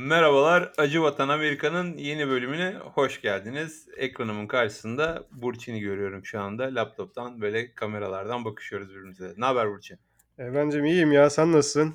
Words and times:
Merhabalar, 0.00 0.72
Acı 0.78 1.02
Vatan 1.02 1.28
Amerika'nın 1.28 1.96
yeni 1.96 2.28
bölümüne 2.28 2.74
hoş 2.94 3.20
geldiniz. 3.20 3.88
Ekranımın 3.96 4.46
karşısında 4.46 5.24
Burçin'i 5.32 5.80
görüyorum 5.80 6.24
şu 6.24 6.40
anda. 6.40 6.74
Laptop'tan 6.74 7.40
böyle 7.40 7.72
kameralardan 7.74 8.44
bakışıyoruz 8.44 8.90
birbirimize. 8.90 9.34
Ne 9.36 9.44
haber 9.44 9.70
Burçin? 9.70 9.98
Evrencim 10.38 10.84
iyiyim 10.84 11.12
ya 11.12 11.30
sen 11.30 11.52
nasılsın? 11.52 11.94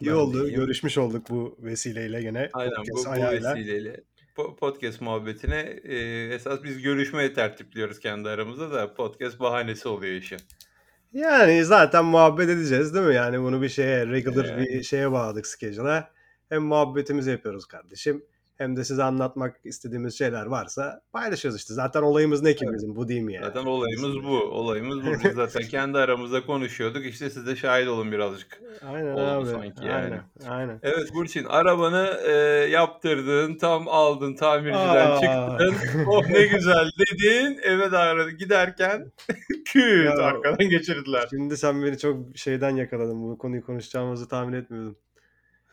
İyi 0.00 0.10
Ben 0.10 0.14
oldu. 0.14 0.46
iyiyim. 0.46 0.60
Görüşmüş 0.60 0.98
olduk 0.98 1.30
bu 1.30 1.56
vesileyle 1.58 2.22
gene. 2.22 2.50
Aynen 2.52 2.74
podcast 2.74 3.06
bu, 3.06 3.10
bu 3.10 3.12
ayağıyla. 3.12 3.54
vesileyle 3.54 4.00
po- 4.36 4.56
podcast 4.56 5.00
muhabbetine 5.00 5.60
e, 5.84 5.96
esas 6.34 6.62
biz 6.62 6.82
görüşmeye 6.82 7.32
tertipliyoruz 7.32 8.00
kendi 8.00 8.28
aramızda 8.28 8.70
da 8.72 8.94
podcast 8.94 9.40
bahanesi 9.40 9.88
oluyor 9.88 10.14
işi. 10.14 10.36
Yani 11.12 11.64
zaten 11.64 12.04
muhabbet 12.04 12.48
edeceğiz 12.48 12.94
değil 12.94 13.06
mi? 13.06 13.14
Yani 13.14 13.40
bunu 13.40 13.62
bir 13.62 13.68
şeye 13.68 14.06
regular 14.06 14.44
Yani. 14.44 14.66
bir 14.66 14.82
şeye 14.82 15.12
bağladık 15.12 15.46
schedule'a. 15.46 16.10
Hem 16.50 16.62
muhabbetimizi 16.62 17.30
yapıyoruz 17.30 17.66
kardeşim. 17.66 18.24
Hem 18.56 18.76
de 18.76 18.84
size 18.84 19.02
anlatmak 19.02 19.56
istediğimiz 19.64 20.18
şeyler 20.18 20.46
varsa 20.46 21.00
paylaşıyoruz 21.12 21.60
işte. 21.60 21.74
Zaten 21.74 22.02
olayımız 22.02 22.42
ne 22.42 22.54
ki 22.54 22.64
Evet. 22.64 22.74
bizim 22.74 22.96
bu 22.96 23.08
değil 23.08 23.20
mi 23.20 23.34
yani? 23.34 23.44
Zaten 23.44 23.64
olayımız 23.66 24.24
bu. 24.24 24.38
Olayımız 24.40 25.06
bu. 25.06 25.10
Biz 25.24 25.32
zaten 25.34 25.62
kendi 25.70 25.98
aramızda 25.98 26.46
konuşuyorduk. 26.46 27.06
İşte 27.06 27.30
siz 27.30 27.46
de 27.46 27.56
şahit 27.56 27.88
olun 27.88 28.12
birazcık. 28.12 28.60
Aynen 28.92 29.12
Oldu 29.12 29.20
abi. 29.20 29.46
sanki 29.46 29.86
yani. 29.86 29.94
Aynen. 30.04 30.22
Aynen. 30.48 30.78
Evet 30.82 31.14
Burçin 31.14 31.44
arabanı 31.44 32.20
e, 32.26 32.30
yaptırdın, 32.70 33.54
tam 33.58 33.88
aldın, 33.88 34.34
tamirciden 34.34 35.10
Aa. 35.10 35.20
çıktın. 35.20 36.04
Oh 36.08 36.26
ne 36.28 36.46
güzel 36.46 36.90
dedin. 36.98 37.60
Eve 37.62 37.92
doğru 37.92 38.30
giderken 38.30 39.12
küt 39.64 40.04
Ya. 40.04 40.12
arkadan 40.24 40.68
geçirdiler. 40.68 41.26
Şimdi 41.30 41.56
sen 41.56 41.82
beni 41.84 41.98
çok 41.98 42.16
şeyden 42.36 42.76
yakaladın. 42.76 43.22
Bu 43.22 43.38
konuyu 43.38 43.64
konuşacağımızı 43.66 44.28
tahmin 44.28 44.52
etmiyordum. 44.52 44.96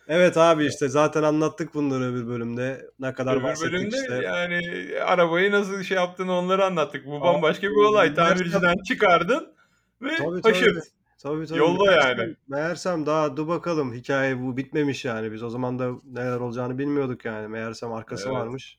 Evet 0.08 0.38
abi 0.38 0.66
işte 0.66 0.90
zaten 0.90 1.24
anlattık 1.24 1.74
bunları 1.74 2.04
öbür 2.04 2.28
bölümde. 2.28 2.86
Ne 3.00 3.14
kadar 3.14 3.36
Öbür 3.36 3.44
bahsettik 3.44 3.74
bölümde 3.74 3.96
işte. 3.98 4.14
yani 4.24 4.62
arabayı 5.06 5.52
nasıl 5.52 5.84
şey 5.84 5.98
yaptığını 5.98 6.34
onları 6.34 6.66
anlattık. 6.66 7.06
Bu 7.06 7.16
Aa, 7.16 7.22
bambaşka 7.22 7.68
bir 7.68 7.76
olay. 7.76 8.14
Tamirciden 8.14 8.76
çıkardın 8.88 9.54
ve 10.02 10.16
Tabii, 10.18 10.42
tabii. 10.42 10.82
Tabii 11.24 11.46
tabii. 11.48 11.60
Yolda 11.60 11.84
Meğersem- 11.84 12.20
yani. 12.20 12.36
Meğersem 12.48 13.06
daha 13.06 13.38
dur 13.38 13.48
bakalım 13.48 13.94
hikaye 13.94 14.42
bu 14.44 14.58
bitmemiş 14.58 15.06
yani. 15.06 15.32
Biz 15.32 15.44
o 15.44 15.50
zaman 15.50 15.80
da 15.80 15.92
neler 16.12 16.38
olacağını 16.40 16.78
bilmiyorduk 16.78 17.26
yani. 17.26 17.48
Meğersem 17.48 17.94
arkası 17.94 18.28
Evet. 18.28 18.38
varmış. 18.38 18.78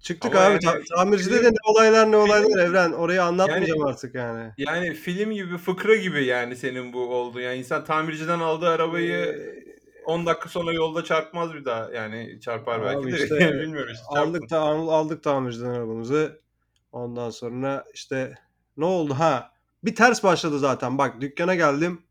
Çıktık 0.00 0.34
Ama 0.36 0.44
abi. 0.44 0.52
yani 0.52 0.60
Ta- 0.60 0.96
tamircide 0.96 1.34
de 1.34 1.38
film- 1.40 1.50
ne 1.52 1.70
olaylar 1.70 2.10
ne 2.12 2.16
olaylar 2.16 2.58
Evren. 2.64 2.92
Orayı 2.92 3.22
anlatmayacağım 3.22 3.86
artık 3.86 4.14
yani. 4.14 4.52
Yani 4.58 4.94
film 4.94 5.30
gibi, 5.32 5.56
fıkra 5.58 5.96
gibi 5.96 6.24
yani 6.24 6.56
senin 6.56 6.92
bu 6.92 7.14
oldu. 7.14 7.40
Yani 7.40 7.56
insan 7.56 7.84
tamirciden 7.84 8.38
aldığı 8.40 8.68
arabayı 8.68 9.12
Ee, 9.16 9.75
10 10.06 10.26
dakika 10.26 10.48
sonra 10.48 10.72
yolda 10.72 11.04
çarpmaz 11.04 11.54
bir 11.54 11.64
daha. 11.64 11.90
Yani 11.90 12.40
çarpar 12.40 12.82
belki 12.82 12.98
Abi 12.98 13.12
de. 13.12 13.16
işte 13.24 13.38
Bilmiyorum 13.60 13.92
işte. 13.92 14.04
aldık 14.20 14.50
da 14.50 14.60
aldık 14.60 15.22
tamirciden 15.22 15.70
arabamızı. 15.70 16.40
Ondan 16.92 17.30
sonra 17.30 17.84
işte 17.94 18.34
ne 18.76 18.84
oldu 18.84 19.14
ha? 19.14 19.52
Bir 19.84 19.94
ters 19.94 20.24
başladı 20.24 20.58
zaten. 20.58 20.98
Bak 20.98 21.20
dükkana 21.20 21.54
geldim. 21.54 22.02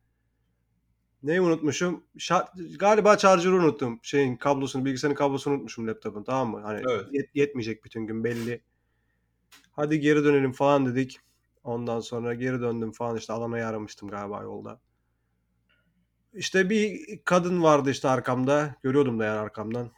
Neyi 1.23 1.41
unutmuşum? 1.41 2.03
Şa- 2.17 2.77
galiba 2.77 3.17
charger'ı 3.17 3.55
unuttum. 3.55 3.99
Şeyin 4.03 4.35
kablosunu, 4.35 4.85
bilgisayarın 4.85 5.15
kablosunu 5.15 5.53
unutmuşum 5.53 5.87
laptopun 5.87 6.23
tamam 6.23 6.49
mı? 6.51 6.61
Hani 6.63 6.81
Evet. 6.89 7.05
yet- 7.11 7.29
yetmeyecek 7.33 7.83
bütün 7.83 8.07
gün 8.07 8.23
belli. 8.23 8.61
Hadi 9.71 9.99
geri 9.99 10.23
dönelim 10.23 10.51
falan 10.51 10.85
dedik. 10.85 11.19
Ondan 11.63 11.99
sonra 11.99 12.33
geri 12.33 12.61
döndüm 12.61 12.91
falan 12.91 13.17
işte 13.17 13.33
Alana'yı 13.33 13.67
aramıştım 13.67 14.09
galiba 14.09 14.41
yolda. 14.43 14.79
İşte 16.35 16.69
bir 16.69 16.99
kadın 17.25 17.63
vardı 17.63 17.89
işte 17.89 18.09
arkamda. 18.09 18.75
Görüyordum 18.83 19.19
da 19.19 19.25
yani 19.25 19.39
arkamdan. 19.39 19.91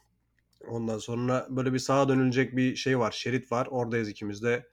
Ondan 0.67 0.97
sonra 0.97 1.47
böyle 1.49 1.73
bir 1.73 1.79
sağa 1.79 2.09
dönülecek 2.09 2.55
bir 2.55 2.75
şey 2.75 2.99
var. 2.99 3.11
Şerit 3.11 3.51
var. 3.51 3.67
Oradayız 3.71 4.09
ikimiz 4.09 4.43
de. 4.43 4.67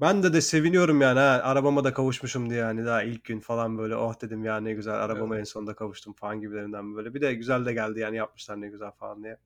Ben 0.00 0.22
de 0.22 0.32
de 0.32 0.40
seviniyorum 0.40 1.00
yani 1.00 1.18
ha. 1.18 1.40
Arabama 1.44 1.84
da 1.84 1.94
kavuşmuşum 1.94 2.50
diye 2.50 2.60
yani 2.60 2.86
daha 2.86 3.02
ilk 3.02 3.24
gün 3.24 3.40
falan 3.40 3.78
böyle 3.78 3.96
oh 3.96 4.20
dedim 4.22 4.44
ya 4.44 4.60
ne 4.60 4.72
güzel 4.72 4.94
arabama 4.94 5.38
en 5.38 5.44
sonunda 5.44 5.74
kavuştum 5.74 6.12
falan 6.12 6.40
gibilerinden 6.40 6.96
böyle. 6.96 7.14
Bir 7.14 7.20
de 7.20 7.34
güzel 7.34 7.66
de 7.66 7.72
geldi 7.72 8.00
yani 8.00 8.16
yapmışlar 8.16 8.60
ne 8.60 8.68
güzel 8.68 8.90
falan 8.90 9.22
diye. 9.22 9.36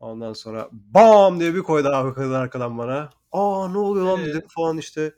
Ondan 0.00 0.32
sonra 0.32 0.68
bam 0.72 1.40
diye 1.40 1.54
bir 1.54 1.62
koydu 1.62 1.88
abi 1.88 2.14
kadın 2.14 2.32
arkadan 2.32 2.78
bana. 2.78 3.10
Aa 3.32 3.68
ne 3.68 3.78
oluyor 3.78 4.06
lan 4.06 4.20
Ee? 4.20 4.26
dedim 4.26 4.46
falan 4.48 4.78
işte. 4.78 5.14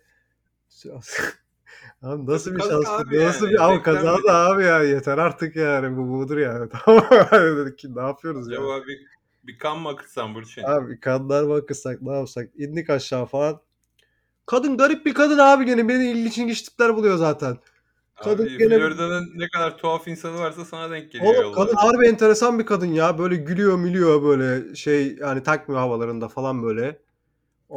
Abi 2.03 2.27
nasıl 2.27 2.55
bir 2.55 2.61
şans 2.61 2.85
nasıl 3.13 3.47
yani, 3.47 3.53
bir 3.53 3.73
abi 3.73 3.83
kaza 3.83 4.19
da 4.29 4.35
abi 4.35 4.65
ya 4.65 4.83
yeter 4.83 5.19
artık 5.19 5.57
yani 5.57 5.97
bu 5.97 6.09
budur 6.09 6.39
yani 6.39 6.69
tamam 6.85 7.05
dedik 7.33 7.79
ki 7.79 7.97
ne 7.97 8.01
yapıyoruz 8.01 8.51
ya. 8.51 8.59
Acaba 8.59 8.87
bir, 8.87 9.01
bir 9.45 9.59
kan 9.59 9.79
mı 9.79 9.89
akıtsan 9.89 10.35
Burçin? 10.35 10.63
Abi 10.63 11.01
kanlar 11.01 11.43
mı 11.45 11.55
akıtsak 11.55 12.03
ne 12.03 12.13
yapsak 12.13 12.51
indik 12.59 12.91
aşağı 12.91 13.27
falan. 13.27 13.61
Kadın 14.47 14.77
garip 14.77 15.07
bir 15.07 15.15
kadın 15.15 15.39
abi 15.39 15.65
gene 15.65 15.89
beni 15.89 16.11
ilginç 16.11 16.63
tipler 16.63 16.97
buluyor 16.97 17.17
zaten. 17.17 17.59
Kadın 18.17 18.45
Abi 18.45 18.59
gene 18.59 18.79
Florida'nın 18.79 19.33
ne 19.37 19.49
kadar 19.49 19.79
tuhaf 19.79 20.09
insanı 20.09 20.39
varsa 20.39 20.65
sana 20.65 20.91
denk 20.91 21.13
geliyor 21.13 21.45
Oğlum 21.45 21.55
kadın 21.55 21.75
harbi 21.75 22.07
enteresan 22.07 22.59
bir 22.59 22.67
kadın 22.67 22.87
ya. 22.87 23.19
Böyle 23.19 23.37
gülüyor 23.37 23.79
mülüyor 23.79 24.23
böyle 24.23 24.75
şey 24.75 25.17
yani 25.17 25.43
takmıyor 25.43 25.81
havalarında 25.81 26.29
falan 26.29 26.63
böyle. 26.63 26.99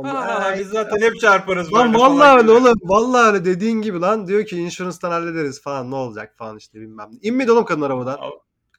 Ha, 0.04 0.20
"Ay, 0.46 0.60
biz 0.60 0.68
zaten 0.68 1.02
hep 1.02 1.20
çarparız 1.20 1.74
Lan 1.74 1.94
vallahi 1.94 2.38
öyle 2.38 2.42
gibi. 2.42 2.52
oğlum. 2.52 2.76
Vallahi 2.84 3.28
öyle 3.34 3.46
dediğin 3.46 3.82
gibi 3.82 4.00
lan. 4.00 4.28
Diyor 4.28 4.46
ki 4.46 4.58
insurance'dan 4.58 5.12
hallederiz 5.12 5.62
falan 5.62 5.92
ne 5.92 5.96
olacak 5.96 6.34
falan 6.38 6.58
işte 6.58 6.82
bilmem 6.82 7.10
ne. 7.12 7.18
İnmedi 7.22 7.52
oğlum 7.52 7.66
kadın 7.66 7.82
arabadan. 7.82 8.20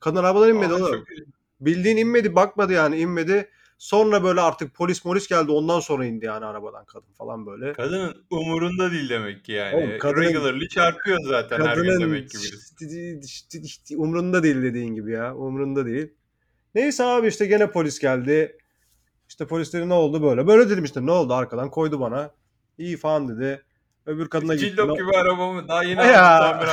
Kadın 0.01 0.17
arabadan 0.17 0.49
inmedi 0.49 0.73
oğlum. 0.73 1.05
Bildiğin 1.61 1.97
inmedi 1.97 2.35
bakmadı 2.35 2.73
yani 2.73 2.97
inmedi. 2.99 3.51
Sonra 3.79 4.25
böyle 4.25 4.41
artık 4.41 4.75
polis 4.75 5.05
molis 5.05 5.29
geldi 5.29 5.53
ondan 5.53 5.81
sonra 5.81 6.05
indi 6.07 6.25
yani 6.25 6.45
arabadan 6.45 6.85
kadın 6.85 7.13
falan 7.19 7.47
böyle. 7.47 7.73
Kadının 7.73 8.25
umurunda 8.31 8.91
değil 8.91 9.09
demek 9.09 9.45
ki 9.45 9.53
yani. 9.53 9.77
Oğlum 9.77 9.99
kadının 9.99 10.21
Regularly 10.23 10.69
çarpıyor 10.69 11.19
zaten 11.29 11.61
her 11.61 11.77
gün 11.77 11.83
kadının 11.83 12.01
demek 12.01 12.31
ki 12.31 12.39
birisi. 12.39 13.97
umrunda 13.97 14.43
değil 14.43 14.63
dediğin 14.63 14.95
gibi 14.95 15.13
ya. 15.13 15.37
Umrunda 15.37 15.87
değil. 15.87 16.13
Neyse 16.75 17.05
abi 17.05 17.27
işte 17.27 17.47
gene 17.47 17.71
polis 17.71 17.99
geldi. 17.99 18.59
İşte 19.35 19.47
polisleri 19.47 19.89
ne 19.89 19.95
oldu 19.95 20.23
böyle. 20.23 20.47
Böyle 20.47 20.71
dedim 20.71 20.85
işte 20.85 21.07
ne 21.07 21.11
oldu 21.11 21.35
arkadan 21.35 21.71
koydu 21.71 22.01
bana. 22.01 22.31
İyi 22.79 22.97
falan 22.97 23.29
dedi. 23.29 23.63
Öbür 24.07 24.29
kadına 24.29 24.55
gitti. 24.55 24.71
Cillop 24.71 24.99
gibi 24.99 25.17
arabamı 25.17 25.69
daha 25.69 25.85
yeni 25.85 26.01
aldım 26.01 26.69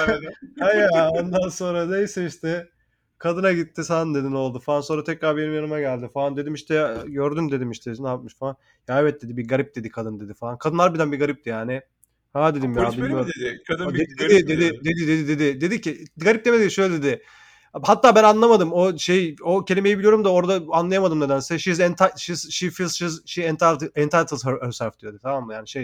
ya 0.93 1.09
ondan 1.09 1.49
sonra 1.49 1.85
neyse 1.85 2.25
işte 2.25 2.69
kadına 3.17 3.51
gitti 3.51 3.83
sen 3.83 4.15
dedi 4.15 4.31
ne 4.31 4.37
oldu 4.37 4.59
falan. 4.59 4.81
Sonra 4.81 5.03
tekrar 5.03 5.37
benim 5.37 5.55
yanıma 5.55 5.79
geldi 5.79 6.09
falan. 6.13 6.37
Dedim 6.37 6.53
işte 6.53 6.97
gördün 7.07 7.51
dedim 7.51 7.71
işte 7.71 7.93
ne 7.99 8.07
yapmış 8.07 8.35
falan. 8.35 8.55
Ya 8.87 9.01
evet 9.01 9.21
dedi 9.21 9.37
bir 9.37 9.47
garip 9.47 9.75
dedi 9.75 9.89
kadın 9.89 10.19
dedi 10.19 10.33
falan. 10.33 10.57
Kadın 10.57 10.77
harbiden 10.77 11.11
bir 11.11 11.19
garipti 11.19 11.49
yani. 11.49 11.81
Ha 12.33 12.55
dedim 12.55 12.77
ya 12.77 12.83
Polis 12.83 12.99
böyle 12.99 13.13
mi 13.13 13.25
dedi? 13.35 13.63
Kadın 13.67 13.85
O 13.85 13.93
bir 13.93 13.99
dedi, 13.99 14.15
garip 14.15 14.31
dedi, 14.31 14.47
dedi, 14.47 14.85
dedi, 14.85 15.07
dedi, 15.07 15.27
dedi, 15.27 15.61
dedi 15.61 15.81
ki 15.81 16.05
garip 16.17 16.45
demedi 16.45 16.71
şöyle 16.71 16.93
dedi. 16.93 17.23
Hatta 17.73 18.15
ben 18.15 18.23
anlamadım 18.23 18.73
o 18.73 18.97
şey 18.97 19.35
o 19.43 19.65
kelimeyi 19.65 19.97
biliyorum 19.97 20.23
da 20.25 20.33
orada 20.33 20.61
anlayamadım 20.71 21.19
nedense. 21.19 21.59
She's 21.59 21.79
enti- 21.79 22.19
she's, 22.19 22.49
she 22.49 22.69
feels 22.69 22.93
she's, 22.95 23.21
she 23.25 23.43
entitled, 23.43 23.81
entitled 23.95 24.45
her, 24.45 24.65
herself 24.67 24.99
diyordu 24.99 25.19
tamam 25.23 25.45
mı 25.45 25.53
yani 25.53 25.67
şey 25.67 25.83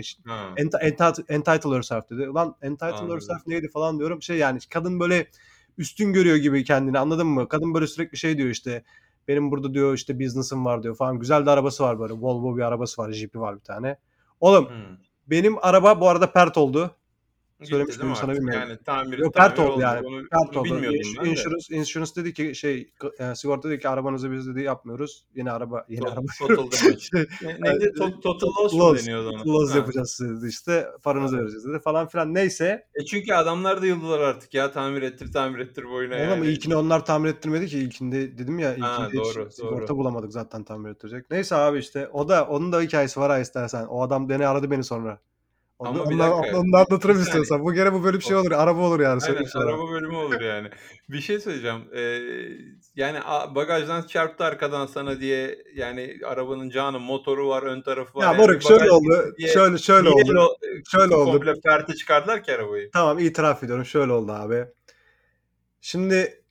enti- 0.58 0.80
entitled, 0.82 1.26
entitled 1.30 1.76
herself 1.76 2.10
dedi. 2.10 2.30
Ulan 2.30 2.56
entitled 2.62 2.94
Anladım. 2.94 3.16
herself 3.16 3.48
neydi 3.48 3.68
falan 3.68 4.00
diyorum. 4.00 4.22
Şey 4.22 4.38
yani 4.38 4.60
kadın 4.70 5.00
böyle 5.00 5.28
üstün 5.78 6.14
görüyor 6.14 6.36
gibi 6.38 6.64
kendini 6.64 7.00
anladın 7.00 7.28
mı? 7.28 7.48
Kadın 7.48 7.74
böyle 7.74 7.88
sürekli 7.88 8.18
şey 8.18 8.38
diyor 8.38 8.50
işte 8.50 8.84
benim 9.28 9.52
burada 9.52 9.74
diyor 9.74 9.94
işte 9.94 10.20
business'ım 10.20 10.66
var 10.66 10.84
diyor 10.84 10.96
falan. 10.96 11.20
Güzel 11.20 11.46
de 11.46 11.52
arabası 11.52 11.84
var 11.84 12.00
böyle. 12.00 12.14
Volvo 12.14 12.58
bir 12.58 12.62
arabası 12.62 13.02
var. 13.02 13.12
Jeep'i 13.12 13.40
var 13.40 13.56
bir 13.56 13.64
tane. 13.64 13.98
Oğlum 14.40 14.66
Hmm. 14.66 14.98
benim 15.28 15.58
araba 15.62 16.02
bu 16.02 16.10
arada 16.10 16.32
pert 16.32 16.58
oldu. 16.58 16.96
Söylemiş 17.64 17.96
sana 17.96 18.34
bilmiyorum. 18.34 18.68
Yani 18.70 18.80
tamir, 18.86 19.18
Yok 19.18 19.34
pert 19.34 19.60
oldu 19.60 19.82
yani. 19.82 20.08
Onu, 20.08 20.22
Pert 20.30 20.58
oldu. 20.58 20.66
bilmiyordum. 20.66 21.26
Insurance, 21.26 21.76
insurance 21.76 22.12
dedi 22.16 22.34
ki 22.34 22.56
şey 22.56 22.92
e, 23.20 23.36
sigorta 23.36 23.70
dedi 23.70 23.80
ki 23.80 23.90
arabanızı 23.90 24.32
biz 24.32 24.48
dedi 24.48 24.62
yapmıyoruz. 24.62 25.26
Yeni 25.36 25.52
araba 25.52 25.86
yeni 25.90 26.02
To- 26.02 26.12
araba. 26.12 26.26
Total 26.40 26.56
damage. 26.58 27.00
Şey, 27.00 27.26
Ne- 27.42 27.58
Neydi? 27.60 27.86
To- 27.86 28.22
Total 28.22 28.48
loss 28.64 28.74
loss, 28.74 29.02
deniyordu 29.06 29.30
ona? 29.30 29.44
loss 29.54 29.74
Ha. 29.74 29.78
yapacağız 29.78 30.20
dedi 30.22 30.48
işte 30.50 30.88
paranızı 31.04 31.36
Ha. 31.36 31.42
vereceğiz 31.42 31.66
dedi 31.66 31.80
falan 31.80 32.08
filan 32.08 32.34
neyse. 32.34 32.86
E 32.96 33.06
çünkü 33.06 33.34
adamlar 33.34 33.82
da 33.82 33.86
yıldılar 33.86 34.20
artık 34.20 34.54
ya 34.54 34.72
tamir 34.72 35.02
ettir 35.02 35.32
tamir 35.32 35.60
ettir 35.60 35.86
boyuna 35.90 36.16
Oğlum 36.16 36.24
yani. 36.30 36.48
ilkini 36.48 36.76
onlar 36.76 37.06
tamir 37.06 37.30
ettirmedi 37.30 37.68
ki 37.68 37.80
ilkinde 37.80 38.38
dedim 38.38 38.60
ya 38.60 38.70
Ha, 38.70 38.74
ilkinde 38.76 39.08
hiç 39.28 39.36
doğru, 39.36 39.52
sigorta 39.52 39.88
doğru. 39.88 39.98
bulamadık 39.98 40.32
zaten 40.34 40.64
tamir 40.64 40.90
ettirecek. 40.90 41.32
Neyse 41.32 41.56
abi 41.56 41.80
işte 41.80 42.08
o 42.08 42.30
da 42.30 42.48
onun 42.48 42.72
da 42.72 42.82
hikayesi 42.82 43.20
var 43.20 43.32
ha 43.32 43.40
istersen. 43.40 43.86
O 43.86 44.02
adam 44.02 44.30
beni 44.30 44.48
aradı 44.48 44.72
beni 44.72 44.84
sonra. 44.84 45.20
Ama 45.80 46.10
bir 46.10 46.14
ondan, 46.16 46.32
dakika, 46.42 46.58
onu 46.60 46.74
da 46.74 46.78
anlatırım 46.78 47.16
bir 47.18 47.22
istiyorsan. 47.22 47.64
Bu 47.64 47.74
gene 47.74 47.94
bu 47.94 48.04
böyle 48.04 48.18
bir 48.18 48.24
şey 48.24 48.36
olur. 48.36 48.52
Araba 48.52 48.82
olur 48.82 49.00
yani. 49.00 49.10
Aynen 49.10 49.20
söyleyeyim 49.20 49.50
sana. 49.54 49.64
araba 49.64 49.92
bölümü 49.92 50.16
olur 50.16 50.42
yani. 50.42 50.70
Bir 51.10 51.22
şey 51.22 51.40
söyleyeceğim. 51.40 51.82
Ee, 51.96 52.20
yani 52.96 53.20
a- 53.26 53.56
bagajdan 53.56 54.02
çarptı 54.02 54.44
arkadan 54.44 54.86
sana 54.86 55.20
diye 55.20 55.58
yani 55.76 56.18
arabanın 56.26 56.70
canı 56.70 57.00
motoru 57.00 57.48
var 57.50 57.64
ön 57.64 57.82
tarafı 57.82 58.18
var. 58.18 58.24
Ya 58.24 58.32
yani 58.32 58.38
moruk 58.42 58.64
şöyle 58.64 58.92
oldu. 58.92 59.34
diye- 59.38 59.50
Şöyle 59.50 59.78
şöyle 59.78 60.10
Niye 60.10 60.24
oldu. 60.24 60.40
o- 60.42 60.58
Şöyle 60.92 61.16
oldu. 61.16 61.32
Komple 61.32 61.54
perte 61.62 61.96
çıkardılar 61.96 62.44
ki 62.44 62.54
arabayı. 62.56 62.90
Tamam 62.94 63.20
itiraf 63.20 63.64
ediyorum. 63.64 63.86
Şöyle 63.86 64.12
oldu 64.12 64.32
abi. 64.32 64.66
Şimdi 65.82 66.44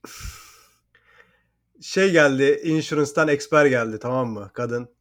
şey 1.83 2.11
geldi. 2.13 2.61
Insurance'tan 2.65 3.29
expert 3.29 3.69
geldi 3.71 3.99
tamam 3.99 4.29
mı? 4.31 4.51
Kadın. 4.55 4.96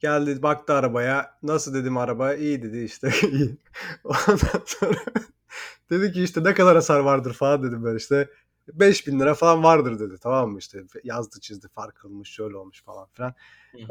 Geldi 0.00 0.42
baktı 0.42 0.72
arabaya. 0.72 1.38
Nasıl 1.42 1.74
dedim 1.74 1.96
araba? 1.96 2.34
İyi 2.34 2.62
dedi 2.62 2.78
işte. 2.78 3.10
iyi. 3.32 3.56
Ondan 4.04 4.62
sonra 4.66 4.98
dedi 5.90 6.12
ki 6.12 6.22
işte 6.22 6.44
ne 6.44 6.54
kadar 6.54 6.74
hasar 6.74 7.00
vardır 7.00 7.32
falan 7.32 7.62
dedim 7.62 7.84
ben 7.84 7.96
işte. 7.96 8.30
5000 8.72 9.20
lira 9.20 9.34
falan 9.34 9.62
vardır 9.64 9.98
dedi 9.98 10.18
tamam 10.20 10.50
mı 10.50 10.58
işte 10.58 10.84
yazdı 11.04 11.40
çizdi 11.40 11.68
fark 11.68 11.94
kılmış 11.96 12.30
şöyle 12.30 12.56
olmuş 12.56 12.82
falan 12.82 13.06
filan. 13.12 13.34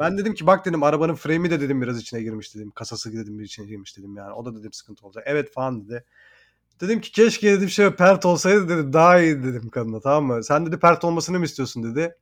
Ben 0.00 0.18
dedim 0.18 0.34
ki 0.34 0.46
bak 0.46 0.66
dedim 0.66 0.82
arabanın 0.82 1.14
frame'i 1.14 1.50
de 1.50 1.60
dedim 1.60 1.82
biraz 1.82 2.00
içine 2.00 2.22
girmiş 2.22 2.54
dedim. 2.54 2.70
Kasası 2.70 3.12
dedim 3.12 3.38
bir 3.38 3.44
içine 3.44 3.66
girmiş 3.66 3.98
dedim 3.98 4.16
yani. 4.16 4.32
O 4.32 4.44
da 4.44 4.58
dedim 4.58 4.72
sıkıntı 4.72 5.06
olacak. 5.06 5.24
Evet 5.26 5.52
falan 5.52 5.84
dedi. 5.84 6.04
Dedim 6.80 7.00
ki 7.00 7.12
keşke 7.12 7.52
dedim 7.52 7.68
şey 7.68 7.90
pert 7.90 8.26
olsaydı 8.26 8.68
dedim 8.68 8.92
daha 8.92 9.20
iyi 9.20 9.42
dedim 9.44 9.70
kadına 9.70 10.00
tamam 10.00 10.24
mı? 10.24 10.44
Sen 10.44 10.66
dedi 10.66 10.78
pert 10.78 11.04
olmasını 11.04 11.38
mı 11.38 11.44
istiyorsun 11.44 11.82
dedi. 11.82 12.14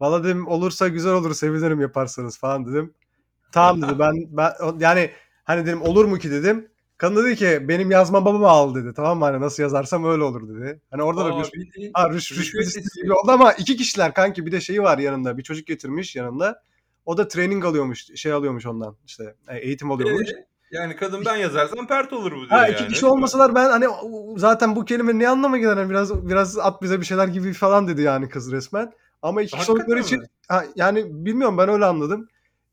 Valla 0.00 0.24
dedim 0.24 0.48
olursa 0.48 0.88
güzel 0.88 1.12
olur 1.12 1.34
sevinirim 1.34 1.80
yaparsanız 1.80 2.38
falan 2.38 2.66
dedim. 2.66 2.94
Tamam 3.52 3.82
dedi 3.82 3.98
ben, 3.98 4.14
ben 4.30 4.52
yani 4.78 5.10
hani 5.44 5.66
dedim 5.66 5.82
olur 5.82 6.04
mu 6.04 6.18
ki 6.18 6.30
dedim. 6.30 6.68
Kadın 6.96 7.24
dedi 7.24 7.36
ki 7.36 7.68
benim 7.68 7.90
yazma 7.90 8.24
babamı 8.24 8.48
al 8.48 8.74
dedi. 8.74 8.92
Tamam 8.96 9.18
mı? 9.18 9.24
Hani 9.24 9.40
nasıl 9.40 9.62
yazarsam 9.62 10.04
öyle 10.04 10.22
olur 10.22 10.48
dedi. 10.48 10.80
Hani 10.90 11.02
orada 11.02 11.24
da 11.24 11.34
Aa, 11.34 11.40
rüş, 11.40 11.52
bildiğin 11.54 11.90
ha, 11.94 12.10
rüş, 12.10 12.32
rüşvet 12.32 12.46
rüşvet 12.46 12.66
istediği 12.66 13.12
oldu 13.12 13.30
ama 13.30 13.52
iki 13.52 13.76
kişiler 13.76 14.14
kanki 14.14 14.46
bir 14.46 14.52
de 14.52 14.60
şeyi 14.60 14.82
var 14.82 14.98
yanında. 14.98 15.38
Bir 15.38 15.42
çocuk 15.42 15.66
getirmiş 15.66 16.16
yanında. 16.16 16.62
O 17.06 17.16
da 17.16 17.28
training 17.28 17.64
alıyormuş. 17.64 18.06
Şey 18.16 18.32
alıyormuş 18.32 18.66
ondan. 18.66 18.96
işte 19.06 19.34
e, 19.48 19.58
eğitim 19.58 19.90
alıyormuş. 19.90 20.28
Ee, 20.28 20.46
yani 20.70 20.96
kadın 20.96 21.24
ben 21.24 21.36
yazarsam 21.36 21.86
pert 21.86 22.12
olur 22.12 22.32
bu 22.32 22.36
diyor 22.36 22.48
Ha 22.48 22.66
yani. 22.66 22.72
iki 22.72 22.88
kişi 22.88 23.06
olmasalar 23.06 23.54
ben 23.54 23.70
hani 23.70 23.86
zaten 24.36 24.76
bu 24.76 24.84
kelime 24.84 25.18
ne 25.18 25.28
anlama 25.28 25.58
gelir 25.58 25.76
hani 25.76 25.90
biraz 25.90 26.28
biraz 26.28 26.58
at 26.58 26.82
bize 26.82 27.00
bir 27.00 27.06
şeyler 27.06 27.28
gibi 27.28 27.52
falan 27.52 27.88
dedi 27.88 28.02
yani 28.02 28.28
kız 28.28 28.52
resmen. 28.52 28.92
Ama 29.22 29.42
iki 29.42 29.50
kişi 29.50 29.56
Hakikaten 29.56 29.80
oldukları 29.82 30.00
için 30.00 30.18
mi? 30.20 30.26
ha, 30.48 30.64
yani 30.76 31.04
bilmiyorum 31.08 31.58
ben 31.58 31.68
öyle 31.68 31.84
anladım. 31.84 32.28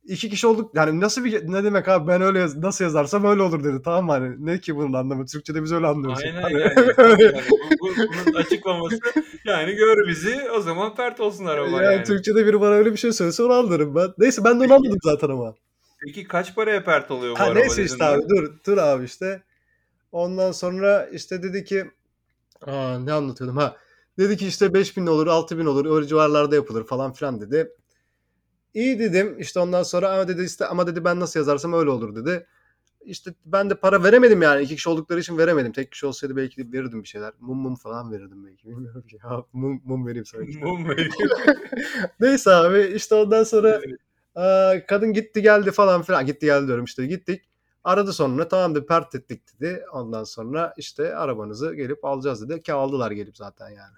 İki 0.06 0.30
kişi 0.30 0.48
olduk 0.48 0.76
yani 0.76 1.02
nasıl 1.02 1.24
bir 1.26 1.52
ne 1.52 1.64
demek 1.64 1.88
abi 1.88 2.08
ben 2.08 2.22
öyle 2.22 2.40
yaz- 2.40 2.58
nasıl 2.58 2.84
yazarsam 2.84 3.26
öyle 3.26 3.42
olur 3.42 3.64
dedi 3.64 3.82
tamam 3.86 4.06
mı 4.06 4.12
hani 4.12 4.46
ne 4.46 4.60
ki 4.60 4.76
bunun 4.76 4.94
anlamı 4.94 5.26
Türkçe'de 5.26 5.64
biz 5.64 5.72
öyle 5.72 5.88
anlıyoruz. 5.88 6.24
Aynen 6.26 6.42
Hani 6.42 6.60
yani. 6.60 6.74
Yani. 7.24 7.44
Bu, 7.50 7.88
bu- 7.88 7.96
bunun 7.98 8.34
açıklaması 8.34 9.00
yani 9.46 9.76
gör 9.76 10.08
bizi 10.08 10.52
o 10.52 10.62
zaman 10.62 10.96
pert 10.96 11.20
olsun 11.20 11.46
araba 11.46 11.84
yani, 11.84 11.96
yani. 11.96 12.04
Türkçe'de 12.04 12.46
biri 12.46 12.62
bana 12.62 12.72
öyle 12.74 12.92
bir 12.92 12.98
şey 12.98 13.12
söylese 13.12 13.44
onu 13.44 13.54
anlarım 13.54 13.96
ben. 13.96 14.08
Neyse 14.18 14.44
ben 14.44 14.52
de 14.52 14.56
onu 14.56 14.62
Peki. 14.62 14.74
anladım 14.74 15.00
zaten 15.04 15.30
ama. 15.30 15.56
Peki 16.06 16.28
kaç 16.28 16.56
paraya 16.56 16.84
pert 16.84 17.12
oluyor 17.12 17.36
bu 17.36 17.40
Ha 17.40 17.44
araba 17.44 17.60
neyse 17.60 17.84
işte 17.84 18.06
abi 18.06 18.22
dur 18.30 18.54
dur 18.68 18.78
abi 18.78 19.06
işte. 19.06 19.44
Ondan 20.12 20.52
sonra 20.52 21.06
işte 21.12 21.44
dedi 21.44 21.64
ki 21.64 21.92
aa, 22.66 23.00
ne 23.00 23.14
anlatıyordum 23.14 23.58
ha. 23.58 23.76
Dedi 24.18 24.38
ki 24.38 24.48
işte 24.48 24.74
5000 24.74 25.08
olur 25.08 25.28
6000 25.28 25.66
olur 25.66 25.96
öyle 25.96 26.08
civarlarda 26.08 26.56
yapılır 26.56 26.84
falan 26.84 27.14
filan 27.14 27.42
dedi. 27.42 27.72
İyi 28.74 29.00
dedim 29.00 29.40
işte 29.40 29.60
ondan 29.60 29.84
sonra 29.84 30.12
ama 30.12 30.28
dedi 30.28 30.44
işte 30.44 30.66
ama 30.66 30.88
dedi 30.88 31.04
ben 31.06 31.20
nasıl 31.20 31.40
yazarsam 31.40 31.74
öyle 31.74 31.90
olur 31.90 32.16
dedi. 32.16 32.48
İşte 33.06 33.34
ben 33.46 33.70
de 33.70 33.76
para 33.76 34.04
veremedim 34.04 34.42
yani 34.42 34.64
iki 34.64 34.76
kişi 34.76 34.90
oldukları 34.90 35.20
için 35.20 35.38
veremedim. 35.38 35.72
Tek 35.72 35.92
kişi 35.92 36.06
olsaydı 36.06 36.36
belki 36.36 36.58
de 36.58 36.78
verirdim 36.78 37.04
bir 37.04 37.08
şeyler. 37.08 37.34
Mum 37.40 37.58
mum 37.58 37.76
falan 37.76 38.12
verirdim 38.12 38.46
belki. 38.46 38.68
Bilmiyorum 38.68 39.02
ki. 39.02 39.18
Ha, 39.18 39.44
mum, 39.54 39.82
mum 39.86 40.08
vereyim 40.08 40.26
sana 40.26 40.44
işte. 40.44 40.62
Mum 40.66 40.90
veriyor. 40.90 41.12
Neyse 42.20 42.52
abi 42.52 42.94
işte 42.96 43.16
ondan 43.16 43.44
sonra 43.44 43.82
Aa, 44.36 44.86
kadın 44.88 45.14
gitti 45.14 45.42
geldi 45.42 45.72
falan 45.72 46.02
filan. 46.02 46.26
Gitti 46.26 46.46
geldi 46.46 46.68
diyorum 46.68 46.86
işte 46.86 47.06
gittik. 47.06 47.42
Aradı 47.84 48.14
sonra 48.14 48.48
tamam 48.48 48.76
dedi 48.76 48.86
pert 48.86 49.16
ettik 49.16 49.42
dedi. 49.60 49.84
Ondan 49.94 50.24
sonra 50.24 50.74
işte 50.78 51.16
arabanızı 51.16 51.76
gelip 51.76 52.06
alacağız 52.06 52.50
dedi. 52.50 52.62
Ki 52.62 52.74
aldılar 52.74 53.12
gelip 53.12 53.38
zaten 53.38 53.70
yani. 53.70 53.98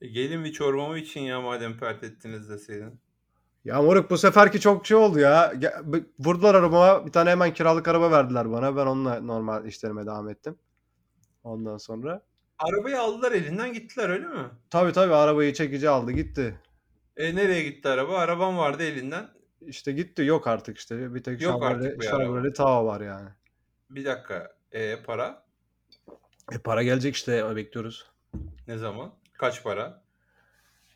E, 0.00 0.08
Gelin 0.08 0.44
bir 0.44 0.52
çorbamı 0.52 0.98
için 0.98 1.20
ya 1.20 1.40
madem 1.40 1.78
pert 1.78 2.04
ettiniz 2.04 2.50
deseydin. 2.50 3.00
Ya 3.64 3.82
moruk 3.82 4.10
bu 4.10 4.18
seferki 4.18 4.60
çok 4.60 4.86
şey 4.86 4.96
oldu 4.96 5.18
ya. 5.18 5.52
Vurdular 6.18 6.54
arabama. 6.54 7.06
Bir 7.06 7.12
tane 7.12 7.30
hemen 7.30 7.52
kiralık 7.54 7.88
araba 7.88 8.10
verdiler 8.10 8.52
bana. 8.52 8.76
Ben 8.76 8.86
onunla 8.86 9.20
normal 9.20 9.66
işlerime 9.66 10.06
devam 10.06 10.28
ettim. 10.28 10.58
Ondan 11.44 11.76
sonra. 11.76 12.22
Arabayı 12.58 13.00
aldılar 13.00 13.32
elinden 13.32 13.72
gittiler 13.72 14.08
öyle 14.08 14.26
mi? 14.26 14.50
Tabii 14.70 14.92
tabii 14.92 15.14
arabayı 15.14 15.52
çekici 15.52 15.88
aldı 15.88 16.12
gitti. 16.12 16.60
E 17.16 17.36
nereye 17.36 17.62
gitti 17.62 17.88
araba? 17.88 18.18
Arabam 18.18 18.58
vardı 18.58 18.82
elinden. 18.82 19.28
İşte 19.60 19.92
gitti 19.92 20.22
yok 20.22 20.46
artık 20.46 20.78
işte. 20.78 21.14
Bir 21.14 21.22
tek. 21.22 21.40
Chevrolet 21.40 22.56
Tahoe 22.56 22.86
var 22.86 23.00
yani. 23.00 23.28
Bir 23.90 24.04
dakika. 24.04 24.52
E 24.72 25.02
para? 25.02 25.44
E 26.52 26.58
para 26.58 26.82
gelecek 26.82 27.14
işte 27.14 27.56
bekliyoruz. 27.56 28.10
Ne 28.68 28.78
zaman? 28.78 29.12
Kaç 29.38 29.62
para? 29.62 30.02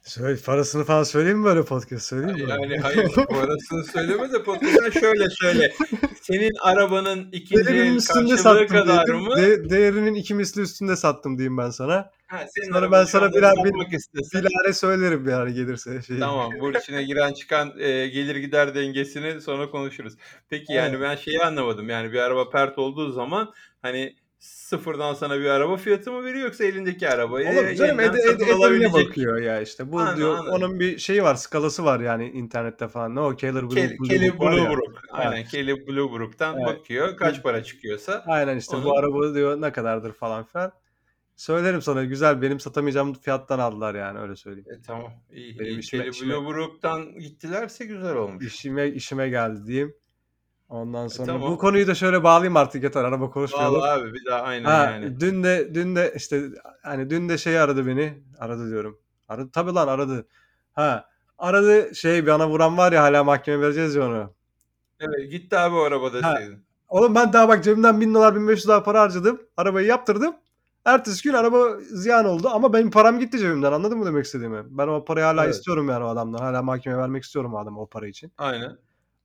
Söyle, 0.03 0.41
parasını 0.47 0.85
falan 0.85 1.03
söyleyeyim 1.03 1.39
mi 1.39 1.45
böyle 1.45 1.65
podcast 1.65 2.07
söyleyeyim 2.07 2.45
mi? 2.45 2.51
Yani 2.51 2.79
hayır 2.79 3.11
parasını 3.31 3.85
söyleme 3.85 4.33
de 4.33 4.43
podcast'ten 4.43 4.91
şöyle 5.01 5.31
söyle. 5.31 5.73
Senin 6.23 6.51
arabanın 6.61 7.29
ikinci 7.33 7.67
Değerinin 7.67 7.97
üstünde 7.97 8.37
sattım 8.37 8.67
kadar 8.67 9.07
diyelim. 9.07 9.25
mı? 9.25 9.37
De- 9.37 9.71
değerinin 9.71 10.15
iki 10.15 10.35
misli 10.35 10.63
üstünde 10.63 10.97
sattım 10.97 11.39
diyeyim 11.39 11.59
ben 11.59 11.71
sana. 11.71 12.11
Ha, 12.27 12.45
senin 12.57 12.73
Sonra 12.73 12.93
ben 12.93 13.05
sana 13.05 13.33
birer 13.33 13.53
istesen. 13.93 14.43
Bilare 14.45 14.73
söylerim 14.73 15.29
yani 15.29 15.55
gelirse. 15.55 16.03
Şey. 16.03 16.19
Tamam 16.19 16.53
bu 16.61 16.73
içine 16.73 17.03
giren 17.03 17.33
çıkan 17.33 17.73
e, 17.79 18.09
gelir 18.09 18.37
gider 18.37 18.75
dengesini 18.75 19.41
sonra 19.41 19.71
konuşuruz. 19.71 20.15
Peki 20.51 20.73
yani 20.73 20.97
Evet. 20.97 21.01
ben 21.11 21.17
şeyi 21.17 21.41
anlamadım. 21.41 21.89
Yani 21.89 22.13
bir 22.13 22.19
araba 22.19 22.51
pert 22.51 22.79
olduğu 22.79 23.13
zaman 23.13 23.53
hani 23.83 24.17
sıfırdan 24.43 25.15
sana 25.15 25.41
bir 25.41 25.45
araba 25.45 25.77
fiyatı 25.77 26.13
mı 26.13 26.25
veriyor 26.25 26.45
yoksa 26.45 26.65
elindeki 26.65 27.09
arabayı 27.09 27.49
Olur 27.49 27.75
canım 27.75 28.01
satın 28.01 28.13
ede, 28.19 28.23
edeline 28.31 28.53
alabilecek 28.53 28.93
bakıyor 28.95 29.39
ya 29.43 29.61
işte. 29.61 29.93
Bu 29.93 29.99
Anladım, 30.01 30.17
diyor 30.19 30.39
anladım. 30.39 30.53
onun 30.53 30.81
bir 30.81 30.99
şeyi 30.99 31.23
var 31.23 31.35
skalası 31.35 31.85
var 31.85 32.01
yani 32.01 32.31
internette 32.31 32.89
falan. 32.89 33.15
Ne 33.15 33.21
o 33.21 33.37
Keller 33.37 33.63
Blue, 33.63 33.75
Kelly, 33.75 33.99
Blue 33.99 34.09
Kelly 34.09 34.27
ya. 34.27 34.41
Blue 34.41 34.71
Brook. 34.77 35.03
Aynen 35.11 35.45
Kelly 35.45 35.87
Blue 35.87 36.13
Brook'tan 36.13 36.57
Evet. 36.57 36.67
bakıyor 36.67 37.17
kaç 37.17 37.43
para 37.43 37.63
çıkıyorsa. 37.65 38.25
Aynen 38.27 38.57
işte 38.57 38.77
bu 38.77 38.89
Onu- 38.91 38.99
araba 38.99 39.35
diyor 39.35 39.61
ne 39.61 39.73
kadardır 39.73 40.13
falan 40.13 40.45
filan. 40.45 40.73
Söylerim 41.37 41.83
sana 41.83 42.05
güzel 42.05 42.43
benim 42.43 42.61
satamayacağım 42.61 43.15
fiyattan 43.15 43.59
aldılar 43.59 43.95
yani 43.95 44.19
öyle 44.19 44.37
söyleyeyim. 44.37 44.69
E, 44.79 44.83
tamam 44.87 45.13
iyi. 45.31 45.59
Benim 45.59 45.71
iyi. 45.73 45.79
işime- 45.79 46.03
Kelly 46.03 46.11
işime- 46.11 46.35
Blue 46.35 46.55
Brook'tan 46.55 47.19
gittilerse 47.19 47.85
güzel 47.85 48.17
olmuş. 48.17 48.47
İşime 48.47 48.89
işime 48.89 49.29
geldi 49.29 49.67
diyeyim. 49.67 49.95
Ondan 50.73 51.09
sonra 51.09 51.27
tamam. 51.27 51.53
bu 51.53 51.59
konuyu 51.59 51.87
da 51.87 51.95
şöyle 51.95 52.25
bağlayayım 52.25 52.57
artık 52.57 52.83
yeter 52.83 53.05
araba 53.05 53.31
konuşmayalım. 53.31 53.75
Vallahi 53.81 54.01
abi 54.01 54.15
bir 54.15 54.25
daha 54.27 54.43
aynen 54.43 54.65
Ha, 54.65 54.85
yani. 54.85 55.21
dün 55.21 55.43
de 55.43 55.75
dün 55.75 55.97
de 55.97 56.13
işte 56.17 56.43
hani 56.83 57.11
dün 57.11 57.29
de 57.29 57.39
şey 57.39 57.59
aradı 57.61 57.87
beni. 57.87 58.23
Aradı 58.39 58.71
diyorum. 58.71 58.99
Aradı 59.29 59.51
tabii 59.53 59.73
lan 59.73 59.89
aradı. 59.89 60.27
Ha 60.73 61.05
aradı 61.39 61.95
şey 61.95 62.27
bana 62.27 62.49
vuran 62.49 62.79
var 62.79 62.93
ya 62.93 63.03
hala 63.03 63.25
mahkeme 63.25 63.61
vereceğiz 63.63 63.95
ya 63.95 64.07
onu. 64.07 64.35
Evet 65.01 65.31
gitti 65.31 65.59
abi 65.59 65.75
o 65.75 65.79
araba 65.81 66.13
Ha. 66.13 66.13
deseydin. 66.37 66.65
Oğlum 66.89 67.15
ben 67.15 67.33
daha 67.33 67.49
bak 67.49 67.65
cebimden 67.65 68.01
1000 68.01 68.15
dolar 68.15 68.35
1500 68.37 68.69
dolar 68.69 68.85
para 68.85 69.01
harcadım. 69.01 69.43
Arabayı 69.57 69.87
yaptırdım. 69.87 70.35
Ertesi 70.85 71.23
gün 71.23 71.33
araba 71.35 71.77
ziyan 71.81 72.25
oldu 72.25 72.49
ama 72.53 72.73
benim 72.73 72.91
param 72.91 73.19
gitti 73.19 73.39
cebimden 73.39 73.73
anladın 73.73 73.99
mı 73.99 74.07
demek 74.07 74.25
istediğimi? 74.25 74.63
Ben 74.71 74.89
o 74.89 75.05
parayı 75.05 75.27
hala 75.27 75.45
Evet. 75.45 75.55
istiyorum 75.55 75.89
yani 75.89 76.05
o 76.05 76.09
adamdan. 76.09 76.39
Hala 76.39 76.63
mahkemeye 76.63 76.99
vermek 77.03 77.23
istiyorum 77.25 77.55
o 77.55 77.59
adama 77.59 77.81
o 77.81 77.87
para 77.87 78.07
için. 78.07 78.33
Aynen. 78.39 78.79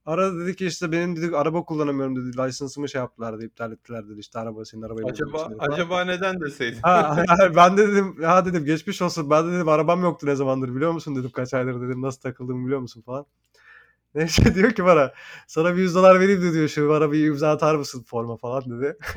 Aradı 0.08 0.40
dedi 0.40 0.56
ki 0.56 0.66
işte 0.66 0.92
benim 0.92 1.16
dedi 1.16 1.38
araba 1.38 1.66
kullanamıyorum 1.66 2.16
dedi. 2.16 2.38
Lisansımı 2.38 2.90
şey 2.90 3.02
yaptılar 3.02 3.38
dedi 3.38 3.46
iptal 3.46 3.72
ettiler 3.72 4.10
dedi. 4.10 4.20
İşte 4.20 4.40
araba 4.40 4.66
senin 4.66 4.82
arabayı 4.82 5.08
Acaba 5.08 5.38
falan. 5.38 5.58
acaba 5.60 6.04
neden 6.06 6.42
deseydin? 6.42 6.80
Ha, 6.82 7.24
ben 7.56 7.78
de 7.78 7.88
dedim 7.88 8.16
ya 8.22 8.46
dedim 8.46 8.66
geçmiş 8.66 9.02
olsun. 9.02 9.30
Ben 9.30 9.48
de 9.48 9.52
dedim 9.56 9.70
arabam 9.70 10.02
yoktu 10.02 10.28
ne 10.28 10.36
zamandır 10.36 10.76
biliyor 10.76 10.92
musun 10.92 11.16
dedim 11.16 11.30
kaç 11.34 11.54
aydır 11.54 11.82
dedim 11.82 12.02
nasıl 12.02 12.22
takıldığımı 12.22 12.66
biliyor 12.66 12.80
musun 12.80 13.02
falan. 13.02 13.26
Neyse 14.16 14.56
diyor 14.56 14.72
ki 14.72 14.86
bana 14.86 15.12
sana 15.48 15.76
bir 15.76 15.82
100 15.82 15.96
dolar 15.96 16.20
vereyim 16.20 16.42
de 16.42 16.54
diyor 16.54 16.68
şu 16.68 16.90
bana 16.90 17.12
bir 17.12 17.28
imza 17.28 17.52
atar 17.52 17.76
mısın 17.76 18.04
forma 18.08 18.38
falan 18.38 18.64
dedi. 18.70 18.98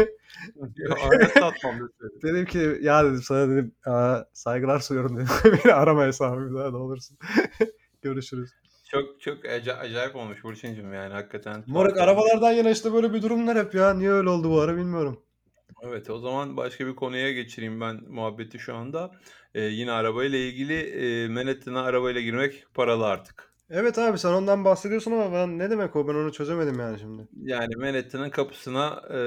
Dedim 2.22 2.46
ki 2.46 2.78
ya 2.82 3.04
dedim 3.04 3.22
sana 3.22 3.48
dedim 3.50 3.74
"Aa, 3.86 4.20
saygılar 4.32 4.80
sunuyorum 4.80 5.16
dedim. 5.16 5.28
Beni 5.64 5.74
arama 5.74 6.04
hesabı 6.06 6.50
bir 6.50 6.54
daha 6.54 6.70
ne 6.70 6.76
olursun. 6.76 7.18
Görüşürüz. 8.02 8.50
Çok 8.90 9.20
çok 9.20 9.44
aca- 9.44 9.76
acayip 9.76 10.16
olmuş 10.16 10.44
Burçin'cim 10.44 10.94
yani 10.94 11.12
hakikaten. 11.12 11.64
Moruk 11.66 11.98
arabalardan 11.98 12.50
yana 12.50 12.70
işte 12.70 12.92
böyle 12.92 13.14
bir 13.14 13.22
durumlar 13.22 13.58
hep 13.58 13.74
ya. 13.74 13.94
Niye 13.94 14.10
öyle 14.10 14.28
oldu 14.28 14.50
bu 14.50 14.60
ara 14.60 14.76
bilmiyorum. 14.76 15.22
Evet 15.82 16.10
o 16.10 16.18
zaman 16.18 16.56
başka 16.56 16.86
bir 16.86 16.94
konuya 16.94 17.32
geçireyim 17.32 17.80
ben 17.80 18.00
muhabbeti 18.08 18.58
şu 18.58 18.74
anda. 18.74 19.10
Ee, 19.54 19.60
yine 19.60 19.92
arabayla 19.92 20.38
ilgili 20.38 20.74
e, 20.74 21.28
Manhattan'a 21.28 21.82
arabayla 21.82 22.20
girmek 22.20 22.66
paralı 22.74 23.06
artık. 23.06 23.52
Evet 23.70 23.98
abi 23.98 24.18
sen 24.18 24.32
ondan 24.32 24.64
bahsediyorsun 24.64 25.12
ama 25.12 25.32
ben 25.32 25.58
ne 25.58 25.70
demek 25.70 25.96
o 25.96 26.08
ben 26.08 26.14
onu 26.14 26.32
çözemedim 26.32 26.78
yani 26.80 26.98
şimdi. 26.98 27.28
Yani 27.42 27.76
Manhattan'ın 27.76 28.30
kapısına 28.30 29.02
e, 29.14 29.18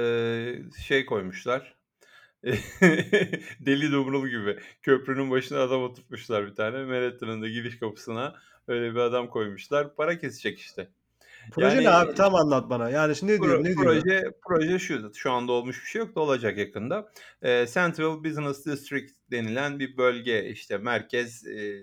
şey 0.86 1.06
koymuşlar. 1.06 1.74
Deli 3.60 3.92
dumrul 3.92 4.28
gibi. 4.28 4.58
Köprünün 4.82 5.30
başına 5.30 5.60
adam 5.60 5.82
oturtmuşlar 5.82 6.46
bir 6.46 6.54
tane. 6.54 6.84
Manhattan'ın 6.84 7.42
da 7.42 7.48
giriş 7.48 7.78
kapısına 7.78 8.34
öyle 8.68 8.94
bir 8.94 9.00
adam 9.00 9.30
koymuşlar. 9.30 9.94
Para 9.94 10.18
kesecek 10.18 10.58
işte. 10.58 10.88
Proje 11.52 11.76
Yani- 11.76 11.84
ne 11.84 11.90
abi 11.90 12.14
tam 12.14 12.34
anlat 12.34 12.70
bana. 12.70 12.90
Yani 12.90 13.16
şimdi 13.16 13.32
ne 13.32 13.42
diyor? 13.42 13.58
Pro- 13.58 13.64
Ne 13.64 13.74
diyor? 13.74 13.84
proje 13.84 14.22
proje 14.48 14.78
şu 14.78 15.12
şu 15.14 15.32
anda 15.32 15.52
olmuş 15.52 15.82
bir 15.82 15.88
şey 15.88 15.98
yok 16.00 16.14
da 16.14 16.20
olacak 16.20 16.58
yakında. 16.58 17.12
Ee, 17.42 17.66
Central 17.74 18.24
Business 18.24 18.66
District 18.66 19.12
denilen 19.30 19.78
bir 19.78 19.96
bölge 19.96 20.48
işte 20.48 20.78
merkez 20.78 21.46
e, 21.46 21.82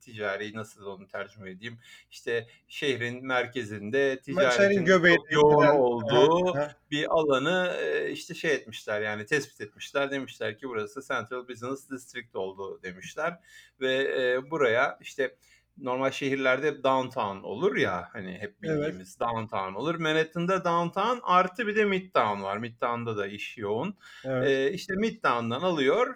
ticari 0.00 0.54
nasıl 0.54 0.86
onu 0.86 1.06
tercüme 1.08 1.50
edeyim? 1.50 1.78
İşte 2.10 2.46
şehrin 2.68 3.26
merkezinde 3.26 4.20
ticaretin 4.20 4.86
yoğun 5.30 5.66
olduğu 5.66 6.54
bir 6.90 7.06
alanı 7.14 7.72
e, 7.82 8.10
işte 8.10 8.34
şey 8.34 8.54
etmişler 8.54 9.00
yani 9.00 9.26
tespit 9.26 9.60
etmişler. 9.60 10.10
Demişler 10.10 10.58
ki 10.58 10.68
burası 10.68 11.00
Central 11.08 11.48
Business 11.48 11.90
District 11.90 12.36
oldu 12.36 12.80
demişler 12.82 13.38
ve 13.80 13.94
e, 13.94 14.50
buraya 14.50 14.98
işte 15.00 15.36
normal 15.78 16.10
şehirlerde 16.10 16.66
hep 16.66 16.84
downtown 16.84 17.36
olur 17.42 17.76
ya 17.76 18.08
hani 18.12 18.32
hep 18.32 18.54
Evet. 18.62 18.78
bildiğimiz 18.78 19.20
downtown 19.20 19.74
olur. 19.74 19.94
Manhattan'da 19.94 20.64
downtown 20.64 21.18
artı 21.22 21.66
bir 21.66 21.76
de 21.76 21.84
midtown 21.84 22.42
var. 22.42 22.56
Midtown'da 22.56 23.16
da 23.16 23.26
iş 23.26 23.58
yoğun. 23.58 23.96
Evet. 24.24 24.48
E, 24.48 24.72
işte 24.72 24.94
midtown'dan 24.94 25.60
alıyor 25.60 26.14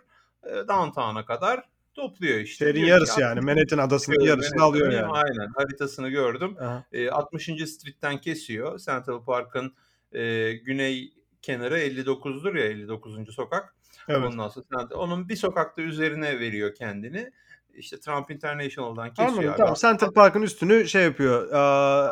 downtown'a 0.69 1.25
kadar 1.25 1.65
topluyor 1.95 2.39
işte. 2.39 2.65
Şehrin 2.65 2.85
yarısı 2.85 3.21
yani. 3.21 3.41
Manhattan 3.41 3.79
adasının 3.79 4.21
yarısını 4.21 4.63
alıyor 4.63 4.93
yani. 4.93 5.07
Aynen 5.07 5.53
haritasını 5.57 6.09
gördüm. 6.09 6.57
Aha. 6.61 6.85
E, 6.93 7.11
60. 7.11 7.45
Street'ten 7.45 8.19
kesiyor. 8.21 8.79
Central 8.79 9.25
Park'ın 9.25 9.75
e, 10.13 10.53
güney 10.53 11.13
kenarı 11.43 11.79
59'dur 11.79 12.59
ya 12.59 12.65
59. 12.65 13.35
sokak. 13.35 13.75
Evet. 14.09 14.25
Ondan 14.25 14.49
sonra 14.49 14.89
onun 14.95 15.29
bir 15.29 15.37
sokakta 15.37 15.83
üzerine 15.83 16.41
veriyor 16.41 16.75
kendini. 16.75 17.31
İşte 17.75 18.01
Trump 18.01 18.31
International'dan 18.31 19.09
kesiyor. 19.09 19.29
Anladım 19.29 19.51
abi. 19.51 19.57
tamam. 19.57 19.75
Central 19.75 20.13
Park'ın 20.13 20.43
üstünü 20.43 20.89
şey 20.89 21.03
yapıyor. 21.05 21.53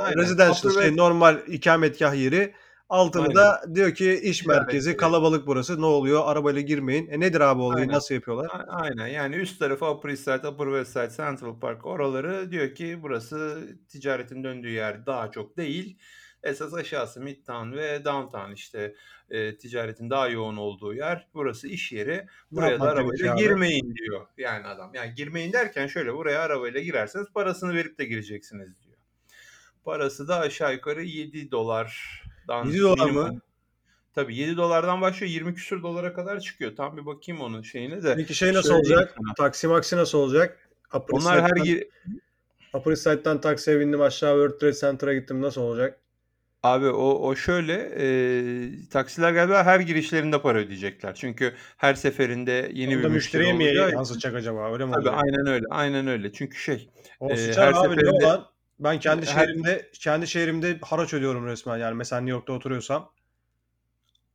Aynen. 0.00 0.18
residential 0.18 0.72
şey 0.72 0.96
normal 0.96 1.38
ikametgah 1.46 2.14
yeri. 2.14 2.54
Altını 2.88 3.22
Aynen. 3.22 3.34
da 3.36 3.62
diyor 3.74 3.94
ki 3.94 4.20
iş 4.22 4.46
merkezi 4.46 4.88
yeri. 4.88 4.96
kalabalık 4.96 5.46
burası 5.46 5.80
ne 5.80 5.86
oluyor 5.86 6.22
arabayla 6.26 6.60
girmeyin. 6.60 7.08
E 7.10 7.20
nedir 7.20 7.40
abi 7.40 7.62
olayı 7.62 7.80
Aynen. 7.82 7.94
nasıl 7.94 8.14
yapıyorlar? 8.14 8.46
A- 8.50 8.66
Aynen 8.82 9.06
yani 9.06 9.36
üst 9.36 9.58
tarafı 9.58 9.86
Upper 9.90 10.08
East 10.10 10.22
Side, 10.24 10.48
Upper 10.48 10.64
West 10.66 10.92
Side, 10.92 11.24
Central 11.26 11.60
Park 11.60 11.86
oraları 11.86 12.50
diyor 12.52 12.74
ki 12.74 12.98
burası 13.02 13.68
ticaretin 13.88 14.44
döndüğü 14.44 14.70
yer 14.70 15.06
daha 15.06 15.30
çok 15.30 15.56
değil. 15.56 15.98
Esas 16.42 16.74
aşağısı 16.74 17.20
Midtown 17.20 17.72
ve 17.72 18.04
Downtown 18.04 18.52
işte 18.52 18.94
e, 19.30 19.56
ticaretin 19.56 20.10
daha 20.10 20.28
yoğun 20.28 20.56
olduğu 20.56 20.94
yer. 20.94 21.28
Burası 21.34 21.68
iş 21.68 21.92
yeri. 21.92 22.26
Buraya 22.50 22.80
da 22.80 22.84
arabayla 22.84 23.32
abi? 23.34 23.40
girmeyin 23.40 23.94
diyor 23.94 24.26
yani 24.38 24.66
adam. 24.66 24.94
Yani 24.94 25.14
girmeyin 25.14 25.52
derken 25.52 25.86
şöyle 25.86 26.14
buraya 26.14 26.40
arabayla 26.40 26.80
girerseniz 26.80 27.26
parasını 27.34 27.74
verip 27.74 27.98
de 27.98 28.04
gireceksiniz 28.04 28.82
diyor. 28.84 28.96
Parası 29.84 30.28
da 30.28 30.38
aşağı 30.38 30.72
yukarı 30.74 31.02
7 31.02 31.50
dolardan 31.50 32.64
7 32.66 32.78
dolar 32.80 33.10
mı? 33.10 33.40
Tabii 34.14 34.36
7 34.36 34.56
dolardan 34.56 35.00
başlıyor 35.00 35.32
20 35.32 35.54
küsür 35.54 35.82
dolara 35.82 36.12
kadar 36.12 36.40
çıkıyor. 36.40 36.76
Tam 36.76 36.96
bir 36.96 37.06
bakayım 37.06 37.40
onun 37.40 37.62
şeyine 37.62 38.02
de. 38.02 38.14
Peki 38.16 38.34
şey 38.34 38.52
nasıl 38.52 38.68
Söyleyeyim 38.68 38.98
olacak? 38.98 39.14
sana. 39.16 39.34
Taksi 39.34 39.66
maksi 39.68 39.96
nasıl 39.96 40.18
olacak? 40.18 40.68
Upper 40.94 41.16
Onlar 41.18 41.42
her 41.42 41.56
gir- 41.64 41.88
Upper 42.74 42.90
East 42.90 43.02
Side'dan 43.02 43.40
taksiye 43.40 43.80
bindim 43.80 44.00
aşağı 44.00 44.32
World 44.34 44.60
Trade 44.60 44.72
Center'a 44.80 45.14
gittim 45.14 45.42
nasıl 45.42 45.60
olacak? 45.60 46.00
Abi 46.74 46.88
o 46.88 47.28
o 47.28 47.36
şöyle 47.36 47.74
e, 47.74 48.88
taksiler 48.88 49.32
galiba 49.32 49.64
her 49.64 49.80
girişlerinde 49.80 50.42
para 50.42 50.58
ödeyecekler. 50.58 51.14
Çünkü 51.14 51.54
her 51.76 51.94
seferinde 51.94 52.70
yeni 52.72 52.96
Onda 52.96 53.04
bir 53.04 53.08
müşteri 53.08 53.52
müşteriye 53.52 53.86
mi 53.88 53.92
yansıtacak 53.92 54.34
acaba 54.34 54.72
öyle 54.72 54.84
mi 54.84 54.92
Tabii 54.92 55.10
aynen 55.10 55.46
öyle. 55.46 55.64
Aynen 55.70 56.06
öyle. 56.06 56.32
Çünkü 56.32 56.58
şey 56.58 56.90
O 57.20 57.30
e, 57.30 57.36
her 57.36 57.68
abi 57.68 57.74
ne 57.74 57.80
seferinde 57.80 58.26
olan? 58.26 58.46
Ben 58.80 59.00
kendi 59.00 59.26
her 59.26 59.46
şehrimde 59.46 59.90
kendi 59.92 60.26
şehrimde 60.26 60.78
haraç 60.82 61.14
ödüyorum 61.14 61.46
resmen 61.46 61.76
yani 61.76 61.94
mesela 61.94 62.20
New 62.20 62.30
York'ta 62.30 62.52
oturuyorsam. 62.52 63.10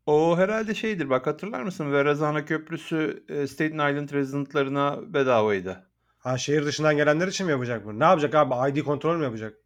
o 0.06 0.38
herhalde 0.38 0.76
şeydir. 0.76 1.10
Bak 1.10 1.28
hatırlar 1.28 1.62
mısın? 1.62 1.92
Verrazana 1.92 2.46
Köprüsü 2.46 3.24
Staten 3.48 3.92
Island 3.92 4.10
residentlarına 4.10 5.14
bedavaydı. 5.14 5.88
Ha 6.20 6.38
şehir 6.38 6.66
dışından 6.66 6.98
gelenler 6.98 7.28
için 7.28 7.46
mi 7.46 7.52
yapacak 7.52 7.86
bunu? 7.86 8.00
Ne 8.00 8.04
yapacak 8.04 8.36
abi? 8.36 8.72
ID 8.72 8.84
kontrol 8.84 9.18
mü 9.18 9.24
yapacak? 9.24 9.63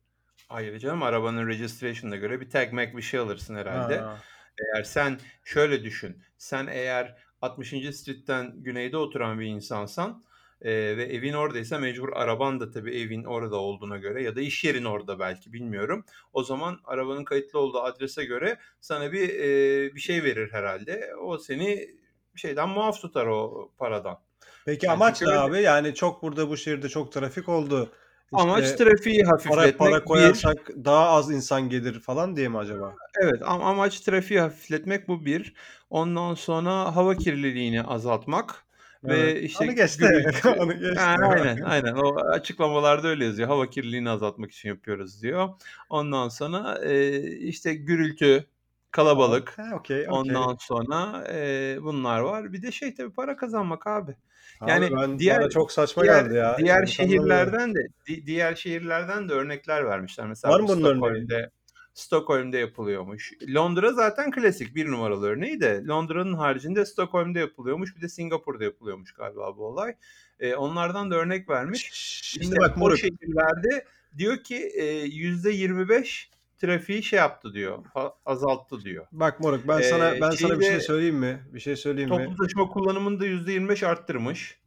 Hayır 0.48 0.80
canım 0.80 1.04
arabanın 1.04 1.48
registration'ına 1.48 2.16
göre 2.16 2.42
bir 2.42 2.50
tag 2.50 2.74
mac 2.74 2.98
bir 2.98 3.02
şey 3.02 3.20
alırsın 3.20 3.56
herhalde. 3.56 3.98
Ha. 3.98 4.18
Eğer 4.58 4.84
sen 4.84 5.20
şöyle 5.44 5.84
düşün. 5.84 6.24
Sen 6.38 6.68
eğer 6.68 7.18
60. 7.42 7.70
Street'ten 7.96 8.54
güneyde 8.56 8.98
oturan 8.98 9.40
bir 9.40 9.46
insansan 9.46 10.24
e, 10.62 10.72
ve 10.98 11.04
evin 11.04 11.34
oradaysa 11.34 11.80
mecbur 11.80 12.10
araban 12.14 12.60
da 12.60 12.72
tabii 12.72 13.00
evin 13.00 13.24
orada 13.24 13.56
olduğuna 13.56 13.98
göre 13.98 14.24
ya 14.24 14.36
da 14.36 14.42
iş 14.42 14.64
yerin 14.64 14.86
orada 14.86 15.20
belki 15.20 15.54
bilmiyorum. 15.54 16.06
O 16.34 16.44
zaman 16.44 16.80
arabanın 16.84 17.24
kayıtlı 17.24 17.60
olduğu 17.60 17.82
adrese 17.82 18.26
göre 18.26 18.58
sana 18.80 19.12
bir 19.12 19.30
e, 19.30 19.96
bir 19.96 20.00
şey 20.00 20.24
verir 20.24 20.52
herhalde. 20.52 21.16
O 21.22 21.38
seni 21.38 21.90
şeyden 22.36 22.70
muaf 22.70 23.02
tutar 23.02 23.28
o 23.28 23.72
paradan. 23.78 24.20
Peki 24.66 24.86
Yani 24.86 24.94
amaç 24.94 25.22
ne 25.22 25.30
abi? 25.30 25.62
Yani 25.62 25.96
çok 25.96 26.22
burada 26.24 26.50
bu 26.50 26.58
şehirde 26.58 26.90
çok 26.90 27.12
trafik 27.12 27.50
oldu. 27.50 27.92
Amaç 28.34 28.74
trafiği 28.74 29.24
para, 29.24 29.32
hafifletmek 29.32 29.78
para 29.78 30.06
bir. 30.06 30.06
koyarsak 30.06 30.70
daha 30.86 31.08
az 31.10 31.32
insan 31.32 31.70
gelir 31.70 32.00
falan 32.00 32.36
diye 32.36 32.48
mi 32.50 32.58
acaba? 32.58 32.96
Evet 33.22 33.42
am- 33.42 33.62
amaç 33.64 34.00
trafiği 34.02 34.40
hafifletmek 34.40 35.08
bu 35.08 35.26
bir. 35.26 35.54
Ondan 35.90 36.34
sonra 36.34 36.96
hava 36.96 37.16
kirliliğini 37.18 37.84
azaltmak 37.84 38.66
ve 39.04 39.42
Evet. 39.42 39.44
işte 39.44 39.66
Onu 39.66 39.76
geçti. 39.76 40.06
gürültü. 40.06 40.50
Onu 40.60 40.80
geçti. 40.80 41.20
Aynen 41.30 41.62
aynen 41.62 41.94
o 41.96 42.16
açıklamalarda 42.16 43.08
öyle 43.08 43.26
yazıyor. 43.26 43.48
Hava 43.48 43.70
kirliliğini 43.70 44.10
azaltmak 44.10 44.52
için 44.52 44.70
yapıyoruz 44.70 45.22
diyor. 45.24 45.50
Ondan 45.90 46.30
sonra 46.30 46.80
e, 46.86 47.22
işte 47.38 47.74
gürültü, 47.76 48.48
kalabalık. 48.92 49.58
Ha, 49.58 49.76
okey, 49.76 50.10
okey. 50.10 50.12
Ondan 50.12 50.56
sonra 50.60 51.24
e, 51.34 51.78
bunlar 51.82 52.20
var. 52.20 52.54
Bir 52.54 52.62
de 52.62 52.72
şey 52.72 52.96
tabii 52.96 53.14
para 53.14 53.38
kazanmak 53.38 53.88
abi. 53.88 54.18
Abi 54.62 54.72
Yani 54.72 54.90
ben 55.02 55.20
diğer 55.20 55.50
çok 55.50 55.72
saçma 55.72 56.04
diğer 56.04 56.22
geldi 56.24 56.36
ya. 56.36 56.56
diğer 56.58 56.70
anlamıyorum. 56.76 56.88
şehirlerden 56.88 57.76
de 57.76 57.88
di- 58.08 58.26
diğer 58.26 58.56
şehirlerden 58.56 59.30
de 59.30 59.34
örnekler 59.34 59.86
vermişler. 59.86 60.28
Mesela 60.28 60.54
Var 60.54 60.60
bu 60.60 60.64
mı 60.64 60.70
bunun 60.70 60.84
örneği? 60.86 60.98
Stockholm'de 61.00 61.50
Stockholm'de 61.94 62.58
yapılıyormuş. 62.58 63.34
Londra 63.56 63.94
zaten 63.94 64.32
klasik 64.32 64.76
bir 64.76 64.92
numaralı 64.92 65.28
örneği 65.28 65.62
de 65.62 65.84
Londra'nın 65.88 66.34
haricinde 66.34 66.86
Stockholm'de 66.86 67.40
yapılıyormuş. 67.40 67.96
Bir 67.96 68.02
de 68.02 68.10
Singapur'da 68.10 68.64
yapılıyormuş 68.64 69.12
galiba 69.12 69.58
bu 69.58 69.66
olay. 69.66 69.96
E, 70.40 70.56
onlardan 70.56 71.12
da 71.12 71.16
örnek 71.16 71.50
vermiş. 71.50 71.90
Şimdi 71.94 72.46
İşte 72.46 72.58
bak 72.60 72.78
moruk. 72.78 72.98
şehirlerde 73.00 73.86
diyor 74.18 74.38
ki 74.44 74.72
yüzde 75.12 75.50
25 75.52 76.30
trafiği 76.58 77.04
şey 77.04 77.20
yaptı 77.20 77.54
diyor. 77.54 77.86
Azalttı 78.26 78.82
diyor. 78.82 79.08
Bak 79.12 79.40
moruk 79.40 79.68
ben 79.68 79.82
sana 79.82 80.10
E, 80.16 80.22
ben 80.22 80.32
sana 80.32 80.60
bir 80.60 80.64
şey 80.64 80.80
söyleyeyim 80.80 81.16
mi? 81.16 81.44
Bir 81.54 81.60
şey 81.60 81.76
söyleyeyim 81.76 82.10
mi? 82.10 82.18
toplu 82.18 82.36
taşıma 82.44 82.68
kullanımını 82.68 83.20
da 83.20 83.26
%25 83.26 83.84
arttırmış. 83.84 84.60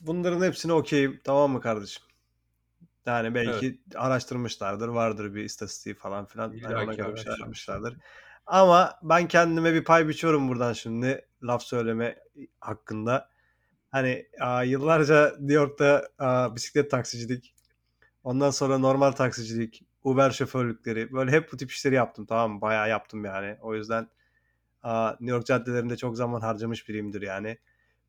Bunların 0.00 0.46
hepsine 0.46 0.72
okeyim. 0.72 1.20
Tamam 1.24 1.50
mı 1.50 1.60
kardeşim? 1.60 2.02
Yani 3.06 3.26
Evet. 3.26 3.34
belki 3.34 3.80
araştırmışlardır, 3.94 4.88
vardır 4.88 5.34
bir 5.34 5.44
istatistiği 5.44 5.94
falan 5.94 6.26
filan. 6.26 6.52
İlla 6.52 6.82
ona 6.82 6.92
ki 6.92 6.96
göre 6.96 7.12
bir 7.14 7.18
şey 7.18 7.32
yapmışlardır. 7.40 7.96
Ama 8.46 8.98
ben 9.02 9.28
kendime 9.28 9.74
bir 9.74 9.84
pay 9.84 10.08
biçiyorum 10.08 10.48
buradan 10.48 10.72
şimdi 10.72 11.26
laf 11.42 11.62
söyleme 11.62 12.16
hakkında. 12.60 13.28
Hani 13.90 14.26
aa, 14.40 14.62
yıllarca 14.62 15.32
New 15.38 15.54
York'ta 15.54 16.08
aa, 16.18 16.56
bisiklet 16.56 16.90
taksicilik, 16.90 17.54
ondan 18.24 18.50
sonra 18.50 18.78
normal 18.78 19.12
taksicilik, 19.12 19.82
Uber 20.04 20.30
şoförlükleri 20.30 21.12
böyle 21.12 21.30
hep 21.30 21.52
bu 21.52 21.56
tip 21.56 21.70
işleri 21.70 21.94
yaptım 21.94 22.26
tamam 22.26 22.52
mı? 22.52 22.60
Bayağı 22.60 22.88
yaptım 22.88 23.24
yani. 23.24 23.56
O 23.60 23.74
yüzden 23.74 24.08
New 25.20 25.36
York 25.36 25.46
caddelerinde 25.46 25.96
çok 25.96 26.16
zaman 26.16 26.40
harcamış 26.40 26.88
biriyimdir 26.88 27.22
yani. 27.22 27.58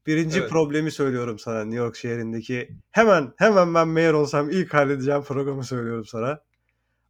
Birinci 0.07 0.39
Evet. 0.39 0.49
problemi 0.49 0.91
söylüyorum 0.91 1.39
sana 1.39 1.63
New 1.63 1.77
York 1.77 1.95
şehrindeki. 1.95 2.69
Hemen 2.91 3.33
hemen 3.37 3.73
ben 3.73 3.87
mayor 3.87 4.13
olsam 4.13 4.49
ilk 4.49 4.73
halledeceğim 4.73 5.21
programı 5.23 5.63
söylüyorum 5.63 6.05
sana. 6.05 6.39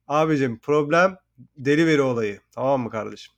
Abicim 0.07 0.59
problem 0.59 1.17
delivery 1.57 2.01
olayı. 2.01 2.39
Tamam 2.51 2.81
mı 2.81 2.89
kardeşim? 2.89 3.33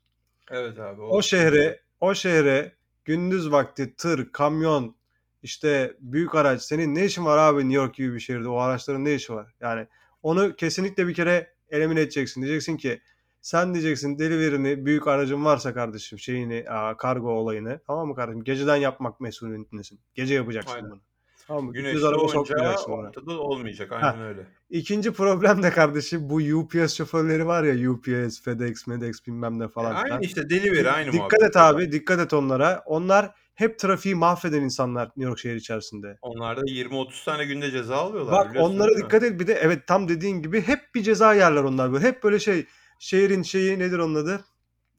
Evet 0.52 0.80
abi. 0.80 1.02
O 1.02 1.22
şehre, 1.22 1.82
o 2.00 2.14
şehre 2.14 2.76
gündüz 3.06 3.52
vakti 3.52 3.96
tır, 3.96 4.32
kamyon, 4.32 4.96
işte 5.44 5.98
büyük 6.00 6.36
araç. 6.36 6.62
Senin 6.62 6.96
ne 6.96 7.06
işin 7.06 7.26
var 7.26 7.38
abi 7.38 7.60
New 7.60 7.76
York 7.76 7.96
gibi 7.96 8.14
bir 8.14 8.20
şehirde? 8.20 8.48
O 8.48 8.58
araçların 8.58 9.06
ne 9.06 9.14
işi 9.14 9.34
var? 9.34 9.56
Yani 9.62 9.88
onu 10.28 10.56
kesinlikle 10.56 11.08
bir 11.08 11.14
kere 11.14 11.54
elimine 11.70 12.02
edeceksin. 12.02 12.42
Diyeceksin 12.42 12.78
ki 12.78 13.02
sen 13.42 13.74
diyeceksin 13.74 14.20
delivery'ni 14.20 14.86
büyük 14.86 15.08
aracın 15.08 15.46
varsa 15.46 15.74
kardeşim 15.74 16.20
şeyini 16.20 16.66
aa, 16.70 16.98
kargo 16.98 17.30
olayını 17.32 17.80
tamam 17.88 18.08
mı 18.08 18.16
kardeşim? 18.16 18.44
Geceden 18.44 18.76
yapmak 18.76 19.20
mesuliyetlisin. 19.22 20.00
Gece 20.16 20.34
yapacaksın 20.34 20.76
Aynen. 20.76 20.92
bunu. 20.92 21.00
Tamam 21.48 21.66
mı? 21.66 21.74
Güneş 21.74 22.04
araba 22.04 22.28
sokmayacaksın 22.28 22.92
ortada 22.92 23.40
olmayacak. 23.40 23.92
Ha. 23.92 23.96
Aynen 23.96 24.22
öyle. 24.28 24.42
İkinci 24.70 25.12
problem 25.14 25.64
de 25.64 25.70
kardeşim 25.70 26.30
bu 26.30 26.36
UPS 26.36 26.94
şoförleri 26.96 27.48
var 27.48 27.64
ya 27.64 27.92
UPS, 27.92 28.42
FedEx, 28.42 28.88
MEDEX 28.88 29.28
bilmem 29.28 29.60
ne 29.60 29.64
E, 29.64 29.68
falan 29.68 30.04
filan. 30.04 30.16
aynı 30.16 30.26
işte 30.26 30.50
delivery 30.50 30.90
aynı 30.90 31.12
Dikkat 31.12 31.32
muhabbet. 31.32 31.50
et 31.50 31.58
abi, 31.58 31.92
dikkat 31.92 32.20
et 32.20 32.34
onlara. 32.34 32.84
Onlar 32.86 33.32
hep 33.58 33.80
trafiği 33.80 34.16
mahveden 34.16 34.62
insanlar 34.62 35.06
New 35.06 35.24
York 35.24 35.40
şehir 35.40 35.56
içerisinde. 35.56 36.18
Onlar 36.22 36.58
da 36.58 36.62
20-30 36.62 37.26
tane 37.26 37.46
günde 37.46 37.72
ceza 37.72 37.96
alıyorlar. 37.96 38.34
Bak 38.34 38.56
onlara 38.60 38.98
dikkat 38.98 39.24
et 39.24 39.40
bir 39.40 39.48
de 39.48 39.54
evet 39.54 39.88
tam 39.88 40.08
dediğin 40.10 40.42
gibi 40.42 40.62
hep 40.62 40.80
bir 40.96 41.04
ceza 41.04 41.34
yerler 41.34 41.64
onlar 41.64 41.94
böyle. 41.94 42.06
Hep 42.06 42.24
böyle 42.24 42.40
şey 42.40 42.66
şehrin 43.00 43.44
şeyi 43.44 43.80
nedir 43.80 44.00
onun 44.00 44.16
adı? 44.16 44.46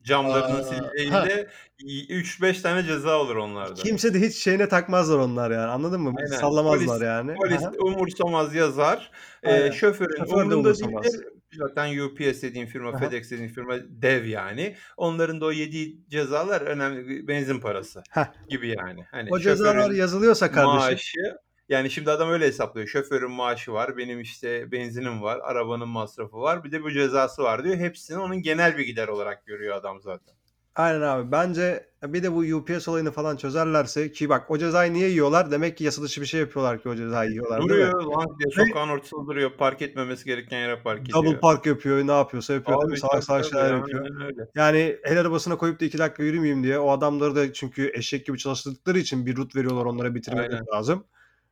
Camlarının 0.02 0.62
sileceğinde 0.62 1.48
y 1.78 2.02
3-5 2.04 2.62
tane 2.62 2.82
ceza 2.82 3.18
olur 3.18 3.36
onlarda. 3.36 3.74
Kimse 3.74 4.14
de 4.14 4.20
hiç 4.20 4.36
şeyine 4.36 4.68
takmazlar 4.68 5.18
onlar 5.18 5.50
yani 5.50 5.66
anladın 5.70 6.00
mı? 6.00 6.14
Aynen. 6.18 6.36
Sallamazlar 6.40 6.98
Polis 6.98 7.02
yani. 7.02 7.34
polis 7.34 7.62
hı. 7.62 7.84
umursamaz 7.84 8.54
yazar. 8.54 9.10
Aynen. 9.46 9.66
Eee, 9.66 9.72
şoförün 9.72 10.16
Şoför 10.18 10.30
de 10.30 10.34
umurunda 10.34 10.68
umursamaz. 10.68 11.04
değildir. 11.04 11.26
Zaten 11.52 11.98
UPS 11.98 12.42
dediğin 12.42 12.66
firma, 12.66 12.92
hı. 12.92 12.98
FedEx 12.98 13.30
dediğin 13.30 13.48
firma 13.48 13.74
dev 13.88 14.24
yani. 14.24 14.76
Onların 14.96 15.40
da 15.40 15.46
o 15.46 15.52
yediği 15.52 16.00
cezalar 16.08 16.60
önemli 16.60 17.28
benzin 17.28 17.60
parası 17.60 18.02
Heh. 18.10 18.26
gibi 18.48 18.68
yani. 18.68 19.04
Hani 19.10 19.28
O 19.32 19.38
cezalar 19.38 19.90
yazılıyorsa 19.90 20.50
kardeşim 20.50 20.90
maaşı 20.90 21.38
yani 21.68 21.90
şimdi 21.90 22.10
adam 22.10 22.30
öyle 22.30 22.46
hesaplıyor. 22.46 22.88
Şoförün 22.88 23.30
maaşı 23.30 23.72
var, 23.72 23.96
benim 23.96 24.20
işte 24.20 24.72
benzinim 24.72 25.22
var, 25.22 25.40
arabanın 25.42 25.88
masrafı 25.88 26.36
var, 26.36 26.64
bir 26.64 26.72
de 26.72 26.82
bu 26.82 26.90
cezası 26.90 27.42
var 27.42 27.64
diyor. 27.64 27.76
Hepsini 27.76 28.18
onun 28.18 28.42
genel 28.42 28.78
bir 28.78 28.86
gider 28.86 29.08
olarak 29.08 29.46
görüyor 29.46 29.76
adam 29.76 30.00
zaten. 30.00 30.37
Aynen 30.78 31.00
abi. 31.00 31.32
Bence 31.32 31.88
bir 32.02 32.22
de 32.22 32.32
bu 32.32 32.56
UPS 32.56 32.88
olayını 32.88 33.10
falan 33.10 33.36
çözerlerse 33.36 34.12
ki 34.12 34.28
bak 34.28 34.50
o 34.50 34.58
cezayı 34.58 34.92
niye 34.92 35.08
yiyorlar? 35.08 35.50
Demek 35.50 35.76
ki 35.76 35.84
yasa 35.84 36.02
dışı 36.02 36.20
bir 36.20 36.26
şey 36.26 36.40
yapıyorlar 36.40 36.82
ki 36.82 36.88
o 36.88 36.94
cezayı 36.94 37.30
yiyorlar? 37.30 37.62
Duruyor 37.62 38.02
lan 38.02 38.38
diye 38.38 38.66
sokağın 38.66 38.88
ortasında 38.88 39.26
duruyor. 39.26 39.50
Park 39.58 39.82
etmemesi 39.82 40.24
gereken 40.24 40.58
yere 40.58 40.82
park 40.82 41.00
ediyor. 41.00 41.24
double 41.24 41.40
park 41.40 41.66
yapıyor, 41.66 42.06
ne 42.06 42.12
yapıyorsa 42.12 42.54
yapıyor? 42.54 42.84
Abi 42.84 42.96
salak 42.96 43.26
tabii. 43.26 43.44
şeyler 43.44 43.74
yapıyor. 43.74 44.24
Öyle. 44.26 44.48
Yani 44.54 44.96
el 45.04 45.20
arabasına 45.20 45.56
koyup 45.56 45.80
da 45.80 45.84
2 45.84 45.98
dakika 45.98 46.22
yürümeyeyim 46.22 46.64
diye 46.64 46.78
o 46.78 46.90
adamları 46.90 47.36
da 47.36 47.52
çünkü 47.52 47.90
eşek 47.94 48.26
gibi 48.26 48.38
çalıştırdıkları 48.38 48.98
için 48.98 49.26
bir 49.26 49.36
rut 49.36 49.56
veriyorlar 49.56 49.84
onlara 49.84 50.14
bitirmeleri 50.14 50.52
Aynen. 50.52 50.66
lazım. 50.72 51.04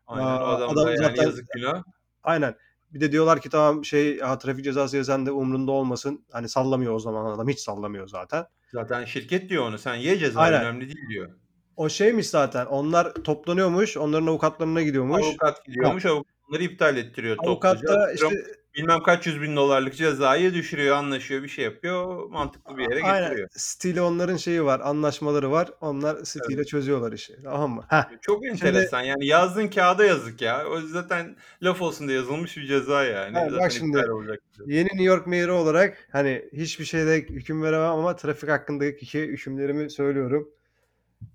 Aynen. 0.06 0.26
O 0.26 0.28
Aa, 0.28 0.56
adam 0.56 0.70
adam 0.70 0.86
da 0.86 0.90
yani 0.90 0.98
zaten 0.98 1.22
yazık 1.22 1.48
günah. 1.52 1.82
Aynen. 2.24 2.54
Bir 2.94 3.00
de 3.00 3.12
diyorlar 3.12 3.40
ki 3.40 3.50
tamam 3.50 3.84
şey 3.84 4.18
ha, 4.18 4.38
trafik 4.38 4.64
cezası 4.64 4.96
yazan 4.96 5.26
da 5.26 5.32
umrunda 5.32 5.72
olmasın. 5.72 6.24
Hani 6.32 6.48
sallamıyor 6.48 6.94
o 6.94 6.98
zaman 6.98 7.34
adam 7.34 7.48
hiç 7.48 7.58
sallamıyor 7.60 8.08
zaten. 8.08 8.44
Zaten 8.72 9.04
şirket 9.04 9.50
diyor 9.50 9.68
onu. 9.68 9.78
Sen 9.78 9.94
ye 9.94 10.18
cezayı 10.18 10.54
Aynen. 10.54 10.60
önemli 10.60 10.80
değil 10.80 11.08
diyor. 11.08 11.30
O 11.76 11.88
şeymiş 11.88 12.26
zaten. 12.26 12.66
Onlar 12.66 13.14
toplanıyormuş. 13.14 13.96
Onların 13.96 14.26
avukatlarına 14.26 14.82
gidiyormuş. 14.82 15.26
Avukat 15.26 15.64
gidiyormuş. 15.64 16.06
Avukat 16.06 16.32
bunları 16.48 16.62
iptal 16.62 16.96
ettiriyor 16.96 17.36
Avukat 17.38 17.82
da 17.82 18.12
işte 18.12 18.44
bilmem 18.76 19.02
kaç 19.02 19.26
yüz 19.26 19.42
bin 19.42 19.56
dolarlık 19.56 19.96
cezayı 19.96 20.54
düşürüyor, 20.54 20.96
anlaşıyor, 20.96 21.42
bir 21.42 21.48
şey 21.48 21.64
yapıyor. 21.64 22.28
Mantıklı 22.30 22.76
bir 22.76 22.82
yere 22.82 23.02
aynen 23.02 23.28
getiriyor. 23.28 23.48
stili 23.52 24.00
onların 24.00 24.36
şeyi 24.36 24.64
var. 24.64 24.80
Anlaşmaları 24.80 25.50
var. 25.50 25.70
Onlar 25.80 26.24
stiliyle 26.24 26.64
çözüyorlar 26.64 27.12
işi. 27.12 27.42
Tamam 27.42 27.70
mı? 27.70 27.84
Heh. 27.88 28.04
Çok 28.20 28.44
Şimdi 28.44 28.66
enteresan. 28.66 29.02
Yani 29.02 29.26
yazdığın 29.26 29.68
kağıda 29.68 30.04
yazık 30.04 30.42
ya. 30.42 30.66
O 30.66 30.80
zaten 30.80 31.36
laf 31.62 31.82
olsun 31.82 32.08
diye 32.08 32.18
yazılmış 32.18 32.56
bir 32.56 32.66
ceza 32.66 33.04
yani. 33.04 33.38
Ha, 33.38 33.48
bak 33.52 33.72
şimdi 33.72 33.98
olacak. 34.10 34.40
yeni 34.66 34.86
New 34.88 35.04
York 35.04 35.26
Mayor'ı 35.26 35.54
olarak 35.54 36.08
hani 36.12 36.44
hiçbir 36.52 36.84
şeyde 36.84 37.16
hüküm 37.16 37.62
veremem 37.62 37.90
ama 37.90 38.16
trafik 38.16 38.50
hakkındaki 38.50 39.20
hükümlerimi 39.20 39.90
söylüyorum. 39.90 40.48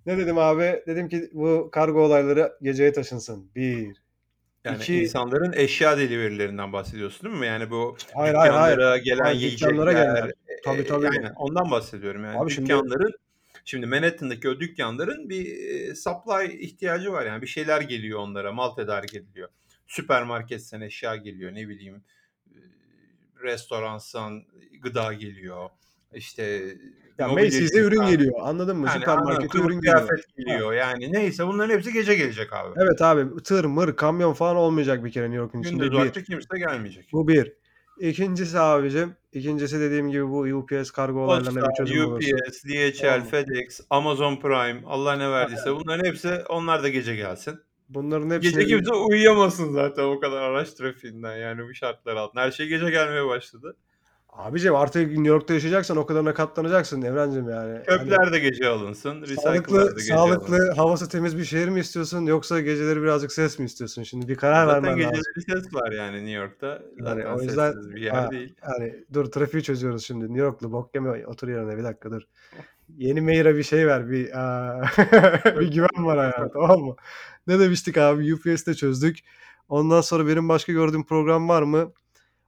Ne 0.05 0.17
dedim 0.17 0.37
abi? 0.37 0.83
Dedim 0.87 1.09
ki 1.09 1.29
bu 1.33 1.69
kargo 1.71 2.01
olayları 2.01 2.53
geceye 2.61 2.93
taşınsın. 2.93 3.51
Bir. 3.55 4.00
Yani 4.65 4.77
İki. 4.77 5.03
insanların 5.03 5.53
eşya 5.53 5.97
delivery'lerinden 5.97 6.73
bahsediyorsun 6.73 7.29
değil 7.29 7.39
mi? 7.39 7.47
Yani 7.47 7.69
bu 7.69 7.97
Hayır 8.13 8.33
hayır 8.33 8.53
hayır. 8.53 9.03
gelen 9.03 9.23
Hayır, 9.23 9.39
yiyecekler. 9.39 9.91
gelen. 9.91 10.31
Tabii 10.65 10.81
e, 10.81 10.85
tabii. 10.85 11.09
Aynen 11.09 11.33
ondan 11.35 11.71
bahsediyorum 11.71 12.23
yani. 12.23 12.39
Abi 12.39 12.51
şimdi 12.51 12.69
Dükkanların 12.69 13.13
şimdi 13.65 13.85
Manhattan'daki 13.85 14.49
o 14.49 14.59
dükkanların 14.59 15.29
bir 15.29 15.45
e, 15.45 15.95
supply 15.95 16.63
ihtiyacı 16.65 17.11
var 17.11 17.25
yani 17.25 17.41
bir 17.41 17.47
şeyler 17.47 17.81
geliyor 17.81 18.19
onlara, 18.19 18.51
mal 18.51 18.69
tedarik 18.69 19.15
ediliyor. 19.15 19.49
Süpermarketten 19.87 20.81
eşya 20.81 21.15
geliyor, 21.15 21.55
ne 21.55 21.67
bileyim 21.67 22.03
e, 22.47 22.57
restoransan 23.43 24.43
gıda 24.81 25.13
geliyor. 25.13 25.69
İşte 26.13 26.61
ya 27.19 27.27
Macy's'e 27.27 27.79
ürün 27.79 28.05
geliyor. 28.05 28.33
Anladın 28.41 28.77
mı? 28.77 28.87
yani 28.87 28.99
Süpermarkete 28.99 29.57
ürün 29.57 29.67
geliyor. 29.67 29.81
kıyafet 29.81 30.37
geliyor. 30.37 30.73
Yani 30.73 31.13
neyse 31.13 31.47
bunların 31.47 31.73
hepsi 31.75 31.93
gece 31.93 32.15
gelecek 32.15 32.53
abi. 32.53 32.79
Evet 32.83 33.01
abi 33.01 33.43
tır, 33.43 33.65
mır, 33.65 33.95
kamyon 33.95 34.33
falan 34.33 34.55
olmayacak 34.55 35.05
bir 35.05 35.11
kere 35.11 35.25
New 35.25 35.37
York'un 35.37 35.59
içinde 35.61 35.83
Gündüz 35.83 35.91
bir. 35.99 36.05
vakti 36.05 36.23
kimse 36.23 36.59
gelmeyecek. 36.59 37.09
Bu 37.13 37.27
bir. 37.27 37.53
İkincisi 37.99 38.59
abicim, 38.59 39.15
ikincisi 39.33 39.79
dediğim 39.79 40.09
gibi 40.11 40.27
bu 40.29 40.39
UPS 40.39 40.91
kargo 40.91 41.19
olaylarına 41.19 41.69
bir 41.69 41.73
çözüm. 41.77 42.13
UPS, 42.13 42.63
DHL, 42.63 43.01
Tamam 43.01 43.19
mı? 43.19 43.25
FedEx, 43.25 43.81
Amazon 43.89 44.35
Prime, 44.35 44.81
Allah 44.85 45.15
ne 45.15 45.31
verdiyse 45.31 45.75
bunların 45.75 46.05
hepsi 46.05 46.29
onlar 46.49 46.83
da 46.83 46.89
gece 46.89 47.15
gelsin. 47.15 47.59
Bunların 47.89 48.29
Gece 48.29 48.35
hepsine 48.47 48.61
bir... 48.63 48.67
kimse 48.69 48.93
uyuyamasın 48.93 49.73
zaten 49.73 50.03
o 50.03 50.19
kadar 50.19 50.41
araç 50.41 50.73
trafiğinden 50.73 51.37
yani 51.37 51.63
bu 51.69 51.73
şartlar 51.73 52.15
altında. 52.15 52.41
Her 52.41 52.51
şey 52.51 52.67
gece 52.67 52.89
gelmeye 52.89 53.25
başladı. 53.27 53.77
Abicim 54.31 54.75
artık 54.75 55.07
New 55.11 55.27
York'ta 55.27 55.53
yaşayacaksan 55.53 55.97
o 55.97 56.05
kadarına 56.05 56.33
katlanacaksın 56.33 57.01
Evrencim 57.01 57.49
yani. 57.49 57.79
Hani 57.87 57.99
Çöpler 57.99 58.31
de 58.31 58.39
gece 58.39 58.67
alınsın, 58.67 59.25
sağlıklı, 59.35 59.95
gece 59.95 60.13
sağlıklı, 60.13 60.55
alınsın. 60.55 60.75
havası 60.75 61.09
temiz 61.09 61.37
bir 61.37 61.43
şehir 61.45 61.67
mi 61.67 61.79
istiyorsun 61.79 62.25
yoksa 62.25 62.59
geceleri 62.61 63.01
birazcık 63.01 63.31
ses 63.31 63.59
mi 63.59 63.65
istiyorsun? 63.65 64.03
Şimdi 64.03 64.27
bir 64.27 64.35
karar 64.35 64.65
Zaten 64.65 64.83
vermen 64.83 65.03
lazım. 65.03 65.21
geceleri 65.45 65.61
ses 65.63 65.73
var 65.73 65.91
yani 65.91 66.15
New 66.17 66.31
York'ta. 66.31 66.67
Yani 66.67 66.81
Zaten 67.03 67.25
o 67.25 67.41
yüzden 67.41 67.71
sessiz 67.71 67.95
bir 67.95 68.01
yer 68.01 68.11
ha, 68.11 68.31
değil. 68.31 68.53
yani 68.63 68.95
dur 69.13 69.25
trafiği 69.25 69.63
çözüyoruz 69.63 70.05
şimdi. 70.05 70.25
New 70.25 70.39
Yorklu 70.41 70.71
bok 70.71 70.95
yeme 70.95 71.27
otur 71.27 71.47
yerine 71.47 71.77
bir 71.77 71.83
dakika 71.83 72.11
dur. 72.11 72.21
Yeni 72.97 73.21
mayor'a 73.21 73.55
bir 73.55 73.63
şey 73.63 73.87
ver 73.87 74.09
bir 74.09 74.39
aa, 74.39 74.81
bir 75.59 75.71
güven 75.71 76.05
var 76.05 76.33
yani 76.37 76.51
tamam 76.53 76.79
mı? 76.79 76.95
Ne 77.47 77.59
demiştik 77.59 77.97
abi 77.97 78.33
UPS'te 78.33 78.73
çözdük. 78.73 79.19
Ondan 79.69 80.01
sonra 80.01 80.27
benim 80.27 80.49
başka 80.49 80.71
gördüğüm 80.73 81.05
program 81.05 81.49
var 81.49 81.61
mı? 81.63 81.91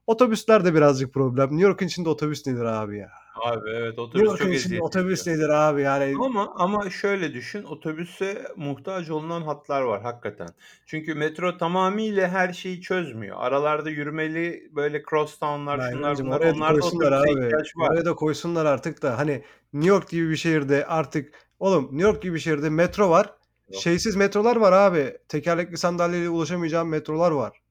Otobüsler 0.08 0.66
de 0.66 0.76
birazcık 0.76 1.14
problem. 1.14 1.50
New 1.52 1.64
York'un 1.64 1.86
içinde 1.88 2.10
otobüs 2.10 2.48
nedir 2.48 2.64
abi 2.64 2.98
ya? 2.98 3.10
Abi 3.44 3.70
evet 3.70 3.88
New 3.90 4.02
otobüs 4.02 4.22
York'un 4.26 4.38
çok 4.46 4.48
içinde 4.54 4.56
eziyet 4.66 4.82
otobüs 4.84 5.22
ediyor. 5.22 5.38
nedir 5.38 5.50
abi 5.50 5.82
yani? 5.82 6.14
Ama 6.26 6.54
ama 6.56 6.90
şöyle 6.90 7.34
düşün, 7.34 7.64
otobüse 7.64 8.48
muhtaç 8.56 9.10
olunan 9.10 9.42
hatlar 9.42 9.82
var 9.82 10.02
hakikaten. 10.02 10.48
Çünkü 10.86 11.14
metro 11.16 11.58
tamamıyla 11.58 12.28
her 12.30 12.54
şeyi 12.54 12.82
çözmüyor. 12.82 13.38
Aralarda 13.40 13.90
yürümeli 13.90 14.70
böyle 14.76 15.04
cross 15.10 15.40
town'lar, 15.40 15.80
Ya 15.80 15.92
şunlar 15.92 16.18
bunlar. 16.18 16.38
oraya 16.40 16.52
da 16.52 16.56
Onlarda 16.56 16.80
koysunlar 16.80 17.12
otobüse 17.12 17.34
abi. 17.34 17.46
ihtiyaç 17.46 17.78
var. 17.78 17.90
Oraya 17.90 18.06
da 18.06 18.16
koysunlar 18.16 18.66
artık 18.66 19.02
da 19.02 19.18
hani 19.18 19.44
New 19.74 19.90
York 19.90 20.10
gibi 20.10 20.30
bir 20.30 20.36
şehirde 20.36 20.86
artık 20.86 21.34
oğlum 21.60 21.84
New 21.84 22.02
York 22.04 22.22
gibi 22.22 22.36
bir 22.36 22.40
şehirde 22.40 22.70
metro 22.70 23.10
var. 23.10 23.34
Yok. 23.70 23.82
Şeysiz 23.82 24.16
metrolar 24.16 24.56
var 24.56 24.72
abi. 24.72 25.18
Tekerlekli 25.30 25.78
sandalyeyle 25.78 26.30
ulaşamayacağın 26.30 26.88
metrolar 26.88 27.32
var. 27.32 27.63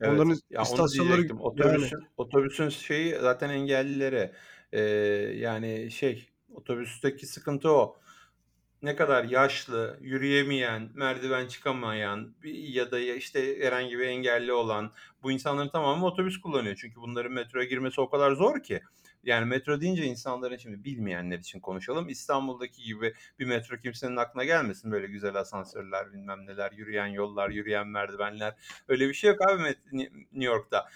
Evet. 0.00 0.12
Onların 0.14 0.36
Ya 0.50 0.60
onu 0.60 0.64
istasyonları 0.72 1.12
diyecektim. 1.16 1.36
yani 1.36 1.44
Otobüsün 1.46 1.98
otobüsün 2.16 2.68
şeyi 2.68 3.14
zaten 3.20 3.50
engellilere. 3.50 4.32
Ee, 4.72 4.80
yani 5.36 5.90
şey 5.90 6.28
otobüsteki 6.54 7.26
sıkıntı 7.26 7.70
o. 7.72 7.96
Ne 8.82 8.96
kadar 8.96 9.24
yaşlı, 9.24 9.98
yürüyemeyen, 10.00 10.90
merdiven 10.94 11.46
çıkamayan 11.46 12.34
bir- 12.42 12.54
ya 12.54 12.90
da 12.90 12.98
ya 12.98 13.14
işte 13.14 13.60
herhangi 13.66 13.98
bir 13.98 14.06
engelli 14.06 14.52
olan 14.52 14.92
bu 15.22 15.32
insanların 15.32 15.68
tamamı 15.68 16.06
otobüs 16.06 16.40
kullanıyor. 16.40 16.76
Çünkü 16.80 16.96
bunların 17.00 17.32
metroya 17.32 17.64
girmesi 17.66 18.00
o 18.00 18.10
kadar 18.10 18.32
zor 18.32 18.62
ki. 18.62 18.80
Yani 19.24 19.46
metro 19.46 19.80
deyince 19.80 20.04
insanların 20.04 20.56
şimdi 20.56 20.84
bilmeyenler 20.84 21.38
için 21.38 21.60
konuşalım. 21.60 22.08
İstanbul'daki 22.08 22.82
gibi 22.82 23.14
bir 23.38 23.46
metro 23.46 23.76
kimsenin 23.76 24.16
aklına 24.16 24.44
gelmesin. 24.44 24.92
Böyle 24.92 25.06
güzel 25.06 25.34
asansörler, 25.34 26.12
bilmem 26.12 26.46
neler, 26.46 26.72
yürüyen 26.72 27.06
yollar, 27.06 27.50
yürüyen 27.50 27.86
merdivenler. 27.88 28.54
Öyle 28.88 29.08
bir 29.08 29.14
şey 29.14 29.30
yok 29.30 29.50
abi 29.50 29.62
New 29.92 30.44
York'ta. 30.44 30.88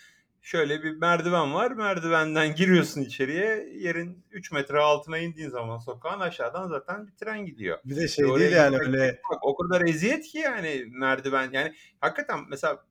Şöyle 0.42 0.82
bir 0.82 0.96
merdiven 0.96 1.54
var. 1.54 1.70
Merdivenden 1.70 2.54
giriyorsun 2.54 3.00
içeriye. 3.00 3.68
Yerin 3.74 4.24
3 4.30 4.52
metre 4.52 4.78
altına 4.78 5.18
indiğin 5.18 5.50
zaman 5.50 5.78
sokağın 5.78 6.20
aşağıdan 6.20 6.68
zaten 6.68 7.06
bir 7.06 7.12
tren 7.12 7.46
gidiyor. 7.46 7.78
bir 7.84 7.96
de 7.96 8.08
şey 8.08 8.24
oraya 8.24 8.40
değil 8.40 8.52
yani 8.52 8.76
öyle 8.78 9.20
bak 9.30 9.38
o 9.42 9.56
kadar 9.56 9.88
eziyet 9.88 10.26
ki 10.26 10.38
yani 10.38 10.84
merdiven 10.88 11.50
yani 11.52 11.74
hakikaten 12.00 12.40
mesela 12.48 12.84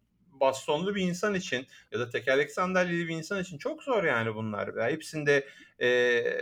bastonlu 0.44 0.96
bir 0.96 1.02
insan 1.02 1.36
için 1.36 1.68
ya 1.92 2.00
da 2.00 2.10
tekerlek 2.10 2.52
sandalyeli 2.52 3.08
bir 3.08 3.16
insan 3.16 3.42
için 3.42 3.58
çok 3.58 3.84
zor 3.84 4.04
yani 4.04 4.36
bunlar. 4.36 4.74
Ya 4.78 4.90
hepsinde 4.90 5.48
eee, 5.80 6.42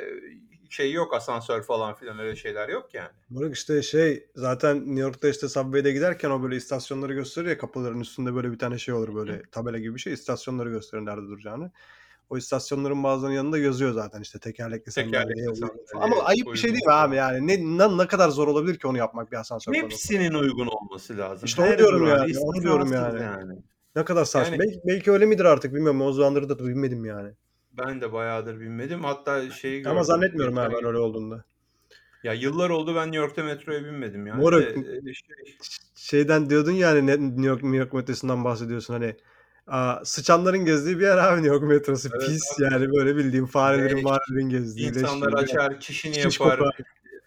şey 0.69 0.91
yok 0.91 1.13
asansör 1.13 1.63
falan 1.63 1.95
filan 1.95 2.19
öyle 2.19 2.35
şeyler 2.35 2.69
yok 2.69 2.93
yani. 2.93 3.09
Moruk 3.29 3.55
işte 3.55 3.81
şey 3.81 4.27
zaten 4.35 4.77
New 4.77 5.01
York'ta 5.01 5.29
işte 5.29 5.49
Subway'de 5.49 5.91
giderken 5.91 6.29
o 6.29 6.43
böyle 6.43 6.55
istasyonları 6.55 7.13
gösteriyor 7.13 7.51
ya 7.51 7.57
kapıların 7.57 7.99
üstünde 7.99 8.35
böyle 8.35 8.51
bir 8.51 8.59
tane 8.59 8.77
şey 8.77 8.93
olur 8.93 9.15
böyle 9.15 9.41
tabela 9.51 9.77
gibi 9.77 9.95
bir 9.95 9.99
şey 9.99 10.13
istasyonları 10.13 10.69
gösterir 10.69 11.05
nerede 11.05 11.27
duracağını. 11.27 11.71
O 12.29 12.37
istasyonların 12.37 13.03
bazılarının 13.03 13.35
yanında 13.35 13.57
yazıyor 13.57 13.91
zaten 13.93 14.21
işte 14.21 14.39
tekerlekli 14.39 14.91
sandalye 14.91 15.45
Ama 15.95 16.15
ayıp 16.23 16.47
bir 16.47 16.57
şey 16.57 16.71
değil 16.71 16.85
mi 16.85 16.93
abi 16.93 17.15
yani? 17.15 17.47
Ne, 17.47 17.77
ne, 17.77 17.97
ne 17.97 18.07
kadar 18.07 18.29
zor 18.29 18.47
olabilir 18.47 18.79
ki 18.79 18.87
onu 18.87 18.97
yapmak 18.97 19.31
bir 19.31 19.37
asansör? 19.37 19.73
Hepsinin 19.73 20.33
uygun 20.33 20.67
olması 20.67 21.17
lazım. 21.17 21.45
İşte 21.45 21.61
onu 21.61 21.77
diyorum 21.77 22.07
yani, 22.07 22.39
onu 22.39 22.61
diyorum 22.61 22.93
yani. 22.93 23.21
yani. 23.21 23.59
Ne 23.95 24.05
kadar 24.05 24.25
saçma. 24.25 24.55
Yani 24.55 24.59
Belki, 24.59 24.81
belki 24.87 25.11
öyle 25.11 25.25
midir 25.25 25.45
artık 25.45 25.73
bilmiyorum. 25.73 26.01
O 26.01 26.11
zamanları 26.11 26.49
da 26.49 26.59
bilmedim 26.59 27.05
yani. 27.05 27.31
ben 27.71 28.01
de 28.01 28.13
bayağıdır 28.13 28.59
binmedim. 28.59 29.03
Hatta 29.03 29.49
şeyi 29.51 29.83
Ama 29.85 29.93
gördüm. 29.93 30.03
zannetmiyorum 30.05 30.55
ha 30.57 30.69
ben 30.71 30.79
gün. 30.79 30.87
öyle 30.87 30.97
olduğunda. 30.97 31.43
Ya 32.23 32.33
yıllar 32.33 32.69
oldu 32.69 32.95
ben 32.95 33.07
New 33.07 33.17
York'ta 33.17 33.43
metroya 33.43 33.85
binmedim 33.85 34.27
yani 34.27 34.41
Moruk 34.41 34.61
de 34.61 35.09
e, 35.09 35.13
şey 35.13 35.57
şeyden 35.95 36.49
diyordun 36.49 36.71
yani 36.71 37.07
ne- 37.07 37.21
New 37.29 37.45
York 37.47 37.63
New 37.63 37.77
York 37.77 37.93
metrosundan 37.93 38.43
bahsediyorsun 38.43 38.93
hani 38.93 39.15
Aaa, 39.67 40.05
sıçanların 40.05 40.65
gezdiği 40.65 40.99
bir 40.99 41.03
yer 41.03 41.17
abi 41.17 41.35
New 41.41 41.47
York 41.55 41.63
metrosu. 41.63 42.09
Evet 42.13 42.25
Pis 42.25 42.43
abi. 42.59 42.63
yani 42.63 42.91
böyle 42.93 43.15
bildiğin 43.15 43.45
farelerin 43.45 43.95
Leş. 43.95 44.03
marelerin 44.03 44.49
gezdiği 44.49 44.87
İnsanlar 44.87 45.33
açar, 45.33 45.79
çişini 45.79 46.13
Şiş 46.15 46.39
yapar. 46.39 46.59
kokar. 46.59 46.77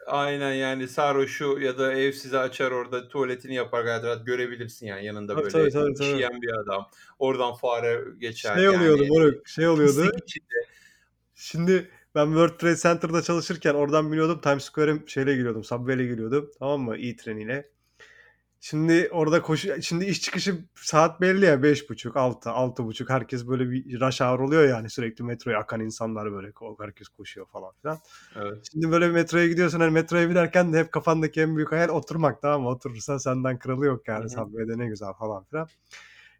Aynen 0.06 0.52
yani 0.52 0.88
sarhoşu 0.88 1.58
ya 1.60 1.78
da 1.78 1.92
evsizi 1.92 2.38
açar 2.38 2.70
orada 2.70 3.08
tuvaletini 3.08 3.54
yapar 3.54 3.84
gayet 3.84 4.04
rahat 4.04 4.26
görebilirsin 4.26 4.86
yani 4.86 5.06
yanında 5.06 5.32
Tabii, 5.32 5.42
böyle 5.44 5.52
tabii, 5.52 5.70
tabii, 5.70 5.94
tabii. 5.94 6.08
işeyen 6.08 6.42
bir 6.42 6.52
adam. 6.52 6.90
Oradan 7.18 7.54
fare 7.54 8.04
geçer 8.18 8.54
Şey 8.56 8.68
oluyordu 8.68 9.02
yani. 9.02 9.08
moruk, 9.08 9.48
şey 9.48 9.68
oluyordu. 9.68 9.92
Pislik 10.02 10.28
içinde. 10.28 10.66
Şimdi 11.34 11.90
ben 12.14 12.26
World 12.26 12.58
Trade 12.58 12.76
Center'da 12.76 13.22
çalışırken 13.22 13.74
oradan 13.74 14.12
biniyordum. 14.12 14.40
Times 14.40 14.64
Square'e 14.64 15.06
şeyle 15.06 15.34
giriyordum. 15.34 15.64
Subway'le 15.64 16.06
giriyordum. 16.08 16.50
Tamam 16.58 16.80
mı? 16.80 16.96
E 16.96 17.16
treniyle. 17.16 17.73
Şimdi 18.64 19.08
orada 19.12 19.42
koşu 19.42 19.82
şimdi 19.82 20.04
iş 20.04 20.20
çıkışı 20.20 20.64
saat 20.74 21.20
belli 21.20 21.44
ya 21.44 21.54
5.30, 21.54 22.18
6, 22.18 22.50
6.30 22.50 23.08
herkes 23.08 23.46
böyle 23.46 23.70
bir 23.70 24.00
rush 24.00 24.20
hour 24.20 24.38
oluyor 24.40 24.68
yani 24.68 24.90
sürekli 24.90 25.24
metroya 25.24 25.58
akan 25.58 25.80
insanlar 25.80 26.32
böyle 26.32 26.52
herkes 26.80 27.08
koşuyor 27.08 27.46
falan 27.46 27.72
filan. 27.82 27.98
Evet. 28.36 28.68
Şimdi 28.72 28.90
böyle 28.90 29.08
metroya 29.08 29.46
gidiyorsun 29.46 29.80
hani 29.80 29.90
metroya 29.90 30.30
binerken 30.30 30.72
de 30.72 30.78
hep 30.78 30.92
kafandaki 30.92 31.40
en 31.40 31.56
büyük 31.56 31.72
hayal 31.72 31.88
oturmak 31.88 32.42
tamam 32.42 32.62
mı? 32.62 32.68
Oturursan 32.68 33.18
senden 33.18 33.58
kralı 33.58 33.86
yok 33.86 34.08
yani. 34.08 34.30
Subway'de 34.30 34.78
ne 34.78 34.86
güzel 34.86 35.12
falan 35.12 35.44
filan. 35.44 35.68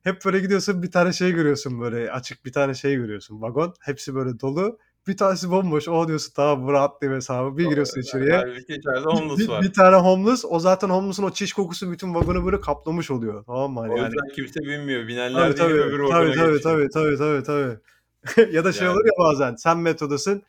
Hep 0.02 0.24
böyle 0.24 0.40
gidiyorsun 0.40 0.82
bir 0.82 0.90
tane 0.90 1.12
şey 1.12 1.32
görüyorsun 1.32 1.80
böyle 1.80 2.12
açık 2.12 2.44
bir 2.44 2.52
tane 2.52 2.74
şey 2.74 2.96
görüyorsun 2.96 3.42
vagon. 3.42 3.74
Hepsi 3.80 4.14
böyle 4.14 4.40
dolu. 4.40 4.78
Bir 5.06 5.16
tanesi 5.16 5.50
bomboş. 5.50 5.88
O 5.88 6.08
diyorsun 6.08 6.32
tamam 6.36 6.66
bu 6.66 6.72
rahatlayayım 6.72 7.16
hesabı. 7.16 7.58
Bir 7.58 7.64
giriyorsun 7.68 8.00
içeriye. 8.00 8.36
Halbuki 8.36 8.74
içeride 8.74 9.00
homeless 9.00 9.48
var. 9.48 9.62
bir 9.62 9.72
tane 9.72 9.96
homeless. 9.96 10.44
O 10.48 10.60
zaten 10.60 10.88
homeless'ın 10.90 11.22
o 11.22 11.30
çiş 11.30 11.52
kokusu 11.52 11.92
bütün 11.92 12.14
vagonu 12.14 12.44
böyle 12.46 12.60
kaplamış 12.60 13.10
oluyor. 13.10 13.44
Tamam 13.44 13.72
mı? 13.72 13.80
Hani 13.80 13.92
O 13.92 13.96
yani. 13.96 14.06
yüzden 14.06 14.34
kimse 14.34 14.60
binmiyor. 14.60 15.08
Binenler 15.08 15.40
Tabii 15.40 15.56
değil 15.56 15.70
tabii. 15.70 15.80
öbür 15.80 16.08
Tabii 16.08 16.32
tabii, 16.34 16.60
tabii 16.60 16.88
tabii 16.88 17.16
tabii 17.18 17.42
tabii. 18.36 18.54
ya 18.54 18.64
da 18.64 18.72
şey 18.72 18.86
Yani. 18.86 18.94
olur 18.96 19.04
ya 19.04 19.12
bazen 19.18 19.54
sen 19.54 19.78
metrodasın. 19.78 20.42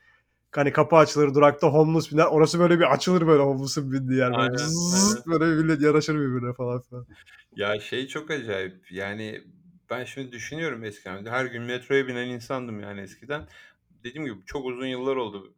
Hani 0.52 0.72
kapı 0.72 0.96
açılır 0.96 1.34
durakta 1.34 1.68
homeless 1.68 2.12
biner. 2.12 2.26
Orası 2.26 2.60
böyle 2.60 2.80
bir 2.80 2.94
açılır 2.94 3.28
böyle 3.28 3.44
homeless'ın 3.44 3.92
bindiği 3.92 4.20
yer. 4.20 4.30
Böyle, 4.32 4.42
Aynen, 4.42 4.58
zzzz, 4.58 5.26
böyle 5.28 5.46
millet 5.46 5.82
yaraşır 5.82 6.16
birbirine 6.16 6.54
falan 6.54 6.82
filan. 6.82 7.06
Ya 7.56 7.80
şey 7.80 8.08
çok 8.08 8.32
acayip. 8.32 8.92
Yani 8.92 9.42
ben 9.90 10.04
şimdi 10.04 10.32
düşünüyorum 10.32 10.84
eskiden. 10.84 11.26
Her 11.26 11.46
gün 11.46 11.64
metroya 11.64 12.08
binen 12.08 12.28
insandım 12.28 12.80
yani 12.80 13.02
eskiden. 13.02 13.48
Dediğim 14.06 14.26
gibi 14.26 14.46
çok 14.46 14.66
uzun 14.66 14.86
yıllar 14.86 15.16
oldu. 15.16 15.54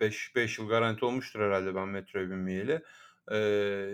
5 0.00 0.36
5 0.36 0.58
yıl 0.58 0.68
garanti 0.68 1.04
olmuştur 1.04 1.40
herhalde 1.40 1.74
ben 1.74 1.88
metroya 1.88 2.30
binmeyeli. 2.30 2.82
Ee, 3.32 3.88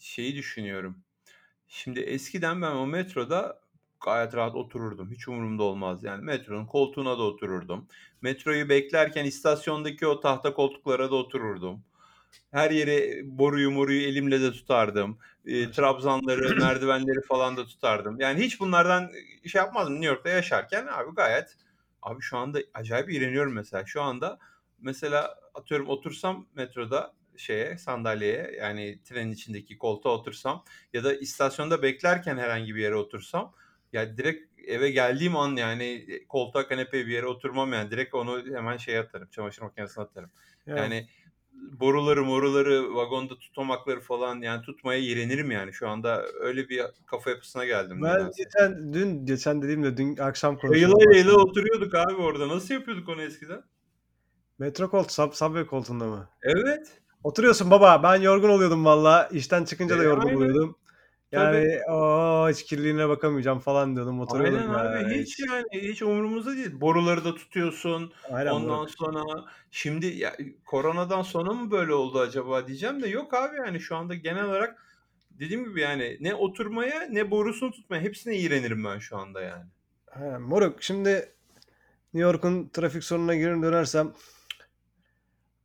şeyi 0.00 0.36
düşünüyorum. 0.36 1.04
Şimdi 1.68 2.00
eskiden 2.00 2.62
ben 2.62 2.70
o 2.70 2.86
metroda 2.86 3.60
gayet 4.04 4.34
rahat 4.34 4.54
otururdum. 4.54 5.10
Hiç 5.10 5.28
umurumda 5.28 5.62
olmaz 5.62 6.04
yani. 6.04 6.24
Metronun 6.24 6.66
koltuğuna 6.66 7.18
da 7.18 7.22
otururdum. 7.22 7.88
Metroyu 8.22 8.68
beklerken 8.68 9.24
istasyondaki 9.24 10.06
o 10.06 10.20
tahta 10.20 10.54
koltuklara 10.54 11.10
da 11.10 11.14
otururdum. 11.14 11.84
Her 12.50 12.70
yere 12.70 13.22
boruyu 13.24 13.70
moruyu 13.70 14.02
elimle 14.02 14.40
de 14.40 14.52
tutardım. 14.52 15.18
E, 15.46 15.70
trabzanları, 15.70 16.56
merdivenleri 16.60 17.20
falan 17.28 17.56
da 17.56 17.66
tutardım. 17.66 18.20
Yani 18.20 18.40
hiç 18.40 18.60
bunlardan 18.60 19.10
şey 19.46 19.58
yapmazdım 19.58 19.94
New 19.94 20.06
York'ta 20.06 20.28
yaşarken 20.28 20.86
abi 20.86 21.14
gayet 21.14 21.56
abi 22.02 22.22
şu 22.22 22.36
anda 22.36 22.58
acayip 22.74 23.10
iğreniyorum 23.10 23.52
mesela. 23.52 23.86
Şu 23.86 24.02
anda 24.02 24.38
mesela 24.78 25.38
atıyorum 25.54 25.88
otursam 25.88 26.46
metroda 26.54 27.14
şeye 27.36 27.78
sandalyeye 27.78 28.56
yani 28.58 29.02
trenin 29.04 29.32
içindeki 29.32 29.78
koltuğa 29.78 30.12
otursam 30.12 30.64
ya 30.92 31.04
da 31.04 31.14
istasyonda 31.14 31.82
beklerken 31.82 32.36
herhangi 32.36 32.74
bir 32.74 32.80
yere 32.80 32.94
otursam 32.94 33.54
ya 33.92 34.16
direkt 34.16 34.60
eve 34.66 34.90
geldiğim 34.90 35.36
an 35.36 35.56
yani 35.56 36.06
koltuğa 36.28 36.68
kanepeye 36.68 37.06
bir 37.06 37.12
yere 37.12 37.26
oturmam 37.26 37.72
yani 37.72 37.90
direkt 37.90 38.14
onu 38.14 38.44
hemen 38.56 38.76
şey 38.76 38.98
atarım 38.98 39.28
çamaşır 39.30 39.62
makinesine 39.62 40.04
atarım. 40.04 40.30
Ya, 40.66 40.76
Yani 40.76 41.08
boruları 41.80 42.24
moruları 42.24 42.94
vagonda 42.94 43.38
tutamakları 43.38 44.00
falan 44.00 44.40
yani 44.42 44.62
tutmaya 44.62 45.00
iğrenirim 45.00 45.50
yani 45.50 45.72
şu 45.72 45.88
anda 45.88 46.24
öyle 46.40 46.68
bir 46.68 46.82
kafa 47.06 47.30
yapısına 47.30 47.64
geldim 47.64 48.02
ben 48.02 48.14
nedense. 48.14 48.42
geçen 48.42 48.92
dün 48.92 49.26
geçen 49.26 49.62
dediğimde 49.62 49.96
dün 49.96 50.16
akşam 50.16 50.58
konuşuyordum 50.58 51.12
yayıla 51.12 51.30
aslında. 51.30 51.42
oturuyorduk 51.44 51.94
abi 51.94 52.14
orada. 52.14 52.48
Nasıl 52.48 52.74
yapıyorduk 52.74 53.08
onu 53.08 53.22
eskiden? 53.22 53.62
Metro 54.58 54.90
koltuğu, 54.90 55.12
sub, 55.12 55.32
subway 55.32 55.66
koltuğunda 55.66 56.04
mı? 56.04 56.28
Evet. 56.42 56.88
Oturuyorsun 57.24 57.70
baba. 57.70 58.02
Ben 58.02 58.16
yorgun 58.20 58.48
oluyordum 58.48 58.84
valla. 58.84 59.28
İşten 59.32 59.64
çıkınca 59.64 59.98
da 59.98 60.02
E, 60.02 60.06
yorgun 60.06 60.26
aynen. 60.28 60.36
oluyordum. 60.36 60.76
Tabii. 61.32 61.56
Yani 61.56 61.84
o 61.90 62.48
hiç 62.50 62.62
kirliliğine 62.64 63.08
bakamayacağım 63.08 63.58
falan 63.58 63.96
diyordum. 63.96 64.20
Oturuyordum 64.20 64.70
Aynen 64.70 65.02
abi 65.02 65.02
ya. 65.12 65.20
hiç 65.20 65.38
Hiç. 65.38 65.46
yani 65.48 65.64
hiç 65.72 66.02
umurumuzda 66.02 66.56
değil. 66.56 66.80
Boruları 66.80 67.24
da 67.24 67.34
tutuyorsun. 67.34 68.12
Aynen 68.30 68.50
Ondan 68.50 68.76
moruk. 68.76 68.90
sonra 68.90 69.44
şimdi 69.70 70.06
ya, 70.06 70.36
koronadan 70.64 71.22
sonra 71.22 71.52
mı 71.52 71.70
böyle 71.70 71.94
oldu 71.94 72.20
acaba 72.20 72.66
diyeceğim 72.66 73.02
de 73.02 73.08
yok 73.08 73.34
abi 73.34 73.56
yani 73.56 73.80
şu 73.80 73.96
anda 73.96 74.14
genel 74.14 74.44
olarak 74.44 74.82
dediğim 75.30 75.64
gibi 75.64 75.80
yani 75.80 76.16
ne 76.20 76.34
oturmaya 76.34 77.00
ne 77.10 77.30
borusunu 77.30 77.70
tutmaya 77.70 78.02
hepsine 78.02 78.36
iğrenirim 78.36 78.84
ben 78.84 78.98
şu 78.98 79.16
anda 79.16 79.40
yani. 79.42 79.64
Ha, 80.10 80.38
moruk 80.38 80.82
şimdi 80.82 81.10
New 82.14 82.28
York'un 82.30 82.68
trafik 82.68 83.04
sorununa 83.04 83.34
geri 83.34 83.62
dönersem 83.62 84.12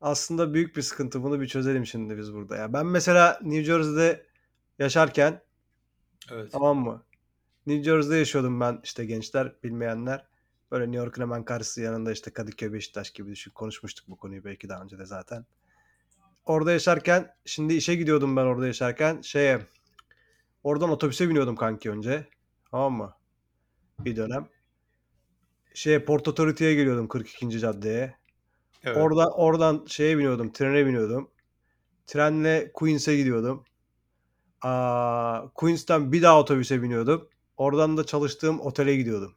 aslında 0.01 0.53
büyük 0.53 0.75
bir 0.75 0.81
sıkıntı. 0.81 1.23
Bunu 1.23 1.41
bir 1.41 1.47
çözelim 1.47 1.85
şimdi 1.85 2.17
biz 2.17 2.33
burada. 2.33 2.55
Ya 2.57 2.73
ben 2.73 2.85
mesela 2.85 3.39
New 3.41 3.63
Jersey'de 3.63 4.25
yaşarken 4.79 5.41
Evet. 6.31 6.51
tamam 6.51 6.77
mı? 6.77 7.03
New 7.67 7.83
Jersey'de 7.83 8.17
yaşıyordum 8.17 8.59
ben 8.59 8.79
işte 8.83 9.05
gençler 9.05 9.53
bilmeyenler. 9.63 10.25
Böyle 10.71 10.83
New 10.83 10.97
York'un 10.97 11.21
hemen 11.21 11.45
karşısı 11.45 11.81
yanında 11.81 12.11
işte 12.11 12.31
Kadıköy, 12.31 12.73
Beşiktaş 12.73 13.11
gibi 13.11 13.31
düşün. 13.31 13.51
Konuşmuştuk 13.51 14.05
bu 14.07 14.15
konuyu 14.15 14.43
belki 14.43 14.69
daha 14.69 14.83
önce 14.83 14.99
de 14.99 15.05
zaten. 15.05 15.45
Orada 16.45 16.71
yaşarken 16.71 17.35
şimdi 17.45 17.73
işe 17.73 17.95
gidiyordum 17.95 18.35
ben 18.35 18.45
orada 18.45 18.67
yaşarken 18.67 19.21
şeye 19.21 19.59
oradan 20.63 20.89
otobüse 20.89 21.29
biniyordum 21.29 21.55
kanki 21.55 21.91
önce. 21.91 22.27
Tamam 22.71 22.93
mı? 22.93 23.13
Bir 23.99 24.15
dönem. 24.15 24.47
Şeye 25.73 26.05
Port 26.05 26.27
Authority'ye 26.27 26.75
geliyordum 26.75 27.07
42. 27.07 27.59
caddeye. 27.59 28.15
Evet. 28.83 28.97
Orada 28.97 29.29
oradan 29.31 29.85
şeye 29.87 30.17
biniyordum, 30.17 30.51
trene 30.51 30.85
biniyordum. 30.85 31.31
Trenle 32.07 32.71
Queens'e 32.73 33.17
gidiyordum. 33.17 33.65
Aa, 34.63 35.49
Queens'ten 35.55 36.11
bir 36.11 36.21
daha 36.21 36.39
otobüse 36.39 36.81
biniyordum. 36.83 37.29
Oradan 37.57 37.97
da 37.97 38.05
çalıştığım 38.05 38.61
otele 38.61 38.95
gidiyordum. 38.95 39.35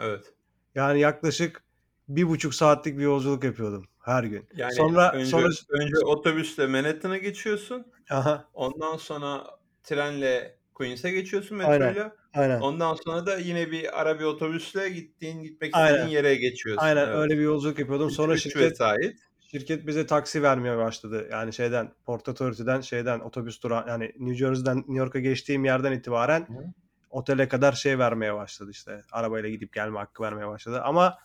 Evet. 0.00 0.32
Yani 0.74 1.00
yaklaşık 1.00 1.62
bir 2.08 2.28
buçuk 2.28 2.54
saatlik 2.54 2.98
bir 2.98 3.02
yolculuk 3.02 3.44
yapıyordum 3.44 3.84
her 4.04 4.24
gün. 4.24 4.48
Yani 4.56 4.74
Sonra 4.74 5.12
önce 5.12 5.30
sonra 5.30 5.48
önce 5.70 5.98
otobüsle 6.06 6.66
Manhattan'a 6.66 7.16
geçiyorsun. 7.18 7.86
aha 8.10 8.48
Ondan 8.54 8.96
sonra 8.96 9.44
trenle 9.82 10.58
Queens'e 10.74 11.10
geçiyorsun 11.10 11.58
aynen 11.58 11.80
metroyla. 11.80 12.16
aynen 12.34 12.60
Ondan 12.60 12.94
sonra 12.94 13.26
da 13.26 13.36
yine 13.38 13.70
bir 13.70 14.00
ara 14.00 14.18
bir 14.20 14.24
otobüsle 14.24 14.88
gittiğin 14.88 15.42
gitmek 15.42 15.74
istediğin 15.74 15.94
aynen 15.94 16.08
yere 16.08 16.34
geçiyorsun. 16.34 16.82
aynen 16.86 17.06
Evet. 17.06 17.16
öyle 17.16 17.38
bir 17.38 17.42
yolculuk 17.42 17.78
yapıyordum. 17.78 18.10
Sonra 18.10 18.34
üç 18.34 18.42
şirket 18.42 18.62
vesait. 18.72 19.18
Şirket 19.52 19.86
bize 19.86 20.06
taksi 20.06 20.42
vermeye 20.42 20.76
başladı. 20.76 21.28
Yani 21.30 21.52
şeyden 21.52 21.92
Port 22.04 22.28
Authority'den 22.28 22.80
şeyden 22.80 23.20
otobüs 23.20 23.62
durağı 23.62 23.88
yani 23.88 24.12
New 24.18 24.34
Jersey'den 24.34 24.76
New 24.76 24.98
York'a 24.98 25.20
geçtiğim 25.20 25.64
yerden 25.64 25.92
itibaren 25.92 26.40
Hı. 26.40 26.72
otele 27.10 27.48
kadar 27.48 27.72
şey 27.72 27.98
vermeye 27.98 28.34
başladı 28.34 28.70
işte. 28.70 29.02
Arabayla 29.12 29.48
gidip 29.48 29.72
gelme 29.72 29.98
hakkı 29.98 30.22
vermeye 30.22 30.48
başladı. 30.48 30.80
Ama 30.82 31.18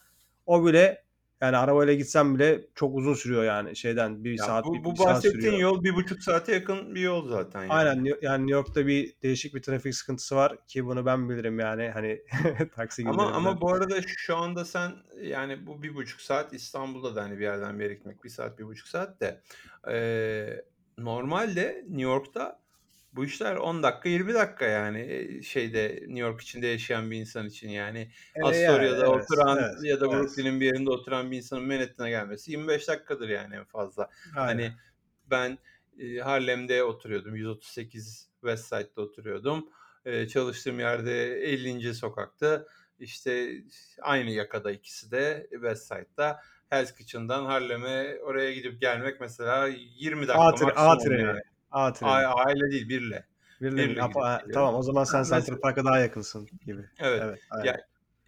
o 0.45 0.65
bile 0.65 1.03
yani 1.41 1.57
arabayla 1.57 1.93
gitsem 1.93 2.35
bile 2.35 2.67
çok 2.75 2.95
uzun 2.97 3.13
sürüyor 3.13 3.43
yani 3.43 3.75
şeyden 3.75 4.23
bir 4.23 4.37
Ya 4.37 4.45
saat 4.45 4.65
bu 4.65 4.73
bir, 4.73 4.83
bu 4.83 4.91
bir 4.91 4.95
saat 4.95 5.25
bahsettiğin 5.25 5.55
sürüyor. 5.55 5.59
yol 5.59 5.83
bir 5.83 5.95
buçuk 5.95 6.23
saate 6.23 6.53
yakın 6.53 6.95
bir 6.95 7.01
yol 7.01 7.29
zaten 7.29 7.65
yani. 7.65 7.69
Aynen 7.69 8.03
yani 8.21 8.41
New 8.41 8.51
York'ta 8.53 8.87
bir 8.87 9.15
değişik 9.23 9.55
bir 9.55 9.61
trafik 9.61 9.95
sıkıntısı 9.95 10.35
var 10.35 10.67
ki 10.67 10.85
bunu 10.85 11.05
ben 11.05 11.29
bilirim 11.29 11.59
yani 11.59 11.89
hani 11.89 12.21
taksi 12.75 13.03
Ama 13.05 13.23
günlerimden. 13.23 13.33
ama 13.33 13.61
bu 13.61 13.73
arada 13.73 14.01
şu 14.07 14.35
anda 14.37 14.65
sen 14.65 14.91
yani 15.21 15.67
bu 15.67 15.83
bir 15.83 15.95
buçuk 15.95 16.21
saat 16.21 16.53
İstanbul'da 16.53 17.15
da 17.15 17.23
hani 17.23 17.37
bir 17.39 17.43
yerden 17.43 17.79
bir 17.79 17.83
yere 17.83 17.93
gitmek 17.93 18.23
bir 18.23 18.29
saat 18.29 18.59
bir 18.59 18.63
buçuk 18.65 18.87
saat 18.87 19.21
de 19.21 19.41
eee, 19.87 20.65
normalde 20.97 21.83
New 21.87 22.01
York'ta 22.01 22.59
bu 23.17 23.25
işler 23.25 23.55
10 23.55 23.83
dakika 23.83 24.09
20 24.09 24.33
dakika 24.33 24.65
yani 24.65 25.29
şeyde 25.43 25.87
New 25.87 26.19
York 26.19 26.41
içinde 26.41 26.67
yaşayan 26.67 27.11
bir 27.11 27.17
insan 27.17 27.45
için 27.47 27.69
yani 27.69 27.99
E, 27.99 28.11
yani 28.35 28.47
Astoria'da 28.47 28.97
evet 28.97 29.07
oturan 29.07 29.57
evet 29.57 29.83
ya 29.83 30.01
da 30.01 30.05
evet 30.05 30.15
Brooklyn'in 30.15 30.61
bir 30.61 30.65
yerinde 30.65 30.89
oturan 30.89 31.31
bir 31.31 31.37
insanın 31.37 31.63
Manhattan'a 31.63 32.09
gelmesi 32.09 32.51
25 32.51 32.87
dakikadır 32.87 33.29
yani 33.29 33.55
en 33.55 33.65
fazla. 33.65 34.09
aynen. 34.35 34.47
Hani 34.47 34.73
ben 35.31 35.57
e, 35.99 36.17
Harlem'de 36.17 36.83
oturuyordum. 36.83 37.35
138 37.35 38.29
West 38.41 38.63
Side'da 38.65 39.01
oturuyordum. 39.01 39.69
E, 40.05 40.27
çalıştığım 40.27 40.79
yerde 40.79 41.41
50. 41.41 41.93
sokakta. 41.93 42.65
İşte 42.99 43.51
aynı 44.01 44.29
yakada 44.29 44.71
ikisi 44.71 45.11
de 45.11 45.47
West 45.51 45.87
Side'da. 45.87 46.39
Hell's 46.69 46.95
Kitchen'dan 46.95 47.45
Harlem'e 47.45 48.19
oraya 48.23 48.53
gidip 48.53 48.81
gelmek 48.81 49.21
mesela 49.21 49.67
20 49.67 50.23
A, 50.23 50.27
dakika 50.27 50.71
A 50.75 50.87
maksimum 50.87 51.17
treni 51.17 51.27
yani. 51.27 51.41
A 51.71 51.85
A- 51.85 51.91
treni. 51.93 52.11
Aile 52.11 52.71
değil 52.71 52.89
birle. 52.89 53.25
Birle 53.61 54.01
Apa 54.03 54.25
ha, 54.25 54.37
geliyorum. 54.37 54.53
tamam 54.53 54.75
o 54.75 54.83
zaman 54.83 55.03
sen 55.03 55.23
Central 55.23 55.39
mesela. 55.39 55.59
Park'a 55.61 55.85
daha 55.85 55.99
yakınsın 55.99 56.47
gibi. 56.65 56.81
Evet. 56.99 57.21
Evet, 57.23 57.39
aynen. 57.49 57.65
Ya 57.65 57.77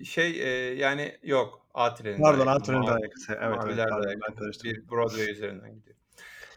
şey, 0.05 0.31
eee, 0.31 0.75
yani 0.75 1.19
yok. 1.23 1.65
A 1.73 1.93
treni 1.93 2.21
Pardon, 2.21 2.47
A 2.47 2.59
treni 2.59 2.87
daha 2.87 2.99
yakın. 2.99 3.33
Evet, 3.41 3.59
evet, 3.65 3.77
daha 3.89 3.99
yakın. 4.09 4.51
Bir 4.63 4.89
Broadway 4.89 5.31
üzerinden 5.31 5.75
gidiyor. 5.75 5.95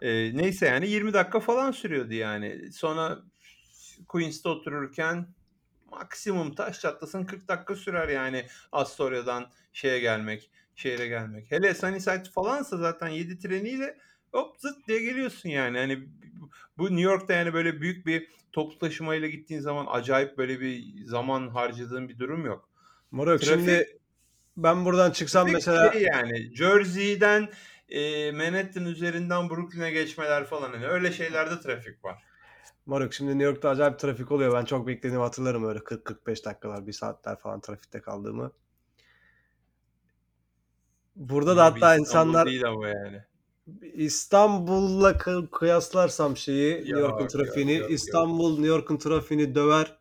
Eee, 0.02 0.30
neyse 0.34 0.66
yani 0.66 0.88
20 0.88 1.12
dakika 1.12 1.40
falan 1.40 1.70
sürüyordu 1.70 2.14
yani. 2.14 2.72
Sonra 2.72 3.18
Queens'te 4.08 4.48
otururken 4.48 5.26
maksimum 5.90 6.54
taş 6.54 6.80
çatlasın 6.80 7.24
40 7.24 7.48
dakika 7.48 7.76
sürer 7.76 8.08
yani 8.08 8.46
Astoria'dan 8.72 9.50
şeye 9.72 9.98
gelmek, 9.98 10.50
şehre 10.76 11.06
gelmek. 11.08 11.50
Hele 11.50 11.74
Sunnyside 11.74 12.24
falansa 12.34 12.76
zaten 12.76 13.08
7 13.08 13.38
treniyle 13.38 13.98
hop 14.32 14.56
zıt 14.60 14.88
diye 14.88 15.02
geliyorsun 15.02 15.48
yani. 15.48 15.78
Hani 15.78 16.08
bu 16.78 16.84
New 16.84 17.00
York'ta 17.00 17.32
yani 17.32 17.54
böyle 17.54 17.80
büyük 17.80 18.06
bir 18.06 18.28
toplu 18.52 18.78
taşımayla 18.78 19.28
gittiğin 19.28 19.60
zaman 19.60 19.86
acayip 19.90 20.38
böyle 20.38 20.60
bir 20.60 21.04
zaman 21.06 21.48
harcadığın 21.48 22.08
bir 22.08 22.18
durum 22.18 22.46
yok. 22.46 22.68
Moruk 23.10 23.40
Trafik 23.40 23.64
şimdi 23.64 24.00
ben 24.56 24.84
buradan 24.84 25.10
çıksam 25.10 25.50
mesela 25.50 25.92
şey 25.92 26.02
yani 26.02 26.54
Jersey'den 26.56 27.48
eee, 27.88 28.32
Manhattan 28.32 28.84
üzerinden 28.84 29.50
Brooklyn'e 29.50 29.90
geçmeler 29.90 30.44
falan 30.44 30.70
hani 30.70 30.86
öyle 30.86 31.12
şeylerde 31.12 31.60
trafik 31.60 32.04
var. 32.04 32.22
Moruk 32.86 33.14
şimdi 33.14 33.30
New 33.30 33.44
York'ta 33.44 33.68
acayip 33.68 33.98
trafik 33.98 34.32
oluyor. 34.32 34.54
Ben 34.54 34.64
çok 34.64 34.86
beklediğimi 34.86 35.22
hatırlarım 35.22 35.64
öyle 35.64 35.78
40-45 35.78 36.44
dakikalar, 36.44 36.86
1 36.86 36.92
saatler 36.92 37.38
falan 37.38 37.60
trafikte 37.60 38.00
kaldığımı. 38.00 38.52
Burada 41.16 41.56
da 41.56 41.64
Yine 41.64 41.76
bir 41.76 41.80
hatta 41.80 41.98
insanlar 41.98 42.46
değil 42.46 42.64
ama 42.64 42.88
yani. 42.88 43.24
İstanbul'la 43.94 45.10
kı- 45.12 45.50
kıyaslarsam 45.50 46.36
şeyi 46.36 46.74
New 46.74 46.98
York'un 46.98 47.26
trafiğini 47.26 47.72
yok 47.72 47.82
yok. 47.82 47.90
İstanbul 47.90 48.50
New 48.52 48.66
York'un 48.68 48.96
trafiğini 48.96 49.54
döver. 49.54 49.98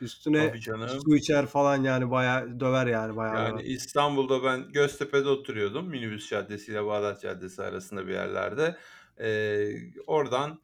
Üstüne 0.00 0.48
Tabii 0.48 0.60
canım. 0.60 0.88
su 0.88 1.16
içer 1.16 1.46
falan 1.46 1.82
yani 1.84 2.10
bayağı 2.10 2.60
döver 2.60 2.86
yani 2.86 3.16
bayağı 3.16 3.50
Yani. 3.50 3.62
İstanbul'da 3.62 4.44
ben 4.44 4.72
Göztepe'de 4.72 5.28
oturuyordum. 5.28 5.88
Minibüs 5.88 6.30
Caddesi 6.30 6.72
ile 6.72 6.84
Bağdat 6.86 7.22
Caddesi 7.22 7.62
arasında 7.62 8.06
bir 8.06 8.12
yerlerde. 8.12 8.76
Eee, 9.20 9.92
oradan 10.06 10.60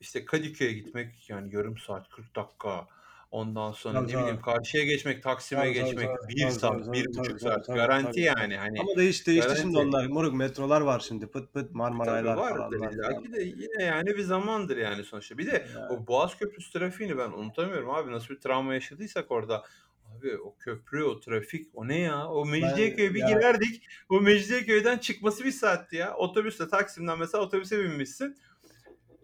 işte 0.00 0.24
Kadıköy'e 0.24 0.72
gitmek 0.72 1.30
yani 1.30 1.54
yarım 1.54 1.78
saat 1.78 2.08
40 2.08 2.36
dakika. 2.36 2.86
Ondan 3.32 3.72
sonra 3.72 3.94
Tabii 3.98 4.06
ne 4.08 4.12
tabii. 4.12 4.22
bileyim 4.22 4.40
karşıya 4.40 4.84
geçmek, 4.84 5.22
Taksim'e 5.22 5.60
Tabii 5.60 5.74
tabii 5.74 5.84
geçmek 5.84 6.08
tabii. 6.08 6.28
bir 6.28 6.42
Tabii 6.42 6.50
tabii 6.50 6.60
saat, 6.60 6.84
tabii 6.84 6.92
bir 6.92 7.04
tabii 7.04 7.18
buçuk 7.18 7.40
tabii 7.40 7.40
saat 7.40 7.66
tabii 7.66 7.76
garanti 7.76 8.04
tabii 8.04 8.14
tabii. 8.14 8.40
yani 8.40 8.56
hani 8.56 8.80
Ama 8.80 8.96
değişti 8.96 9.30
değişti 9.30 9.56
şimdi 9.60 9.74
garanti. 9.74 9.88
onlar. 9.96 10.06
Moruk 10.06 10.34
metrolar 10.34 10.80
var 10.80 11.00
şimdi. 11.08 11.26
Pıt 11.26 11.52
pıt 11.52 11.64
Tabii 11.64 11.78
Marmaraylar 11.78 12.36
falanlar 12.36 12.92
illa 12.92 13.08
falan. 13.08 13.22
ki 13.22 13.32
de 13.32 13.42
yine 13.42 13.84
yani 13.84 14.06
bir 14.06 14.22
zamandır 14.22 14.76
yani 14.76 15.04
sonuçta. 15.04 15.38
Bir 15.38 15.46
de 15.46 15.66
Yani. 15.76 15.86
o 15.92 16.06
Boğaz 16.06 16.38
Köprüsü 16.38 16.72
trafiğini 16.72 17.18
ben 17.18 17.30
unutamıyorum 17.30 17.90
abi. 17.90 18.12
Nasıl 18.12 18.34
bir 18.34 18.40
travma 18.40 18.74
yaşadıysak 18.74 19.30
orada. 19.30 19.64
Abi 20.18 20.36
o 20.38 20.56
köprü, 20.58 21.02
o 21.04 21.20
trafik, 21.20 21.66
o 21.74 21.88
ne 21.88 21.98
ya? 21.98 22.26
O 22.28 22.44
Mecidiyeköy'e 22.46 23.14
bir 23.14 23.20
ya 23.20 23.28
girerdik. 23.28 23.82
O 24.08 24.20
Mecidiyeköy'den 24.20 24.98
çıkması 24.98 25.44
bir 25.44 25.52
saatti 25.52 25.96
ya. 25.96 26.14
Otobüsle 26.14 26.68
Taksim'den 26.68 27.18
mesela 27.18 27.44
otobüse 27.44 27.78
binmişsin. 27.78 28.36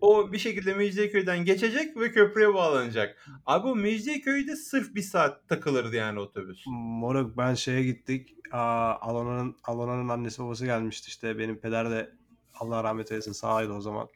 O 0.01 0.33
bir 0.33 0.39
şekilde 0.39 0.75
Mecidiyeköy'den 0.75 1.45
geçecek 1.45 1.97
ve 1.97 2.13
köprüye 2.13 2.55
bağlanacak. 2.55 3.29
Abi 3.47 3.69
o 3.69 3.77
Mecidiyeköy'de 3.77 4.57
sırf 4.57 4.95
bir 4.95 5.03
saat 5.03 5.49
takılırdı 5.49 5.97
yani 5.97 6.21
otobüs. 6.21 6.65
Moruk 6.67 7.37
ben 7.37 7.55
şeye 7.55 7.83
gittik. 7.83 8.35
Aa, 8.53 8.95
Alona'nın 9.01 9.57
Alona'nın 9.65 10.09
annesi 10.09 10.43
babası 10.43 10.65
gelmişti 10.65 11.09
işte. 11.09 11.39
Benim 11.39 11.61
peder 11.61 11.91
de 11.91 12.11
Allah 12.55 12.85
rahmet 12.85 13.13
eylesin 13.13 13.33
sağydı 13.33 13.73
o 13.73 13.81
zaman. 13.81 14.09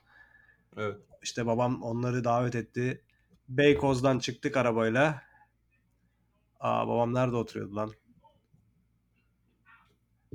Evet. 0.77 0.97
İşte 1.23 1.47
babam 1.47 1.83
onları 1.83 2.25
davet 2.25 2.55
etti. 2.55 3.03
Beykoz'dan 3.49 4.19
çıktık 4.19 4.57
arabayla. 4.57 5.23
Aa, 6.61 6.89
babam 6.89 7.15
nerede 7.15 7.37
oturuyordu 7.37 7.77
lan? 7.77 7.91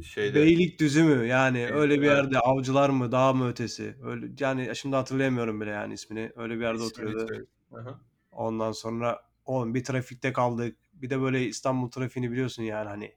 Şeyde. 0.03 0.35
Beylikdüzü 0.35 1.03
mü? 1.03 1.27
Yani 1.27 1.67
öyle 1.71 2.01
bir 2.01 2.07
evet. 2.07 2.17
yerde 2.17 2.39
avcılar 2.39 2.89
mı 2.89 3.11
dağ 3.11 3.33
mı 3.33 3.49
ötesi? 3.49 3.95
Öyle 4.03 4.27
yani 4.39 4.75
şimdi 4.75 4.95
hatırlayamıyorum 4.95 5.61
bile 5.61 5.69
yani 5.69 5.93
ismini. 5.93 6.31
Öyle 6.35 6.55
bir 6.55 6.61
yerde 6.61 6.83
İsmini 6.83 7.07
oturuyordu. 7.09 7.27
söyle. 7.27 7.45
Aha. 7.71 7.99
Ondan 8.31 8.71
sonra 8.71 9.21
oğlum 9.45 9.75
bir 9.75 9.83
trafikte 9.83 10.33
kaldık. 10.33 10.77
Bir 10.93 11.09
de 11.09 11.21
böyle 11.21 11.45
İstanbul 11.45 11.91
trafiğini 11.91 12.31
biliyorsun 12.31 12.63
yani 12.63 12.89
hani. 12.89 13.13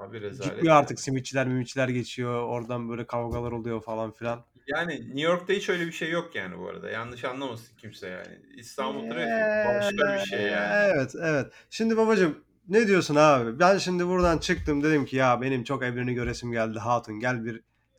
Abi 0.00 0.20
rezalet 0.20 0.44
Gitmiyor 0.44 0.74
yani. 0.74 0.78
artık 0.78 1.00
simitçiler 1.00 1.48
mimitçiler 1.48 1.88
geçiyor. 1.88 2.42
Oradan 2.42 2.88
böyle 2.88 3.06
kavgalar 3.06 3.52
oluyor 3.52 3.82
falan 3.82 4.10
filan. 4.10 4.44
Yani 4.66 4.94
New 5.00 5.20
York'ta 5.20 5.52
hiç 5.52 5.68
öyle 5.68 5.86
bir 5.86 5.92
şey 5.92 6.10
yok 6.10 6.34
yani 6.34 6.58
bu 6.58 6.68
arada. 6.68 6.90
Yanlış 6.90 7.24
anlamasın 7.24 7.76
kimse 7.76 8.08
yani. 8.08 8.38
İstanbul 8.56 9.10
trafiği 9.10 9.74
başka 9.80 10.14
bir 10.14 10.26
şey 10.26 10.42
yani. 10.42 10.92
Evet 10.94 11.14
evet. 11.22 11.52
Şimdi 11.70 11.96
babacığım 11.96 12.44
ne 12.68 12.86
diyorsun 12.86 13.14
abi? 13.14 13.58
Ben 13.58 13.78
şimdi 13.78 14.06
buradan 14.06 14.38
çıktım 14.38 14.82
dedim 14.82 15.04
ki 15.06 15.16
ya 15.16 15.40
benim 15.40 15.64
çok 15.64 15.82
evreni 15.82 16.14
göresim 16.14 16.52
geldi 16.52 16.78
hatun. 16.78 17.20
Gel 17.20 17.44
bir 17.44 17.52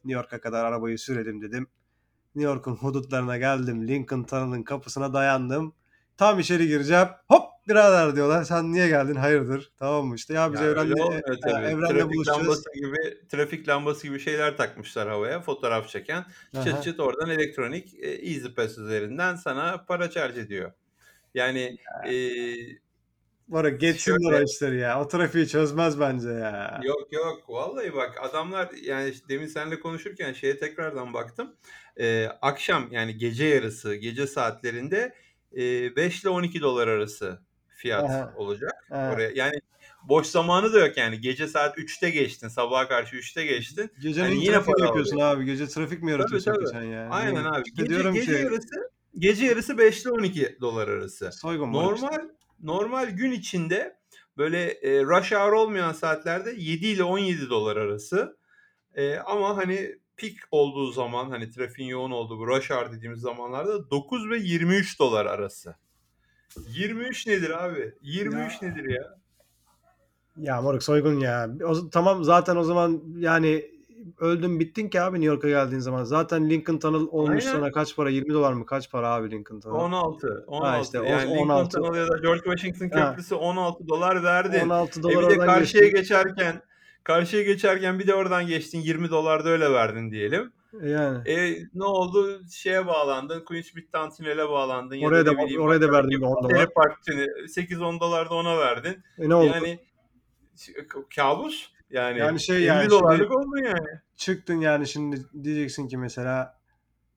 New 0.06 0.14
York'a 0.22 0.42
kadar 0.42 0.66
arabayı 0.66 1.00
sürelim 1.00 1.42
dedim. 1.42 1.68
New 2.36 2.52
York'un 2.52 2.76
hudutlarına 2.76 3.38
geldim. 3.38 3.88
Lincoln 3.88 4.24
Tunnel'ın 4.24 4.64
kapısına 4.64 5.14
dayandım. 5.14 5.74
Tam 6.18 6.40
içeri 6.40 6.68
gireceğim. 6.68 7.08
Hop 7.28 7.44
birader 7.68 8.16
diyorlar. 8.16 8.44
Sen 8.44 8.72
niye 8.74 8.88
geldin? 8.88 9.16
Hayırdır? 9.16 9.72
Tamam 9.80 10.06
mı 10.06 10.16
işte? 10.16 10.34
Ya 10.34 10.54
biz 10.54 10.62
Ya 10.62 10.68
evrenle, 10.68 11.04
olmuyor 11.04 11.38
tabii. 11.44 11.66
evrenle 11.66 11.88
Trafik 11.88 12.16
buluşacağız. 12.16 12.40
lambası 12.42 12.74
gibi 12.74 13.28
trafik 13.28 13.68
lambası 13.68 14.08
gibi 14.08 14.20
şeyler 14.20 14.58
takmışlar 14.58 15.10
havaya. 15.10 15.42
Fotoğraf 15.42 15.88
çeken. 15.90 16.26
Çıt 16.64 16.74
Aha. 16.74 16.82
çıt 16.82 17.00
oradan 17.00 17.30
elektronik 17.30 17.94
e, 17.94 18.08
Easy 18.10 18.48
Pass 18.56 18.78
üzerinden 18.78 19.36
sana 19.36 19.86
para 19.88 20.10
charge 20.10 20.40
ediyor. 20.40 20.72
Yani 21.34 21.78
Ya. 22.06 22.12
e, 22.12 22.16
Ya 23.52 23.70
geçsinler 23.70 24.20
şöyle 24.32 24.44
o 24.44 24.46
işleri 24.46 24.80
ya. 24.80 25.02
O 25.02 25.08
trafiği 25.08 25.48
çözmez 25.48 26.00
bence 26.00 26.30
ya. 26.30 26.82
Yok 26.84 27.14
yok 27.14 27.50
vallahi 27.50 27.94
bak 27.94 28.18
adamlar 28.22 28.70
yani 28.84 29.14
demin 29.30 29.48
seninle 29.48 29.80
konuşurken 29.80 30.34
şeye 30.34 30.58
tekrardan 30.58 31.14
baktım. 31.14 31.56
Ee, 32.00 32.26
akşam 32.42 32.88
yani 32.92 33.18
gece 33.18 33.46
yarısı 33.46 33.96
gece 33.96 34.28
saatlerinde 34.28 35.16
e, 35.58 35.96
5 35.96 36.22
ile 36.22 36.30
12 36.30 36.62
dolar 36.62 36.88
arası 36.88 37.40
fiyat 37.78 38.04
Aha. 38.10 38.34
olacak 38.38 38.72
Aha. 38.92 39.12
oraya. 39.14 39.32
Yani 39.36 39.54
boş 40.04 40.28
zamanı 40.28 40.74
da 40.74 40.80
yok 40.80 40.98
yani 40.98 41.22
gece 41.22 41.48
saat 41.48 41.78
3'te 41.78 42.10
geçtin 42.10 42.48
sabaha 42.48 42.88
karşı 42.88 43.16
3'te 43.16 43.46
geçtin. 43.46 43.92
Gecenin 44.00 44.26
Hani 44.28 44.46
yine 44.46 44.64
para 44.64 44.86
yapıyorsun 44.86 45.16
alıyor. 45.18 45.36
abi. 45.38 45.46
Gece 45.46 45.68
trafik 45.68 46.04
mi 46.04 46.12
Tabii 46.12 46.12
yaratıyorsun 46.12 46.52
tabii. 46.54 46.68
sen 46.68 46.84
ya? 46.84 47.06
Ne 47.06 47.10
Aynen 47.14 47.32
bileyim. 47.32 47.54
abi. 47.54 47.64
İşte 47.66 47.84
Gece 47.84 48.10
gece 48.20 48.32
ki 48.32 48.38
yarısı 48.38 48.92
gece 49.18 49.46
yarısı 49.46 49.78
5 49.78 50.02
ile 50.02 50.12
12 50.12 50.58
dolar 50.62 50.88
arası. 50.88 51.32
soygun 51.32 51.70
moruk 51.70 51.96
işte. 51.98 52.08
Normal 52.64 53.10
gün 53.10 53.32
içinde 53.32 53.98
böyle 54.38 54.72
e, 54.72 55.04
rush 55.04 55.32
hour 55.32 55.52
olmayan 55.52 55.94
saatlerde 55.94 56.52
7 56.58 56.88
ile 56.88 57.04
17 57.04 57.50
dolar 57.50 57.78
arası. 57.78 58.38
E, 58.96 59.18
ama 59.18 59.58
hani 59.58 59.96
peak 60.18 60.34
olduğu 60.52 60.92
zaman 60.92 61.30
hani 61.30 61.52
trafiğin 61.52 61.90
yoğun 61.90 62.12
olduğu 62.12 62.40
bu 62.40 62.48
rush 62.48 62.70
hour 62.70 62.92
dediğimiz 62.92 63.22
zamanlarda 63.22 63.90
9 63.90 64.30
ve 64.30 64.38
23 64.38 65.00
dolar 65.00 65.26
arası. 65.26 65.76
23 66.68 67.28
nedir 67.28 67.66
abi? 67.66 67.96
23 68.02 68.62
Ya 68.62 68.70
nedir 68.70 68.90
ya? 68.90 69.22
ya 70.38 70.62
moruk 70.62 70.84
soygun 70.84 71.20
ya. 71.20 71.50
O, 71.66 71.90
tamam 71.90 72.24
zaten 72.24 72.56
o 72.56 72.64
zaman 72.64 73.04
yani 73.18 73.72
öldün 74.20 74.60
bittin 74.60 74.90
ki 74.90 75.02
abi 75.02 75.16
New 75.22 75.34
York'a 75.34 75.50
geldiğin 75.50 75.80
zaman. 75.80 76.04
Zaten 76.04 76.50
Lincoln 76.50 76.78
Tunnel 76.80 77.08
olmuş 77.12 77.46
Aynen. 77.46 77.58
sana 77.58 77.72
kaç 77.72 77.96
para? 77.96 78.10
20 78.10 78.34
dolar 78.34 78.54
mı? 78.54 78.66
Kaç 78.66 78.92
para 78.92 79.10
abi 79.14 79.32
Lincoln 79.32 79.60
Tunnel? 79.60 79.80
16. 79.80 80.28
Ha 80.28 80.44
16. 80.48 80.82
işte 80.84 81.00
o 81.00 81.04
Yani 81.04 81.30
Lincoln 81.30 81.44
16 81.50 81.70
Tunnel 81.82 82.00
ya 82.00 82.08
da 82.08 82.18
George 82.18 82.42
Washington 82.44 82.90
ha, 83.00 83.10
Köprüsü 83.10 83.36
16 83.36 83.88
dolar 83.88 84.24
verdin. 84.24 84.66
16 84.66 85.00
E 85.00 85.04
dolar 85.04 85.30
bir 85.30 85.30
de 85.30 85.38
karşıya 85.38 85.84
geçtin. 85.84 85.98
geçerken 86.00 86.62
karşıya 87.04 87.44
geçerken 87.44 88.00
bir 88.00 88.08
de 88.08 88.14
oradan 88.16 88.48
geçtin 88.48 88.80
20 88.82 89.10
dolar 89.10 89.46
da 89.46 89.50
öyle 89.50 89.72
verdin 89.72 90.12
diyelim. 90.12 90.52
Yani 90.84 91.30
E, 91.30 91.58
ne 91.74 91.84
oldu? 91.84 92.42
Şeye 92.52 92.88
bağlandın. 92.88 93.46
Queensmith'ten 93.46 94.10
tünele 94.10 94.50
bağlandın 94.50 94.96
ya 94.96 95.02
da 95.02 95.08
oraya 95.08 95.26
da 95.26 95.38
bileyim 95.38 95.62
oraya 95.62 95.82
da 95.82 96.10
bir 96.10 96.22
10 96.22 96.44
dolar. 96.44 96.74
Park 96.74 97.04
tüneli 97.06 97.28
8-10 97.48 98.00
dolar 98.00 98.30
da 98.30 98.34
ona 98.34 98.58
verdin. 98.58 99.04
E 99.18 99.30
ne 99.30 99.36
oldu? 99.36 99.46
Yani 99.46 99.80
kabus. 101.16 101.71
Yani 101.92 102.20
Yani 102.20 102.40
şey 102.40 102.58
50 102.58 102.64
yani 102.66 102.80
şimdi 102.80 102.92
dolarlık 102.92 103.32
oldu 103.32 103.58
yani. 103.66 103.88
çıktın 104.18 104.62
yani 104.62 104.88
şimdi 104.88 105.22
diyeceksin 105.44 105.88
ki 105.88 105.98
mesela 105.98 106.58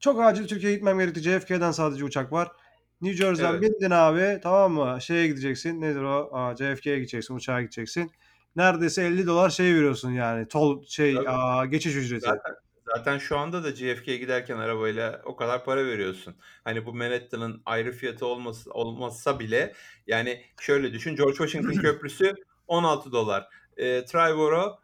çok 0.00 0.20
acil 0.22 0.46
Türkiye'ye 0.48 0.76
gitmem 0.76 0.98
gerekti. 0.98 1.20
JFK'den 1.20 1.70
sadece 1.70 2.04
uçak 2.04 2.32
var. 2.32 2.48
New 3.00 3.16
Jersey'den 3.24 3.52
Evet. 3.52 3.62
bindin 3.62 3.90
abi 3.90 4.40
tamam 4.42 4.72
mı? 4.72 4.98
Şeye 5.02 5.26
gideceksin. 5.26 5.80
Nedir 5.80 6.02
o? 6.02 6.28
Aa, 6.32 6.56
JFK'ye 6.56 6.96
gideceksin. 6.98 7.34
Uçağa 7.34 7.60
gideceksin. 7.60 8.10
Neredeyse 8.56 9.02
50 9.04 9.26
dolar 9.26 9.50
şey 9.50 9.74
veriyorsun 9.74 10.10
yani. 10.10 10.48
Tol 10.48 10.84
şey 10.87 11.14
Tabii. 11.14 11.28
aa, 11.28 11.64
geçiş 11.66 11.96
ücreti. 11.96 12.20
Zaten 12.26 12.54
zaten 12.96 13.18
şu 13.18 13.38
anda 13.38 13.64
da 13.64 13.70
JFK'ye 13.76 14.16
giderken 14.16 14.56
arabayla 14.56 15.22
o 15.24 15.37
kadar 15.37 15.64
para 15.64 15.87
veriyorsun. 15.87 16.34
Hani 16.64 16.87
bu 16.87 16.94
Manhattan'ın 16.94 17.62
ayrı 17.66 17.92
fiyatı 17.92 18.26
olması 18.26 18.70
olmazsa 18.70 19.40
bile 19.40 19.72
yani 20.06 20.42
şöyle 20.60 20.92
düşün. 20.92 21.16
George 21.16 21.37
Washington 21.37 21.72
Köprüsü 21.82 22.32
16 22.66 23.12
dolar. 23.12 23.48
E, 23.76 24.04
Triborough 24.04 24.78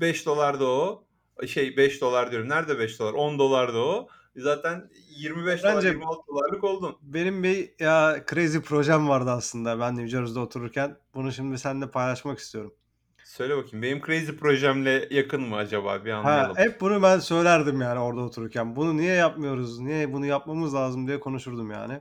5 0.00 0.26
dolar 0.26 0.60
da 0.60 0.66
o. 0.66 1.04
Şey 1.46 1.76
5 1.76 2.00
dolar 2.00 2.30
diyorum. 2.30 2.48
Nerede 2.48 2.78
5 2.78 2.98
dolar? 2.98 3.12
10 3.12 3.38
dolar 3.38 3.74
da 3.74 3.78
o. 3.78 4.08
Zaten 4.36 4.90
25 5.10 5.64
Bence- 5.64 5.72
dolar 5.72 5.82
26 5.82 6.22
dolarlık 6.28 6.64
oldun. 6.64 6.98
Benim 7.02 7.42
bir 7.42 7.74
ya 7.78 8.24
crazy 8.30 8.58
projem 8.58 9.08
vardı 9.08 9.30
aslında 9.30 9.80
ben 9.80 9.96
New 9.96 10.08
Jersey'de 10.08 10.38
otururken. 10.38 10.96
Bunu 11.14 11.32
şimdi 11.32 11.58
seninle 11.58 11.90
paylaşmak 11.90 12.38
istiyorum. 12.38 12.74
Söyle 13.24 13.56
bakayım 13.56 13.82
benim 13.82 14.00
crazy 14.06 14.32
projemle 14.32 15.08
yakın 15.10 15.42
mı 15.42 15.56
acaba 15.56 16.04
bir 16.04 16.10
Ha, 16.10 16.18
anlayalım. 16.18 16.56
hep 16.56 16.80
bunu 16.80 17.02
ben 17.02 17.18
söylerdim 17.18 17.80
yani 17.80 18.00
orada 18.00 18.20
otururken. 18.20 18.76
Bunu 18.76 18.96
niye 18.96 19.14
yapmıyoruz? 19.14 19.78
Niye 19.78 20.12
bunu 20.12 20.26
yapmamız 20.26 20.74
lazım 20.74 21.06
diye 21.08 21.20
konuşurdum 21.20 21.70
yani. 21.70 22.00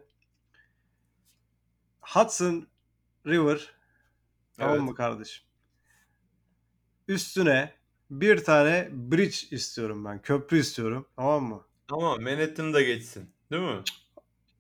Hudson 2.02 2.68
River 3.28 3.76
tamam 4.58 4.76
Evet. 4.76 4.84
mı 4.84 4.96
kardeşim? 4.96 5.47
Üstüne 7.08 7.74
bir 8.10 8.44
tane 8.44 8.90
bridge 8.92 9.38
istiyorum 9.52 10.06
ben. 10.06 10.22
Köprü 10.22 10.60
istiyorum. 10.60 11.06
Tamam 11.16 11.44
mı? 11.44 11.62
Ama 11.92 12.16
Manhattan 12.16 12.74
da 12.74 12.82
geçsin. 12.82 13.30
Değil 13.52 13.64
mi? 13.64 13.82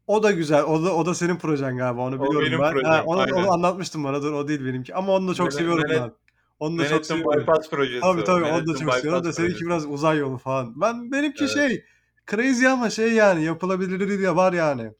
O 0.07 0.23
da 0.23 0.31
güzel. 0.31 0.63
O 0.63 0.83
da, 0.85 0.95
o 0.95 1.05
da 1.05 1.13
senin 1.15 1.35
projen 1.35 1.77
galiba. 1.77 2.01
Onu 2.01 2.15
O 2.15 2.23
biliyorum 2.25 2.47
benim 2.47 2.59
ben. 2.59 2.71
projem, 2.71 2.89
Ha, 2.91 3.03
onu, 3.05 3.19
aynen. 3.19 3.33
onu 3.33 3.51
anlatmıştım 3.51 4.03
bana. 4.03 4.21
Dur 4.21 4.33
o 4.33 4.47
değil 4.47 4.65
benimki. 4.65 4.95
Ama 4.95 5.11
onu 5.13 5.27
da 5.27 5.33
çok 5.33 5.47
Manhat- 5.47 5.57
seviyorum 5.57 5.83
ben. 5.89 6.11
Onu 6.59 6.77
da 6.77 6.83
çok 6.83 6.91
Manhattan 6.91 7.15
seviyorum. 7.15 7.41
Bypass 7.41 7.69
projesi. 7.69 8.01
Tabii 8.01 8.21
o. 8.21 8.23
tabii 8.23 8.43
onu 8.43 8.45
da 8.45 8.51
Manhattan 8.51 8.73
çok 8.85 8.93
seviyorum 8.93 9.19
da 9.19 9.23
Bypass 9.23 9.35
seninki 9.35 9.53
projesi. 9.53 9.65
biraz 9.65 9.85
uzay 9.85 10.17
yolu 10.17 10.37
falan. 10.37 10.81
Ben 10.81 11.11
benimki 11.11 11.43
Evet. 11.43 11.53
şey 11.53 11.85
crazy 12.31 12.67
ama 12.67 12.89
şey 12.89 13.13
yani 13.13 13.43
yapılabilir 13.43 14.19
de 14.21 14.35
var 14.35 14.53
yani. 14.53 14.91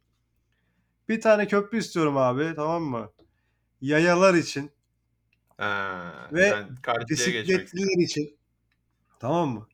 Bir 1.10 1.22
tane 1.22 1.48
köprü 1.48 1.78
istiyorum 1.78 2.18
abi 2.18 2.54
tamam 2.56 2.84
mı? 2.84 3.12
Yayalar 3.82 4.34
için 4.34 4.72
Ha, 5.58 6.30
Ve 6.32 6.54
bisikletliler 7.10 8.04
için. 8.04 8.38
Tamam 9.20 9.50
mı? 9.50 9.67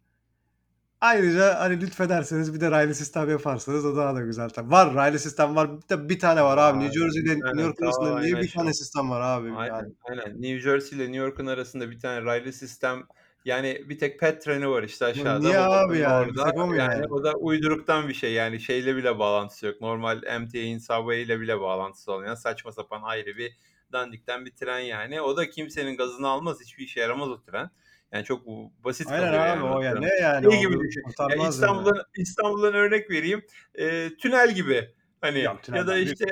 Ayrıca 1.02 1.60
hani 1.60 1.82
lütfederseniz 1.82 2.54
bir 2.54 2.62
de 2.62 2.72
raylı 2.72 2.96
sistem 2.96 3.30
yaparsanız 3.30 3.86
o 3.86 3.96
daha 3.98 4.16
da 4.16 4.22
güzel. 4.22 4.50
Tabii. 4.50 4.72
Var 4.72 4.94
raylı 4.94 5.20
sistem 5.20 5.56
var. 5.56 5.78
Bir, 5.78 5.90
de 5.90 6.10
bir 6.10 6.20
tane 6.20 6.44
var 6.44 6.58
abi. 6.58 6.78
Var, 6.78 6.84
New 6.84 7.00
Jersey 7.00 7.22
ile 7.22 7.36
bir 7.36 7.42
New 7.44 7.62
York 7.62 7.82
arasında 7.82 8.20
niye 8.20 8.38
bir 8.38 8.52
tane 8.52 8.74
sistem 8.74 9.10
var 9.10 9.22
abi? 9.22 9.52
Aynen, 9.52 9.76
Yani. 9.76 9.94
aynen. 10.10 10.42
New 10.42 10.60
Jersey 10.60 10.98
ile 10.98 11.04
New 11.04 11.18
York'un 11.24 11.46
arasında 11.46 11.92
bir 11.92 12.00
tane 12.00 12.26
raylı 12.26 12.54
sistem 12.54 13.04
yani 13.46 13.84
bir 13.90 14.00
tek 14.00 14.20
pet 14.20 14.42
treni 14.42 14.70
var 14.70 14.84
işte 14.84 15.06
aşağıda. 15.06 15.40
niye 15.40 15.60
abi 15.60 15.84
Hoboken'ın 15.84 16.10
yani? 16.10 16.34
Bir 16.34 16.40
Orada. 16.40 16.64
o 16.64 16.74
Yani 16.74 16.78
yani? 16.94 17.06
o 17.10 17.24
da 17.24 17.34
uyduruktan 17.34 18.08
bir 18.08 18.14
şey 18.14 18.34
yani 18.34 18.60
şeyle 18.60 18.96
bile 18.96 19.20
bağlantısı 19.20 19.66
yok. 19.66 19.82
Normal 19.82 20.18
MTA'in 20.18 20.78
subway 20.78 21.24
ile 21.24 21.40
bile 21.40 21.60
bağlantısı 21.60 22.12
olmayan 22.12 22.36
saçma 22.36 22.72
sapan 22.72 23.02
ayrı 23.04 23.38
bir 23.38 23.58
dandikten 23.94 24.46
bir 24.46 24.52
tren 24.52 24.80
yani. 24.80 25.22
O 25.22 25.38
da 25.38 25.50
kimsenin 25.50 25.98
gazını 25.98 26.28
almaz. 26.28 26.62
Hiçbir 26.62 26.84
işe 26.84 27.00
yaramaz 27.00 27.30
o 27.30 27.42
tren. 27.44 27.70
Yani 28.12 28.26
çok 28.26 28.48
basit 28.84 29.08
Aynen 29.08 29.26
kalıyor 29.26 29.42
abi 29.44 29.50
yani 29.50 29.64
o 29.64 29.78
o 29.78 29.82
ya 29.82 29.92
tren. 29.92 30.02
ne 30.02 30.10
yani 30.22 30.52
Şey 30.52 30.60
o 30.60 30.62
gibi 30.62 30.80
düşün. 30.80 31.02
Ya 31.02 31.06
kurtarmaz 31.08 31.38
yani. 31.40 31.50
İstanbul'dan 31.50 32.04
İstanbul'dan 32.18 32.74
örnek 32.74 33.10
vereyim. 33.10 33.46
Ee, 33.76 34.10
tünel 34.20 34.56
gibi. 34.56 34.94
Hani 35.22 35.40
Ya 35.40 35.58
ya 35.74 35.88
da 35.88 35.98
işte 35.98 36.26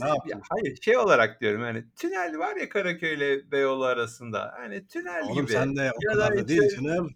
ne 0.00 0.08
ya 0.08 0.40
hayır 0.50 0.76
şey 0.82 0.96
olarak 0.96 1.40
diyorum 1.40 1.62
yani 1.62 1.84
tünel 1.96 2.38
var 2.38 2.56
ya 2.56 2.68
Karaköy 2.68 3.14
ile 3.14 3.50
Beyoğlu 3.50 3.84
arasında. 3.84 4.54
Hani 4.58 4.86
tünel 4.86 5.22
Oğlum 5.22 5.34
gibi. 5.34 5.52
sen 5.52 5.76
de 5.76 5.80
o 5.80 5.84
Ya 5.84 6.12
kadar 6.12 6.36
da 6.36 6.48
değil 6.48 6.76
canım. 6.76 7.14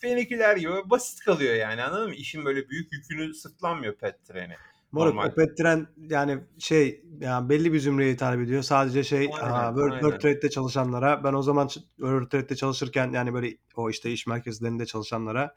Feniküler 0.00 0.56
gibi 0.56 0.70
basit 0.84 1.20
kalıyor 1.20 1.54
yani 1.54 1.82
anladın 1.82 2.08
mı? 2.08 2.14
İşin 2.14 2.44
böyle 2.44 2.68
büyük 2.68 2.92
yükünü 2.92 3.34
sırtlanmıyor 3.34 3.94
pet 3.94 4.24
treni. 4.24 4.56
Moruk 4.92 5.14
Normal. 5.14 5.30
o 5.30 5.34
pet 5.34 5.56
tren 5.56 5.86
yani 5.98 6.40
şey 6.58 7.04
yani 7.20 7.48
belli 7.48 7.72
bir 7.72 7.78
zümreye 7.80 8.12
hitap 8.12 8.40
ediyor. 8.40 8.62
Sadece 8.62 9.04
şey 9.04 9.18
Aynen, 9.18 9.54
aa, 9.54 9.68
World, 9.68 9.90
aynen. 9.92 10.00
World 10.00 10.20
Trade'de 10.20 10.50
çalışanlara 10.50 11.24
ben 11.24 11.32
o 11.32 11.42
zaman 11.42 11.68
World 11.96 12.30
Trade'de 12.30 12.56
çalışırken 12.56 13.10
yani 13.12 13.34
böyle 13.34 13.56
o 13.76 13.90
işte 13.90 14.10
iş 14.10 14.26
merkezlerinde 14.26 14.86
çalışanlara 14.86 15.54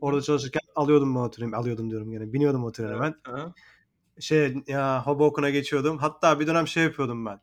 orada 0.00 0.22
çalışırken 0.22 0.62
alıyordum 0.74 1.16
o 1.16 1.30
treni 1.30 1.56
alıyordum 1.56 1.90
diyorum 1.90 2.12
yani 2.12 2.32
biniyordum 2.32 2.64
o 2.64 2.72
Evet. 2.78 3.00
ben. 3.00 3.32
Aha. 3.32 3.54
Şey 4.20 4.56
ya 4.66 5.02
Hoboken'a 5.06 5.50
geçiyordum. 5.50 5.98
Hatta 5.98 6.40
bir 6.40 6.46
dönem 6.46 6.66
şey 6.68 6.84
yapıyordum 6.84 7.26
ben. 7.26 7.40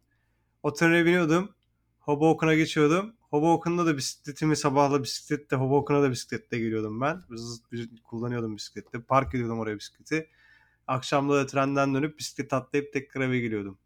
O 0.63 0.73
trene 0.73 1.05
biniyordum. 1.05 1.49
Hoboken'a 1.99 2.53
geçiyordum. 2.55 3.13
Hoboken'da 3.29 3.85
da 3.85 3.97
bisikletimi 3.97 4.55
sabahla 4.55 5.03
bisikletle 5.03 5.57
Hoboken'a 5.57 6.01
da 6.01 6.11
bisikletle 6.11 6.57
geliyordum 6.59 7.01
ben. 7.01 7.21
Zız- 7.29 7.61
kullanıyordum 8.03 8.55
bisikleti. 8.57 9.01
Park 9.01 9.35
ediyordum 9.35 9.59
oraya 9.59 9.75
bisikleti. 9.77 10.29
Akşamda 10.87 11.35
da 11.35 11.45
trenden 11.45 11.95
dönüp 11.95 12.19
bisiklet 12.19 12.53
atlayıp 12.53 12.93
tekrar 12.93 13.21
eve 13.21 13.39
geliyordum. 13.39 13.77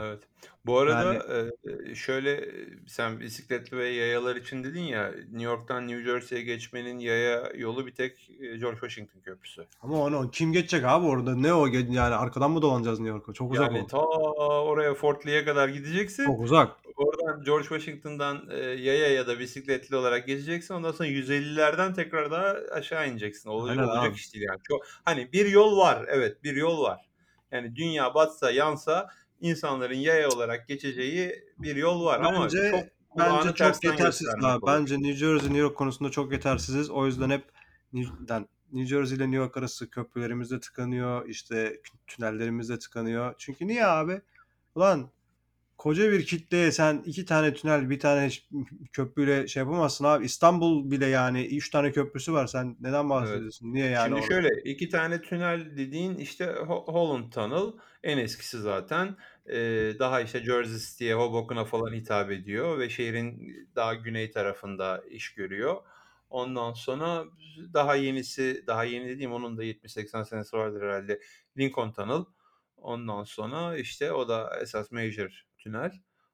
Evet. 0.00 0.22
Bu 0.66 0.78
arada 0.78 1.14
Yani 1.14 1.50
e, 1.90 1.94
şöyle 1.94 2.50
sen 2.86 3.20
bisikletli 3.20 3.76
ve 3.76 3.88
yayalar 3.88 4.36
için 4.36 4.64
dedin 4.64 4.82
ya 4.82 5.10
New 5.10 5.42
York'tan 5.42 5.88
New 5.88 6.04
Jersey'ye 6.04 6.44
geçmenin 6.44 6.98
yaya 6.98 7.52
yolu 7.56 7.86
bir 7.86 7.94
tek 7.94 8.30
e, 8.40 8.56
George 8.56 8.78
Washington 8.80 9.20
Köprüsü. 9.20 9.66
ama 9.82 10.02
onu 10.02 10.30
kim 10.30 10.52
geçecek 10.52 10.84
abi 10.84 11.06
orada? 11.06 11.36
Ne 11.36 11.54
o 11.54 11.66
yani 11.66 12.00
arkadan 12.00 12.50
mı 12.50 12.62
dolanacağız 12.62 13.00
New 13.00 13.16
York'a? 13.16 13.32
Çok 13.32 13.52
uzak 13.52 13.72
Yani 13.72 13.82
o. 13.82 13.86
ta 13.86 13.98
oraya 14.62 14.94
Fort 14.94 15.26
Lee'ye 15.26 15.44
kadar 15.44 15.68
gideceksin. 15.68 16.24
Çok 16.24 16.40
uzak. 16.40 16.76
Oradan 16.96 17.42
George 17.44 17.68
Washington'dan 17.68 18.48
e, 18.50 18.56
yaya 18.58 19.12
ya 19.12 19.26
da 19.26 19.38
bisikletli 19.38 19.96
olarak 19.96 20.26
geçeceksin. 20.26 20.74
Ondan 20.74 20.92
sonra 20.92 21.08
150'lerden 21.08 21.94
tekrar 21.94 22.30
daha 22.30 22.56
aşağı 22.72 23.08
ineceksin. 23.08 23.50
Olacak, 23.50 23.78
Aynen 23.78 23.88
olacak 23.88 24.10
abi. 24.10 24.16
iş 24.16 24.34
değil 24.34 24.44
yani. 24.48 24.60
Çok, 24.68 24.86
hani 25.04 25.32
bir 25.32 25.46
yol 25.46 25.78
var. 25.78 26.06
Evet 26.08 26.44
bir 26.44 26.56
yol 26.56 26.82
var. 26.82 27.08
Yani 27.52 27.76
dünya 27.76 28.14
batsa 28.14 28.50
yansa 28.50 29.08
insanların 29.40 29.94
yaya 29.94 30.28
olarak 30.28 30.68
geçeceği 30.68 31.44
bir 31.58 31.76
yol 31.76 32.04
var 32.04 32.20
ama 32.20 32.44
Bence 32.44 32.70
çok 32.70 32.84
kulağını 33.10 33.44
bence 33.44 33.54
çok 33.54 33.84
yetersiz 33.84 34.28
abi. 34.42 34.66
Bence 34.66 34.94
New 34.94 35.14
Jersey 35.14 35.48
New 35.48 35.58
York 35.58 35.76
konusunda 35.76 36.10
çok 36.10 36.32
yetersiziz. 36.32 36.90
O 36.90 37.06
yüzden 37.06 37.30
hep 37.30 37.44
New, 37.92 38.14
New 38.72 38.86
Jersey 38.86 39.16
ile 39.16 39.24
New 39.24 39.36
York 39.36 39.56
arası 39.56 39.90
köprülerimiz 39.90 40.50
de 40.50 40.60
tıkanıyor. 40.60 41.28
işte 41.28 41.80
tünellerimiz 42.06 42.68
de 42.68 42.78
tıkanıyor. 42.78 43.34
Çünkü 43.38 43.66
niye 43.66 43.86
abi? 43.86 44.20
Ulan 44.74 45.10
koca 45.78 46.12
bir 46.12 46.26
kitleye 46.26 46.72
sen 46.72 47.02
iki 47.06 47.24
tane 47.24 47.54
tünel 47.54 47.90
bir 47.90 48.00
tane 48.00 48.28
köprüyle 48.92 49.48
şey 49.48 49.60
yapamazsın 49.62 50.04
abi. 50.04 50.24
İstanbul 50.24 50.90
bile 50.90 51.06
yani 51.06 51.46
üç 51.46 51.70
tane 51.70 51.92
köprüsü 51.92 52.32
var. 52.32 52.46
Sen 52.46 52.76
neden 52.80 53.10
Evet. 53.10 53.10
bahsediyorsun? 53.10 53.72
Niye 53.74 53.86
yani 53.86 54.14
Şimdi 54.14 54.14
orada? 54.14 54.34
şöyle 54.34 54.48
iki 54.64 54.88
tane 54.88 55.20
tünel 55.22 55.76
dediğin 55.76 56.14
işte 56.18 56.44
Ho- 56.44 56.92
Holland 56.92 57.32
Tunnel 57.32 57.72
en 58.02 58.18
eskisi 58.18 58.58
zaten. 58.60 59.16
Ee, 59.46 59.56
daha 59.98 60.20
işte 60.20 60.44
Jersey 60.44 60.78
City'ye, 60.78 61.14
Hoboken'a 61.14 61.64
falan 61.64 61.92
hitap 61.94 62.30
ediyor 62.30 62.78
ve 62.78 62.88
şehrin 62.90 63.54
daha 63.76 63.94
güney 63.94 64.30
tarafında 64.30 65.02
iş 65.10 65.34
görüyor. 65.34 65.76
Ondan 66.30 66.72
sonra 66.72 67.24
daha 67.74 67.94
yenisi, 67.96 68.64
daha 68.66 68.84
yeni 68.84 69.08
dediğim 69.08 69.32
onun 69.32 69.58
da 69.58 69.64
70-80 69.64 70.22
senesi 70.22 70.56
vardır 70.56 70.82
herhalde. 70.82 71.20
Lincoln 71.58 71.92
Tunnel. 71.92 72.24
Ondan 72.76 73.24
sonra 73.24 73.76
işte 73.78 74.12
o 74.12 74.28
da 74.28 74.58
esas 74.62 74.90
major 74.90 75.44
tünel. 75.64 75.90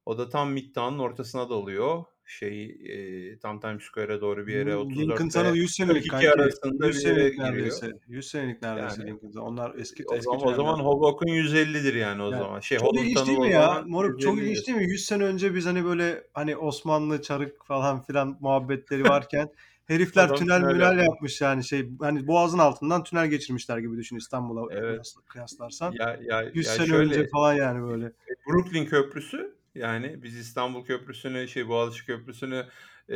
O 0.07 0.19
da 0.19 0.29
tam 0.29 0.53
Midtown'un 0.53 0.99
ortasına 0.99 1.51
dalıyor. 1.51 2.05
Şey 2.25 2.65
e, 2.65 3.39
tam 3.39 3.61
Times 3.61 3.83
Square'e 3.83 4.21
doğru 4.21 4.47
bir 4.47 4.55
yere 4.55 4.71
Lincoln 4.71 4.87
34 5.17 5.33
Tunnel 5.33 5.53
ve 5.53 5.59
100 5.59 5.75
senelik 5.75 6.11
42 6.11 6.11
kanki. 6.11 6.31
arasında 6.31 6.87
100 6.87 6.97
bir 6.97 7.09
yere 7.09 7.15
senelik 7.21 7.33
giriyor. 7.37 7.53
neredeyse. 7.53 7.91
100 8.09 8.27
senelik 8.31 8.63
neredeyse 8.63 9.01
Yani 9.01 9.11
Lincoln 9.11 9.31
Tunnel. 9.33 9.45
Onlar 9.47 9.75
eski 9.75 10.05
o 10.07 10.15
eski 10.15 10.25
zaman 10.25 10.47
o 10.47 10.55
zaman. 10.55 10.79
Hoboken 10.79 11.29
150'dir 11.29 11.95
yani 11.95 12.23
o 12.23 12.31
Yani 12.31 12.43
zaman. 12.43 12.61
Şey 12.61 12.79
çok 12.79 12.95
ilginç 12.97 13.15
Tunnel 13.17 13.27
değil 13.27 13.39
mi 13.39 13.51
ya? 13.51 13.85
Moruk 13.87 14.21
çok 14.21 14.39
ilginç 14.39 14.59
150'dir. 14.59 14.67
değil 14.67 14.79
mi? 14.79 14.85
100 14.93 15.05
sene 15.05 15.25
önce 15.25 15.55
biz 15.55 15.67
hani 15.67 15.85
böyle 15.85 16.25
hani 16.35 16.57
Osmanlı 16.57 17.23
çarık 17.23 17.67
falan 17.67 18.03
filan 18.03 18.37
muhabbetleri 18.41 19.05
varken 19.05 19.49
herifler 19.91 20.25
Adam 20.25 20.37
tünel 20.37 20.61
tünel 20.61 20.73
münel 20.73 20.85
yapmış. 20.91 21.07
yapmış 21.07 21.41
yani 21.41 21.65
şey 21.65 21.91
hani 22.01 22.27
boğazın 22.27 22.59
altından 22.59 23.05
tünel 23.05 23.27
geçirmişler 23.27 23.79
gibi 23.79 23.97
düşün 23.97 24.17
İstanbul'a 24.17 24.73
Evet. 24.75 24.83
kıyas- 25.01 25.25
kıyaslarsan. 25.29 25.93
Ya 25.93 26.19
ya 26.23 26.43
100 26.43 26.67
ya 26.67 26.73
sene 26.73 26.87
şöyle 26.87 27.03
önce 27.05 27.29
falan 27.29 27.55
yani 27.55 27.83
böyle. 27.83 28.13
Brooklyn 28.47 28.87
Köprüsü 28.87 29.55
yani 29.75 30.23
biz 30.23 30.37
İstanbul 30.37 30.85
Köprüsü'nü 30.85 31.49
şey 31.49 31.69
Boğaziçi 31.69 32.07
Köprüsü'nü 32.07 32.67
e, 33.09 33.15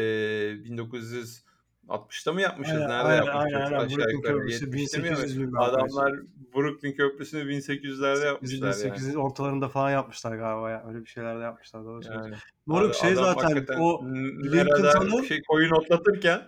1960'ta 0.65 2.33
mı 2.33 2.41
yapmışız? 2.41 2.75
Aynen 2.75 2.89
Nerede 2.89 3.05
aynen 3.09 3.25
yapmışız 3.27 3.55
aynen. 3.55 3.79
aynen. 3.79 3.97
Brooklyn? 3.97 4.21
Köprüsü 4.23 4.67
70'te 4.67 4.99
mi 4.99 5.07
yapmışız? 5.07 5.37
1800 5.37 5.49
bin 5.53 5.57
arkadaşlar. 5.57 6.03
Adamlar 6.07 6.21
Brooklyn 6.55 6.93
Köprüsü'nü 6.93 7.43
1800'lerde 7.53 8.27
yapmışlar 8.27 8.67
yani. 8.67 8.85
1800 8.85 9.17
ortalarında 9.17 9.69
falan 9.69 9.91
yapmışlar 9.91 10.37
galiba 10.37 10.71
ya. 10.71 10.85
Öyle 10.89 11.01
bir 11.01 11.07
şeyler 11.07 11.39
de 11.39 11.43
yapmışlar 11.43 11.85
doğru. 11.85 12.01
Yani 12.13 12.35
Moruk 12.67 12.95
şey 12.95 13.15
zaten 13.15 13.65
o 13.79 14.05
Lincoln 14.05 14.93
Tunnel 14.93 15.25
şey 15.25 15.43
koyun 15.49 15.71
otlatırken 15.71 16.43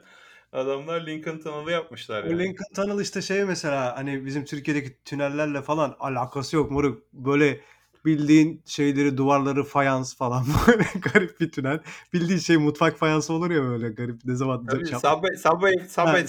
adamlar 0.52 1.06
Lincoln 1.06 1.38
Tunnel'ı 1.38 1.70
yapmışlar 1.70 2.24
O 2.24 2.26
yani. 2.26 2.38
Lincoln 2.38 2.74
Tunnel 2.74 3.00
işte 3.02 3.22
şey 3.22 3.44
mesela 3.44 3.96
hani 3.96 4.26
bizim 4.26 4.44
Türkiye'deki 4.44 4.98
tünellerle 5.04 5.62
falan 5.62 5.96
alakası 6.00 6.56
yok 6.56 6.70
moruk. 6.70 7.02
Böyle 7.12 7.60
bildiğin 8.04 8.62
şeyleri 8.66 9.16
duvarları 9.16 9.64
fayans 9.64 10.16
falan 10.16 10.44
böyle 10.66 10.84
garip 11.12 11.40
bir 11.40 11.50
tünel. 11.52 11.80
Bildiğin 12.12 12.38
şey 12.38 12.56
mutfak 12.56 12.96
fayansı 12.98 13.32
olur 13.32 13.50
ya 13.50 13.62
böyle 13.62 13.88
garip 13.88 14.20
ne 14.24 14.36
zaman 14.36 14.66
Tabii 14.66 14.84
çap. 14.86 15.00
Subway, 15.00 15.36
Subway, 15.36 15.72
Subway 15.88 16.22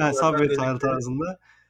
ha, 0.00 0.12
Zaten 0.12 0.12
Subway 0.12 0.48
tarzında. 0.78 1.24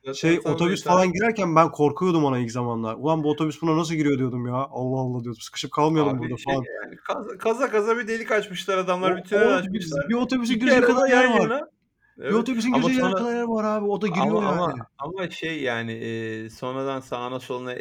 zaten 0.05 0.13
Şey 0.13 0.37
Subway 0.37 0.53
otobüs 0.55 0.83
Tile. 0.83 0.93
falan 0.93 1.13
girerken 1.13 1.57
ben 1.57 1.71
korkuyordum 1.71 2.25
ona 2.25 2.39
ilk 2.39 2.51
zamanlar. 2.53 2.95
Ulan 2.99 3.25
bu 3.25 3.31
otobüs 3.31 3.63
buna 3.63 3.77
nasıl 3.77 3.95
giriyor 3.95 4.19
diyordum 4.19 4.47
ya. 4.47 4.55
Allah 4.55 4.99
Allah 5.01 5.25
diyordum. 5.25 5.41
Sıkışıp 5.43 5.73
kalmayalım 5.73 6.19
burada 6.19 6.35
Abi 6.35 6.41
şey 6.41 6.55
falan. 6.55 6.65
yani 6.85 6.97
kaza 6.97 7.39
kaza, 7.39 7.71
kaza 7.71 7.97
bir 7.99 8.09
delik 8.09 8.33
açmışlar 8.33 8.79
adamlar 8.79 9.13
O, 9.13 9.17
bir 9.17 9.21
o 9.21 9.25
tünel 9.25 9.43
otobüs, 9.59 9.67
açmışlar. 9.67 10.09
bir 10.09 10.15
otobüse 10.15 10.55
İki 10.55 10.61
girecek 10.65 10.87
kadar 10.87 11.09
yer 11.09 11.25
var. 11.25 11.41
yana. 11.41 11.69
Bir 12.19 12.23
Evet 12.25 12.35
otobüsün 12.35 12.73
ama 12.73 12.89
sonra 12.91 13.15
kadar 13.15 13.35
yer 13.37 13.43
var 13.43 13.65
abi. 13.65 13.87
O 13.87 14.01
da 14.01 14.07
giriyor 14.09 14.27
ama 14.37 14.49
ama 14.49 14.71
yani. 14.71 14.83
ama 14.99 15.31
şey 15.31 15.63
yani, 15.63 15.93
eee, 15.93 16.51
sonradan 16.51 17.01
sağına 17.01 17.41
soluna, 17.41 17.73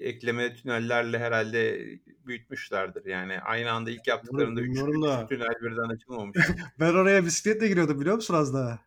ekleme 0.00 0.54
tünellerle 0.54 1.18
herhâlde 1.18 1.84
büyütmüşlerdir. 2.26 3.04
Yani 3.06 3.40
aynı 3.40 3.72
anda 3.72 3.90
ilk 3.90 4.06
yaptıklarında 4.06 4.60
3 4.60 4.68
bilmiyorum 4.68 4.94
3 4.94 5.04
da. 5.08 5.26
tünel 5.28 5.54
birden 5.62 5.88
açılmamıştır. 5.94 6.56
Ben 6.80 6.94
oraya 6.94 7.24
bisikletle 7.24 7.68
giriyordum 7.68 8.00
biliyor 8.00 8.16
musun 8.16 8.34
az 8.34 8.54
daha? 8.54 8.78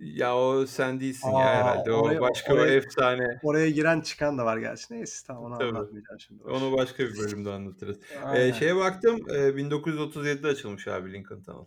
Ya, 0.00 0.36
o 0.36 0.66
sen 0.66 1.00
değilsin 1.00 1.34
ya 1.34 1.46
A! 1.46 1.54
herhâlde. 1.54 1.92
O 1.92 2.02
Oraya 2.02 2.20
başka 2.20 2.52
oraya 2.54 2.74
efsane. 2.76 3.26
oraya 3.42 3.70
giren 3.70 4.00
çıkan 4.00 4.38
da 4.38 4.44
var 4.44 4.56
gerçi. 4.58 4.84
Neyse 4.94 5.24
tamam 5.26 5.44
onu 5.44 5.54
Tabii. 5.58 5.68
anlatmayacağım 5.68 6.20
şimdi 6.20 6.42
Onu 6.42 6.72
başka 6.72 7.04
bir 7.04 7.16
bölümde 7.18 7.50
anlatırız. 7.50 8.00
Aynen. 8.24 8.52
şeye 8.52 8.76
baktım, 8.76 9.16
eee, 9.28 9.56
1937'de 9.56 10.46
açılmış 10.48 10.88
abi 10.88 11.12
Lincoln 11.12 11.42
Tunnel. 11.42 11.66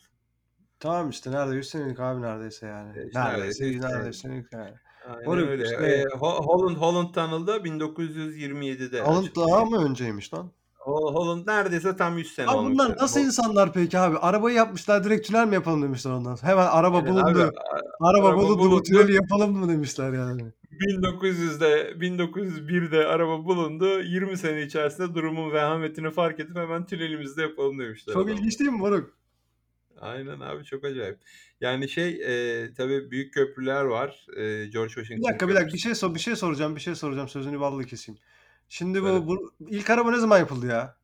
Tamam 0.80 1.10
işte 1.10 1.32
nerede 1.32 1.56
100 1.56 1.70
senelik 1.70 2.00
abi 2.00 2.22
neredeyse 2.22 2.68
yani. 2.68 2.98
Eee, 2.98 3.06
işte 3.10 3.20
Neredeyse 3.20 3.64
neredeyse 3.64 3.66
100 3.66 3.82
neredeyse 3.82 4.20
senelik. 4.20 4.54
yani. 4.54 4.74
Aynen 5.08 5.26
Moruk 5.28 5.48
öyle. 5.50 5.64
işte 5.64 5.88
Eee, 5.88 6.04
Ho 6.20 6.30
Holland 6.46 6.78
Holland 6.78 7.14
Tunnel 7.14 7.48
da 7.48 7.64
1927'de 7.64 9.02
Holland 9.02 9.24
açılmış. 9.28 9.50
daha 9.52 9.66
mı 9.66 9.86
önceymiş 9.86 10.34
lan? 10.34 10.52
Ho 10.78 11.14
Holland 11.14 11.48
neredeyse 11.48 11.98
tam 11.98 12.18
100 12.18 12.34
sene 12.36 12.48
Abi 12.50 12.58
olmuş 12.58 12.74
bunlar 12.74 12.90
yani. 12.90 12.98
nasıl 13.02 13.20
Ho 13.20 13.26
insanlar 13.26 13.74
peki 13.74 14.00
abi? 14.00 14.18
Arabayı 14.18 14.56
yapmışlar 14.56 15.04
direkt 15.04 15.28
tünel 15.28 15.48
mi 15.48 15.54
yapalım 15.54 15.82
demişler 15.84 16.12
ondan 16.12 16.36
sonra. 16.36 16.52
Hemen 16.52 16.66
araba 16.68 16.98
Aynen 16.98 17.10
abi. 17.16 17.40
bulundu. 17.40 17.52
A 18.02 18.08
Araba 18.10 18.28
araba 18.28 18.38
bulundu 18.42 18.60
bu 18.60 18.60
bulundu. 18.60 18.84
tüneli 18.84 19.14
yapalım 19.16 19.58
mı 19.58 19.70
demişler 19.70 20.14
yani. 20.14 20.54
1900'de 20.72 22.02
1901'de 22.02 23.06
araba 23.08 23.46
bulundu. 23.46 24.00
20 24.02 24.38
sene 24.38 24.62
içerisinde 24.62 25.16
durumun 25.16 25.52
vehametini 25.52 26.12
fark 26.12 26.40
edip 26.40 26.56
hemen 26.58 26.86
tünelimizi 26.86 27.38
de 27.38 27.42
yapalım 27.42 27.80
demişler 27.80 28.14
Çok 28.14 28.24
adamlar. 28.26 28.40
ilginç 28.40 28.60
değil 28.60 28.72
mi 28.72 28.78
moruk? 28.78 29.18
Aynen 30.02 30.40
abi 30.40 30.64
çok 30.66 30.84
acayip. 30.84 31.20
Yani 31.62 31.90
şey, 31.90 32.12
eee, 32.12 32.74
tabii 32.74 33.12
büyük 33.12 33.34
köprüler 33.34 33.84
var. 33.84 34.26
Eee, 34.38 34.66
George 34.68 34.90
Bir 34.90 34.94
Washington 34.96 35.30
dakika 35.30 35.50
bir 35.50 35.56
dakika 35.56 35.74
bir 35.74 35.78
şey 35.80 35.96
sor 35.96 36.16
bir 36.16 36.20
şey 36.20 36.36
soracağım 36.36 36.76
bir 36.76 36.82
şey 36.82 36.96
soracağım 36.96 37.28
sözünü 37.30 37.60
balla 37.60 37.84
keseyim. 37.84 38.20
Şimdi 38.70 39.04
bu, 39.04 39.28
bu 39.28 39.54
ilk 39.70 39.90
araba 39.90 40.12
ne 40.12 40.18
zaman 40.18 40.40
yapıldı 40.40 40.68
ya? 40.68 40.98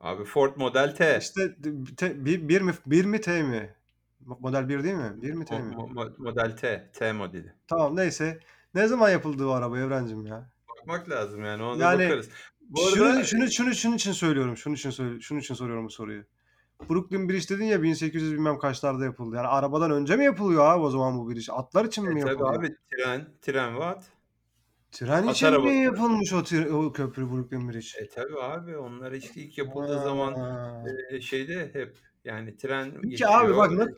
Abi 0.00 0.24
Ford 0.24 0.56
Model 0.56 0.94
T. 0.94 1.18
İşte 1.18 1.56
te, 1.96 2.24
bir, 2.24 2.48
bir 2.48 2.60
mi 2.60 2.72
bir 2.86 3.04
mi 3.04 3.20
T 3.20 3.42
mi? 3.42 3.74
Model 4.20 4.68
1 4.68 4.84
değil 4.84 4.94
mi? 4.94 5.22
1 5.22 5.32
mi 5.32 5.44
T 5.44 5.58
mi? 5.58 5.74
mo 5.76 5.88
mo 5.88 6.08
Model 6.18 6.56
T, 6.56 6.90
T 6.92 7.12
modeli. 7.12 7.54
Tamam 7.68 7.96
neyse. 7.96 8.38
Ne 8.74 8.86
zaman 8.88 9.10
yapıldı 9.10 9.46
o 9.46 9.50
araba 9.50 9.78
Evrencim 9.78 10.26
ya? 10.26 10.50
Bakmak 10.68 11.10
lazım 11.10 11.44
yani 11.44 11.62
ona 11.62 11.82
Yani 11.82 12.02
bakarız. 12.04 12.28
Bu 12.60 12.80
şunu 12.80 13.04
arada 13.04 13.24
şunu 13.24 13.50
şunu 13.50 13.74
şunun 13.74 13.96
için 13.96 14.12
söylüyorum. 14.12 14.56
Şunun 14.56 14.74
için 14.74 14.90
söyle 14.90 15.20
şunun 15.20 15.40
için 15.40 15.54
soruyorum 15.54 15.84
bu 15.84 15.90
soruyu. 15.90 16.24
Brooklyn 16.88 17.28
Bridge 17.28 17.48
dedin 17.48 17.64
ya 17.64 17.82
1800 17.82 18.32
bilmem 18.32 18.58
kaçlarda 18.58 19.04
yapıldı. 19.04 19.36
Yani 19.36 19.46
arabadan 19.46 19.90
önce 19.90 20.16
mi 20.16 20.24
yapılıyor 20.24 20.64
abi 20.64 20.82
o 20.82 20.90
zaman 20.90 21.18
bu 21.18 21.30
bridge? 21.30 21.52
Atlar 21.52 21.84
için 21.84 22.06
E, 22.06 22.08
mi 22.08 22.20
tabii 22.20 22.30
yapılıyor? 22.30 22.62
abi 22.64 22.74
tren, 22.90 23.28
tren 23.42 23.76
ve 23.76 23.84
at. 23.84 24.04
Tren 24.92 25.26
At 25.26 25.36
için 25.36 25.60
mi 25.62 25.82
yapılmış 25.82 26.32
o, 26.32 26.42
tren, 26.44 26.72
o 26.72 26.92
köprü 26.92 27.30
Brooklyn 27.30 27.68
Bridge? 27.68 27.86
E, 27.98 28.08
tabii 28.08 28.40
abi 28.40 28.76
onlar 28.76 29.12
işte 29.12 29.40
ilk 29.40 29.58
yapıldığı 29.58 30.00
zaman, 30.00 30.34
Ha. 30.34 30.84
eee, 31.10 31.20
şeyde 31.20 31.70
hep 31.72 31.96
yani 32.24 32.56
tren 32.56 33.00
Peki 33.02 33.28
abi 33.28 33.56
bak 33.56 33.70
üstünden 33.72 33.96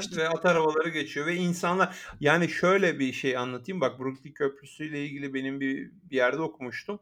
işte 0.00 0.16
ve 0.16 0.28
at 0.28 0.46
arabaları 0.46 0.88
geçiyor 0.88 1.26
ve 1.26 1.34
insanlar 1.34 1.96
yani 2.20 2.48
şöyle 2.48 2.98
bir 2.98 3.12
şey 3.12 3.36
anlatayım 3.36 3.80
bak 3.80 3.98
Brooklyn 4.00 4.32
Köprüsü'yle 4.32 5.04
ilgili 5.06 5.34
benim 5.34 5.60
bir 5.60 5.90
bir 6.10 6.16
yerde 6.16 6.42
okumuştum. 6.42 7.00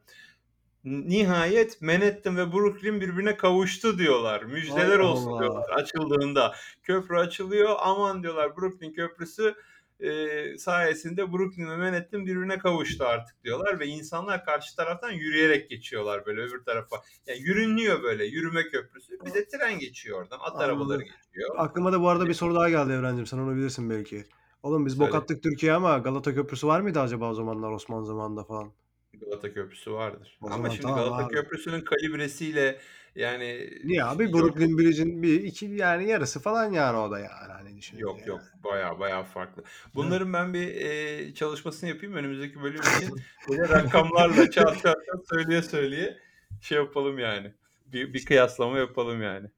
Nihayet 0.85 1.83
Manhattan 1.83 2.37
ve 2.37 2.53
Brooklyn 2.53 3.01
birbirine 3.01 3.37
kavuştu 3.37 3.99
diyorlar. 3.99 4.43
Müjdeler 4.43 4.99
Allah 4.99 5.09
olsun 5.13 5.31
Allah. 5.33 5.41
diyorlar 5.41 5.71
açıldığında. 5.71 6.55
Köprü 6.83 7.17
açılıyor. 7.17 7.77
Aman 7.79 8.23
diyorlar 8.23 8.57
Brooklyn 8.57 8.93
Köprüsü, 8.93 9.55
eee, 10.01 10.59
sayesinde 10.59 11.33
Brooklyn 11.33 11.71
ve 11.71 11.77
Manhattan 11.77 12.27
birbirine 12.27 12.59
kavuştu 12.59 13.05
artık 13.05 13.45
diyorlar 13.45 13.81
ve 13.81 13.87
insanlar 13.87 14.45
karşı 14.45 14.77
taraftan 14.77 15.11
yürüyerek 15.11 15.71
geçiyorlar 15.71 16.27
böyle 16.27 16.41
öbür 16.41 16.65
tarafa. 16.65 16.97
Ya 17.27 17.35
yürünüyor 17.35 18.03
böyle 18.03 18.25
yürüme 18.25 18.63
köprüsü. 18.63 19.19
Bir 19.27 19.35
de 19.35 19.49
tren 19.49 19.79
geçiyor 19.79 20.19
oradan. 20.23 20.39
At 20.41 20.57
arabaları 20.61 20.73
Anladım. 20.99 21.01
geçiyor. 21.01 21.51
Aklıma 21.57 21.93
da 21.93 22.01
bu 22.01 22.09
arada 22.09 22.27
bir 22.29 22.35
soru 22.35 22.55
daha 22.55 22.69
geldi 22.71 22.93
Evrencim. 22.93 23.27
Sen 23.27 23.39
onu 23.39 23.57
bilirsin 23.57 23.91
belki. 23.91 24.25
Oğlum 24.63 24.87
biz 24.87 25.01
bok 25.01 25.07
Söyle. 25.07 25.19
attık 25.19 25.43
Türkiye'ye 25.43 25.77
ama 25.77 25.99
Galata 25.99 26.35
Köprüsü 26.35 26.67
var 26.67 26.81
mıydı 26.81 27.01
acaba 27.01 27.31
o 27.31 27.35
zamanlar 27.35 27.71
Osmanlı 27.71 28.07
zamanında 28.07 28.45
falan? 28.45 28.73
Galata 29.21 29.53
Köprüsü 29.55 29.93
vardır. 29.93 30.39
O 30.43 30.47
Ama 30.47 30.57
zaman 30.57 30.69
şimdi 30.69 30.83
tamam 30.83 30.99
Galata 30.99 31.27
abi. 31.27 31.35
Köprüsü'nün 31.35 31.81
kalibresiyle 31.81 32.79
yani 33.15 33.71
Niye 33.85 34.05
abi? 34.05 34.23
yok 34.25 34.35
Brooklyn 34.35 34.79
Bridge'in 34.79 35.23
bir 35.23 35.43
iki 35.45 35.67
yani 35.67 36.09
yarısı 36.09 36.41
falan 36.41 36.73
yani 36.73 36.99
o 36.99 37.11
da 37.11 37.19
yani 37.19 37.53
hani 37.53 37.77
düşününce 37.77 38.03
Yok 38.03 38.19
yani. 38.19 38.29
yok 38.29 38.41
bayağı 38.65 38.99
bayağı 39.01 39.25
farklı. 39.25 39.63
Değil 39.65 39.67
mi? 39.67 39.91
Bunların 39.95 40.33
ben 40.33 40.55
bir, 40.55 40.67
eee, 40.69 41.35
çalışmasını 41.35 41.89
yapayım 41.89 42.15
önümüzdeki 42.15 42.63
bölüm 42.63 42.81
için. 42.97 43.21
Böyle 43.49 43.69
rakamlarla 43.69 44.51
çat 44.51 44.83
çat 44.83 44.97
çat 45.07 45.29
söyleye 45.33 45.63
söyleye 45.63 46.19
şey 46.61 46.79
yapalım 46.79 47.19
yani. 47.19 47.55
Bir 47.87 48.15
bir 48.15 48.25
kıyaslama 48.25 48.79
yapalım 48.79 49.23
yani. 49.23 49.49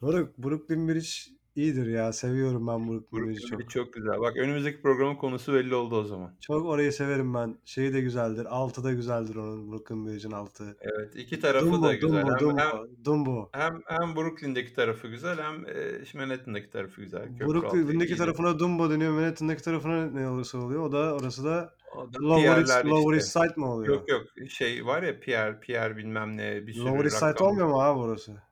Moruk 0.00 0.38
Brooklyn 0.38 0.88
Bridge 0.88 1.08
iyidir 1.56 1.86
ya. 1.86 2.12
Seviyorum 2.12 2.66
ben 2.66 2.88
Brooklyn 2.88 3.28
Bridge 3.28 3.40
çok. 3.40 3.70
çok 3.70 3.92
güzel. 3.92 4.20
Bak 4.20 4.36
önümüzdeki 4.36 4.82
programın 4.82 5.14
konusu 5.14 5.54
belli 5.54 5.74
oldu 5.74 5.96
o 5.96 6.04
zaman. 6.04 6.34
Çok 6.40 6.66
orayı 6.66 6.92
severim 6.92 7.34
ben. 7.34 7.58
Şeyi 7.64 7.92
de 7.94 8.00
güzeldir. 8.00 8.46
Altı 8.50 8.84
da 8.84 8.92
güzeldir 8.92 9.36
onun 9.36 9.72
Brooklyn 9.72 10.06
Bridge'in 10.06 10.32
altı. 10.32 10.76
Evet, 10.80 11.16
iki 11.16 11.40
tarafı 11.40 11.66
da 11.66 11.70
Dumbo, 11.72 11.88
güzel. 11.90 12.00
Dumbo, 12.00 12.16
Hem 12.18 12.26
hem 12.26 12.38
Dumbo, 12.38 12.86
Dumbo. 13.04 13.48
hem 13.52 13.82
hem 13.86 14.16
Brooklyn'deki 14.16 14.74
tarafı 14.74 15.08
güzel 15.08 15.38
hem, 15.38 15.64
eee, 15.64 16.02
Manhattan'daki 16.14 16.70
tarafı 16.70 17.00
güzel. 17.00 17.28
Köprü 17.28 17.44
altı 17.44 17.54
Brooklyn'deki 17.54 18.04
iyidir. 18.12 18.16
tarafına 18.16 18.58
Dumbo 18.58 18.90
deniyor. 18.90 19.12
Manhattan'daki 19.12 19.62
tarafına 19.62 20.06
ne 20.06 20.28
olursa 20.28 20.58
oluyor. 20.58 20.82
O 20.82 20.92
da 20.92 21.14
orası 21.14 21.44
da 21.44 21.74
O 21.96 22.12
da 22.12 22.18
Lower 22.20 22.56
East, 22.58 22.66
Pierre'ler 22.66 22.84
Lower 22.90 23.14
East. 23.16 23.32
Side 23.32 23.54
mi 23.56 23.64
oluyor? 23.64 23.94
Yok 23.94 24.08
yok 24.08 24.22
şey 24.50 24.86
var 24.86 25.02
ya 25.02 25.20
Pierre, 25.20 25.60
Pierre 25.60 25.96
bilmem 25.96 26.36
ne 26.36 26.66
bir 26.66 26.76
Lower 26.76 26.92
sürü 26.98 27.04
East 27.04 27.16
Side 27.16 27.28
rakam 27.28 27.46
olmuyor 27.46 27.66
mu 27.68 27.80
abi 27.82 27.98
orası? 27.98 28.42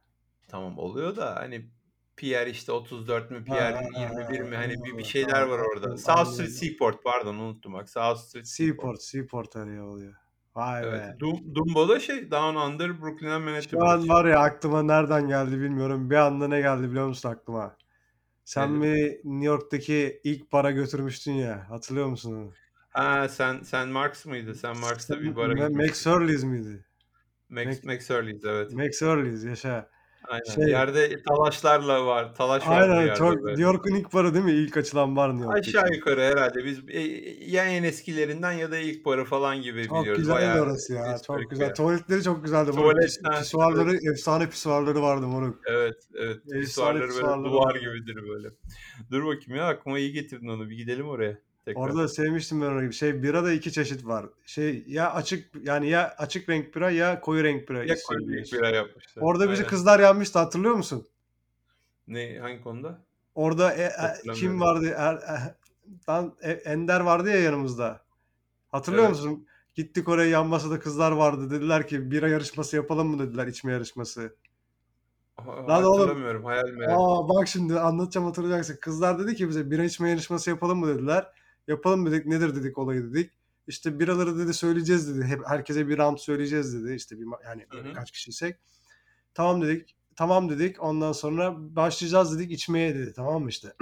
Tamam 0.49 0.79
oluyor 0.79 1.17
da 1.17 1.37
hani 1.37 1.71
Pierre 2.19 2.51
işte 2.51 2.73
34 2.73 3.31
mü 3.31 3.45
Pierre 3.45 3.75
ha, 3.75 4.01
21 4.01 4.41
mi 4.41 4.57
hani 4.57 4.85
bir, 4.85 4.99
bir 4.99 5.05
şeyler 5.05 5.43
var 5.43 5.59
orada. 5.59 5.97
South 5.97 6.29
Street. 6.29 6.51
Seaport 6.51 7.05
pardon 7.05 7.35
unuttum 7.35 7.73
bak 7.73 7.91
South 7.91 8.21
Street 8.21 8.47
Seaport. 8.49 9.03
Seaport, 9.03 9.03
Seaport 9.03 9.57
araya 9.57 9.85
oluyor. 9.85 10.15
Vay 10.55 10.83
Evet. 10.85 11.01
be. 11.01 11.17
Dum 11.21 11.55
Dumbo 11.55 11.89
da 11.89 12.01
şey 12.01 12.31
Down 12.31 12.57
Under 12.57 13.03
Brooklyn 13.03 13.29
and 13.29 13.45
Manhattan 13.45 13.79
Şu 13.79 13.85
an 13.85 14.09
var 14.09 14.25
ya 14.25 14.39
aklıma 14.41 14.83
nereden 14.83 15.29
geldi 15.29 15.61
bilmiyorum. 15.61 16.11
Bir 16.11 16.17
anda 16.17 16.49
ne 16.49 16.61
geldi 16.61 16.91
biliyor 16.91 17.07
musun 17.09 17.29
aklıma? 17.29 17.77
Sen 18.45 18.83
bir 18.83 19.21
New 19.25 19.45
York'taki 19.47 20.21
ilk 20.25 20.53
bara 20.53 20.71
götürmüştün 20.71 21.33
ya. 21.33 21.71
Hatırlıyor 21.71 22.07
musun 22.07 22.37
onu? 22.37 22.53
Ha 22.91 23.29
sen 23.29 23.61
sen 23.63 23.89
Marks 23.89 24.27
mıydı? 24.27 24.55
Sen 24.55 24.79
Marks'ta 24.79 25.15
Sen 25.15 25.23
bir 25.23 25.37
bara 25.37 25.53
Ma- 25.53 25.87
Max. 25.87 26.07
Hurley's 26.07 26.45
miydi? 26.45 26.85
Max 27.49 27.67
Max, 27.67 27.85
Max 27.85 28.11
Hurley's 28.11 28.45
evet. 28.45 28.73
Max 28.73 29.03
Hurley's 29.03 29.45
yaşa. 29.45 29.91
Aynen. 30.31 30.55
Şey 30.55 30.65
Yerde 30.65 31.23
talaşlarla 31.23 32.07
var. 32.07 32.35
Talaş 32.35 32.69
vardır 32.69 32.89
aynen 32.91 33.03
yerde 33.07 33.19
çok 33.19 33.31
New 33.31 33.45
böyle. 33.45 33.63
York'un 33.63 33.95
ilk 33.95 34.13
barı 34.15 34.35
değil 34.35 34.45
mi? 34.45 34.53
İlk 34.53 34.77
açılan 34.77 35.17
bar 35.17 35.35
New 35.39 35.53
Aşağı 35.53 35.73
York'taki. 35.75 35.97
yukarı 35.97 36.21
herhalde 36.21 36.65
biz 36.65 36.79
e, 36.89 37.01
ya 37.51 37.65
en 37.65 37.83
eskilerinden 37.83 38.53
ya 38.53 38.71
da 38.71 38.79
ilk 38.79 39.05
barı 39.05 39.25
falan 39.25 39.63
gibi 39.63 39.89
Çok 39.89 40.01
biliyoruz. 40.01 40.21
güzeldi 40.21 40.37
Bayağı 40.37 40.61
orası 40.63 40.95
ya. 40.95 41.05
Çok 41.05 41.15
historik 41.15 41.45
bir 41.45 41.51
güzel. 41.51 41.67
yer. 41.67 41.75
Tuvaletleri 41.75 42.23
çok 42.23 42.45
güzeldi 42.45 42.71
moruk. 42.73 43.01
Pis, 43.03 43.17
Tuvaletten 43.19 43.43
pisuarları, 43.43 43.97
efsane 44.13 44.51
pisuarları 44.51 45.03
vardı 45.03 45.27
moruk. 45.27 45.61
Evet, 45.67 45.97
evet. 46.15 46.37
Efsane 46.37 46.61
Pisuarları 46.61 47.01
böyle 47.01 47.13
pisuarları 47.13 47.45
duvar 47.53 47.75
gibidir 47.75 48.29
böyle. 48.29 48.49
Dur 49.11 49.25
bakayım 49.27 49.55
ya 49.57 49.65
aklıma 49.69 49.99
iyi 49.99 50.13
getirdin 50.13 50.49
onu. 50.49 50.71
Bir 50.71 50.77
gidelim 50.77 51.09
oraya 51.09 51.39
tekrar. 51.69 51.81
Orada 51.83 52.09
sevmiştim 52.09 52.61
ben 52.61 52.67
orayı. 52.67 52.93
Şey 52.93 53.23
bira 53.23 53.45
da 53.45 53.53
iki 53.53 53.73
çeşit 53.73 54.07
var. 54.07 54.27
Şey 54.47 54.85
ya 54.87 55.13
açık 55.13 55.51
yani 55.63 55.89
ya 55.89 56.15
açık 56.19 56.49
renk 56.49 56.77
bira 56.77 56.91
ya 56.91 57.21
koyu 57.21 57.45
renk 57.45 57.69
bira 57.69 57.85
Ya 57.85 57.97
koyu 58.07 58.29
renk 58.37 58.53
bira 58.53 58.69
yapmışlar. 58.71 59.23
Orada 59.23 59.51
bizi 59.51 59.63
Aynen. 59.63 59.71
kızlar 59.71 60.01
yanmıştı 60.01 60.39
hatırlıyor 60.39 60.75
musun? 60.75 61.07
Ne 62.07 62.39
hangi 62.39 62.63
konuda? 62.63 62.99
Orada 63.35 63.73
e- 63.75 63.83
e- 63.83 64.33
kim 64.33 64.61
vardı? 64.61 64.95
Er, 64.97 65.15
e- 65.15 65.55
lan 66.09 66.35
E- 66.43 66.51
Ender 66.53 67.01
vardı 67.01 67.31
ya 67.31 67.41
yanımızda. 67.41 68.01
Hatırlıyor 68.69 69.05
Evet. 69.05 69.17
musun? 69.17 69.47
Gittik 69.75 70.09
oraya 70.09 70.29
yan 70.31 70.47
masada 70.47 70.81
kızlar 70.81 71.13
vardı. 71.13 71.51
Dediler 71.51 71.89
ki 71.89 72.11
bira 72.11 72.29
yarışması 72.29 72.77
yapalım 72.77 73.09
mı 73.09 73.19
dediler 73.19 73.47
içme 73.47 73.73
yarışması. 73.73 74.37
Ha- 75.37 75.69
Lan 75.69 75.85
oğlum 75.85 75.99
Hatırlamıyorum. 76.01 76.45
Hayal 76.45 76.69
meyal. 76.69 76.93
aa 77.01 77.29
bak 77.29 77.49
şimdi 77.49 77.81
anlatacağım 77.81 78.27
hatırlayacaksın. 78.27 78.77
Kızlar 78.81 79.19
dedi 79.19 79.35
ki 79.37 79.49
bize 79.49 79.71
bira 79.71 79.85
içme 79.85 80.11
yarışması 80.11 80.51
yapalım 80.51 80.79
mı 80.79 80.87
dediler. 80.89 81.27
Yapalım 81.69 82.07
dedik. 82.07 82.27
Nedir 82.27 82.55
dedik 82.55 82.79
olayı 82.79 83.13
dedik. 83.13 83.31
İşte 83.67 84.01
biraları 84.01 84.39
dedi 84.39 84.55
söyleyeceğiz 84.55 85.15
dedi. 85.15 85.25
Hep 85.27 85.41
herkese 85.47 85.89
bir 85.89 85.99
round 85.99 86.19
söyleyeceğiz 86.19 86.75
dedi. 86.75 86.95
İşte 86.95 87.19
bir 87.21 87.27
yani 87.45 87.67
Hı 87.69 87.77
böyle 87.77 87.89
hı. 87.89 87.95
kaç 87.95 88.11
kişiysek. 88.11 88.57
Tamam 89.35 89.63
dedik. 89.63 89.97
Tamam 90.17 90.51
dedik. 90.51 90.83
Ondan 90.83 91.13
sonra 91.13 91.55
başlayacağız 91.77 92.39
dedik 92.39 92.53
içmeye 92.53 92.95
dedi. 92.95 93.13
Tamam 93.17 93.43
mı 93.43 93.49
işte. 93.49 93.75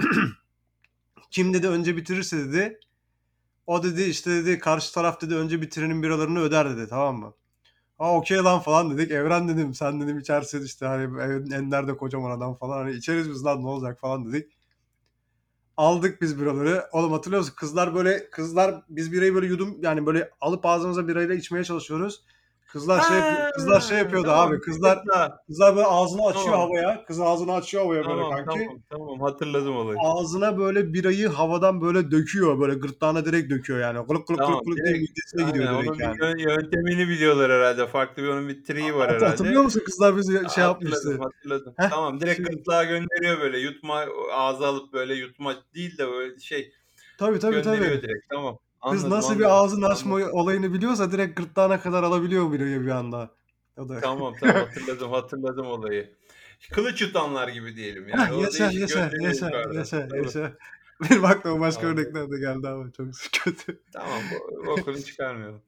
Kim 1.31 1.53
dedi 1.53 1.67
önce 1.67 1.97
bitirirse 1.97 2.37
dedi. 2.37 2.79
O 3.67 3.83
dedi 3.83 4.03
işte 4.03 4.31
dedi 4.31 4.59
karşı 4.59 4.93
taraf 4.93 5.21
dedi 5.21 5.35
önce 5.35 5.61
bitirenin 5.61 6.03
biralarını 6.03 6.39
öder 6.39 6.77
dedi. 6.77 6.87
Tamam 6.89 7.15
mı? 7.15 7.33
Ha 7.97 8.13
okey 8.15 8.37
lan 8.37 8.59
falan 8.59 8.97
dedik. 8.97 9.11
Evren 9.11 9.47
dedim 9.49 9.73
sen 9.73 10.01
dedim 10.01 10.19
içersin 10.19 10.65
işte 10.65 10.85
hani 10.85 11.53
Ender 11.53 11.87
de 11.87 11.97
kocaman 11.97 12.31
adam 12.31 12.55
falan. 12.57 12.77
Hani 12.77 12.95
içeriz 12.95 13.29
biz 13.29 13.45
lan 13.45 13.61
ne 13.63 13.67
olacak 13.67 13.99
falan 13.99 14.33
dedik. 14.33 14.56
Aldık 15.77 16.21
biz 16.21 16.41
biraları. 16.41 16.85
Oğlum 16.91 17.11
hatırlıyor 17.11 17.41
musun? 17.41 17.53
Kızlar 17.57 17.95
böyle 17.95 18.29
kızlar 18.29 18.75
biz 18.89 19.11
birayı 19.11 19.35
böyle 19.35 19.47
yudum 19.47 19.77
yani 19.81 20.05
böyle 20.05 20.29
alıp 20.41 20.65
ağzımıza 20.65 21.07
birayla 21.07 21.35
içmeye 21.35 21.63
çalışıyoruz. 21.63 22.21
Kızlar 22.67 23.01
şey 23.01 23.17
kızlar 23.55 23.81
şey 23.81 23.97
yapıyordu 23.97 24.27
tamam, 24.27 24.49
abi. 24.49 24.59
Kızlar 24.59 24.99
kızlar 25.47 25.75
böyle 25.75 25.87
ağzını 25.87 26.25
açıyor 26.25 26.45
Tamam. 26.45 26.59
havaya. 26.59 27.05
Kız 27.05 27.19
ağzını 27.19 27.53
açıyor 27.53 27.83
havaya 27.83 28.03
böyle 28.03 28.21
Tamam, 28.21 28.45
kanki. 28.45 28.59
tamam, 28.65 28.81
tamam. 28.89 29.19
Hatırladım 29.19 29.75
olayı. 29.77 29.97
Ağzına 30.01 30.57
böyle 30.57 30.93
birayı 30.93 31.27
havadan 31.27 31.81
böyle 31.81 32.11
döküyor. 32.11 32.59
Böyle 32.59 32.73
gırtlağına 32.73 33.25
direkt 33.25 33.49
döküyor 33.51 33.79
yani. 33.79 33.99
Gılık 34.07 34.27
gılık 34.27 34.39
Tamam, 34.41 34.61
gılık 34.65 34.77
diye 34.77 34.95
direkt- 34.95 35.09
midesine 35.09 35.41
Aynen, 35.41 35.53
gidiyor 35.53 35.73
onun 35.73 35.83
direkt 35.83 35.97
bir 35.99 36.03
yani. 36.03 36.17
yön- 36.21 36.49
yöntemini 36.49 37.07
biliyorlar 37.09 37.51
herhalde. 37.51 37.87
Farklı 37.87 38.23
bir 38.23 38.27
onun 38.27 38.47
bir 38.49 38.63
triği 38.63 38.93
var 38.95 38.99
Hat- 39.01 39.09
herhalde. 39.09 39.25
Hatırlıyor 39.25 39.61
musun 39.63 39.81
kızlar 39.85 40.17
bizi 40.17 40.31
şey 40.55 40.63
yapmıştı. 40.63 40.95
Hatırladım, 40.97 41.21
hatırladım. 41.23 41.73
Heh, 41.77 41.89
tamam, 41.89 42.19
direkt 42.21 42.37
şey- 42.37 42.45
gırtlağa 42.45 42.83
gönderiyor 42.83 43.41
böyle. 43.41 43.59
Yutma, 43.59 44.05
ağza 44.33 44.67
alıp 44.67 44.93
böyle 44.93 45.13
yutma 45.13 45.53
değil 45.75 45.97
de 45.97 46.07
böyle 46.07 46.39
şey 46.39 46.71
Tabii 47.17 47.39
tabii 47.39 47.55
gönderiyor 47.55 47.91
tabii. 47.91 48.01
direkt. 48.01 48.29
Tamam. 48.29 48.57
Kız 48.83 49.03
Anladım, 49.03 49.09
nasıl 49.17 49.29
anladım, 49.29 49.39
bir 49.39 49.55
ağzını 49.55 49.85
anladım. 49.85 50.13
açma 50.13 50.31
olayını 50.31 50.73
biliyorsa 50.73 51.11
direkt 51.11 51.37
gırtlağına 51.37 51.81
kadar 51.81 52.03
alabiliyor 52.03 52.51
birayı 52.51 52.81
bir 52.81 52.89
anda. 52.89 53.29
O 53.77 53.89
da. 53.89 53.99
Tamam 53.99 54.33
tamam 54.39 54.55
hatırladım 54.55 55.11
hatırladım 55.11 55.67
olayı. 55.67 56.13
Kılıç 56.71 57.01
yutanlar 57.01 57.47
gibi 57.47 57.75
diyelim 57.75 58.09
yani. 58.09 58.21
Heh, 58.21 58.31
O 58.37 58.41
yaşa 58.41 58.59
değişik 58.59 58.81
yaşa 58.81 58.99
gönderiyor 58.99 59.23
yaşa 59.25 59.45
yukarıdan. 59.45 59.73
yaşa 59.73 60.07
Tabii. 60.07 60.25
yaşa. 60.25 60.53
Benim 61.01 61.25
aklıma 61.25 61.59
başka 61.59 61.87
Anladım. 61.87 62.03
örnekler 62.03 62.31
de 62.31 62.39
geldi 62.39 62.67
ama 62.67 62.91
çok 62.91 63.07
kötü. 63.43 63.79
Tamam 63.93 64.21
bu, 64.31 64.71
okulu 64.71 65.01
çıkarmayalım. 65.03 65.61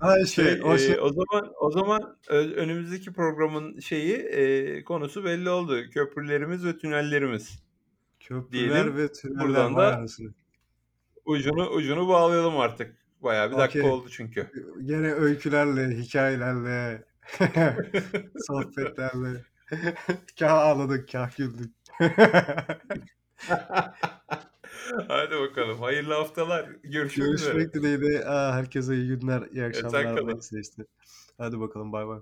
Ha 0.00 0.18
işte 0.24 0.42
Şey, 0.44 0.62
o 0.64 0.78
şey. 0.78 0.92
e, 0.94 1.00
o 1.00 1.08
zaman 1.12 1.52
o 1.60 1.70
zaman 1.70 2.16
ö- 2.28 2.54
önümüzdeki 2.54 3.12
programın 3.12 3.80
şeyi 3.80 4.12
e, 4.14 4.84
konusu 4.84 5.24
belli 5.24 5.50
oldu. 5.50 5.90
Köprülerimiz 5.90 6.64
ve 6.64 6.78
tünellerimiz. 6.78 7.58
Köprüler 8.20 8.70
diyelim. 8.72 8.96
ve 8.96 9.12
tüneller 9.12 9.44
Buradan 9.48 9.74
vay 9.74 9.92
da 9.92 9.96
anasını. 9.96 10.34
Ucunu 11.24 11.68
ucunu 11.68 12.08
bağlayalım 12.08 12.58
artık. 12.58 12.96
Bayağı 13.22 13.50
bir 13.50 13.56
dakika 13.56 13.78
Okey. 13.78 13.90
oldu 13.90 14.08
çünkü. 14.10 14.50
Gene 14.84 15.12
öykülerle, 15.12 15.96
hikayelerle, 15.96 17.04
sohbetlerle. 18.46 19.44
kah 20.38 20.52
ağladık, 20.52 21.12
kah 21.12 21.36
güldük. 21.36 21.74
Hadi 25.08 25.38
bakalım. 25.40 25.80
Hayırlı 25.80 26.14
haftalar. 26.14 26.68
Görüşmek 26.82 27.28
üzere. 27.28 27.52
Görüşmek 27.52 27.74
dileğiyle. 27.74 28.24
Aa, 28.24 28.52
herkese 28.52 28.94
iyi 28.96 29.08
günler, 29.08 29.42
iyi 29.52 29.64
akşamlar. 29.64 30.26
Neyse 30.26 30.60
işte. 30.60 30.82
Hadi 31.38 31.60
bakalım 31.60 31.92
bay 31.92 32.06
bay. 32.06 32.20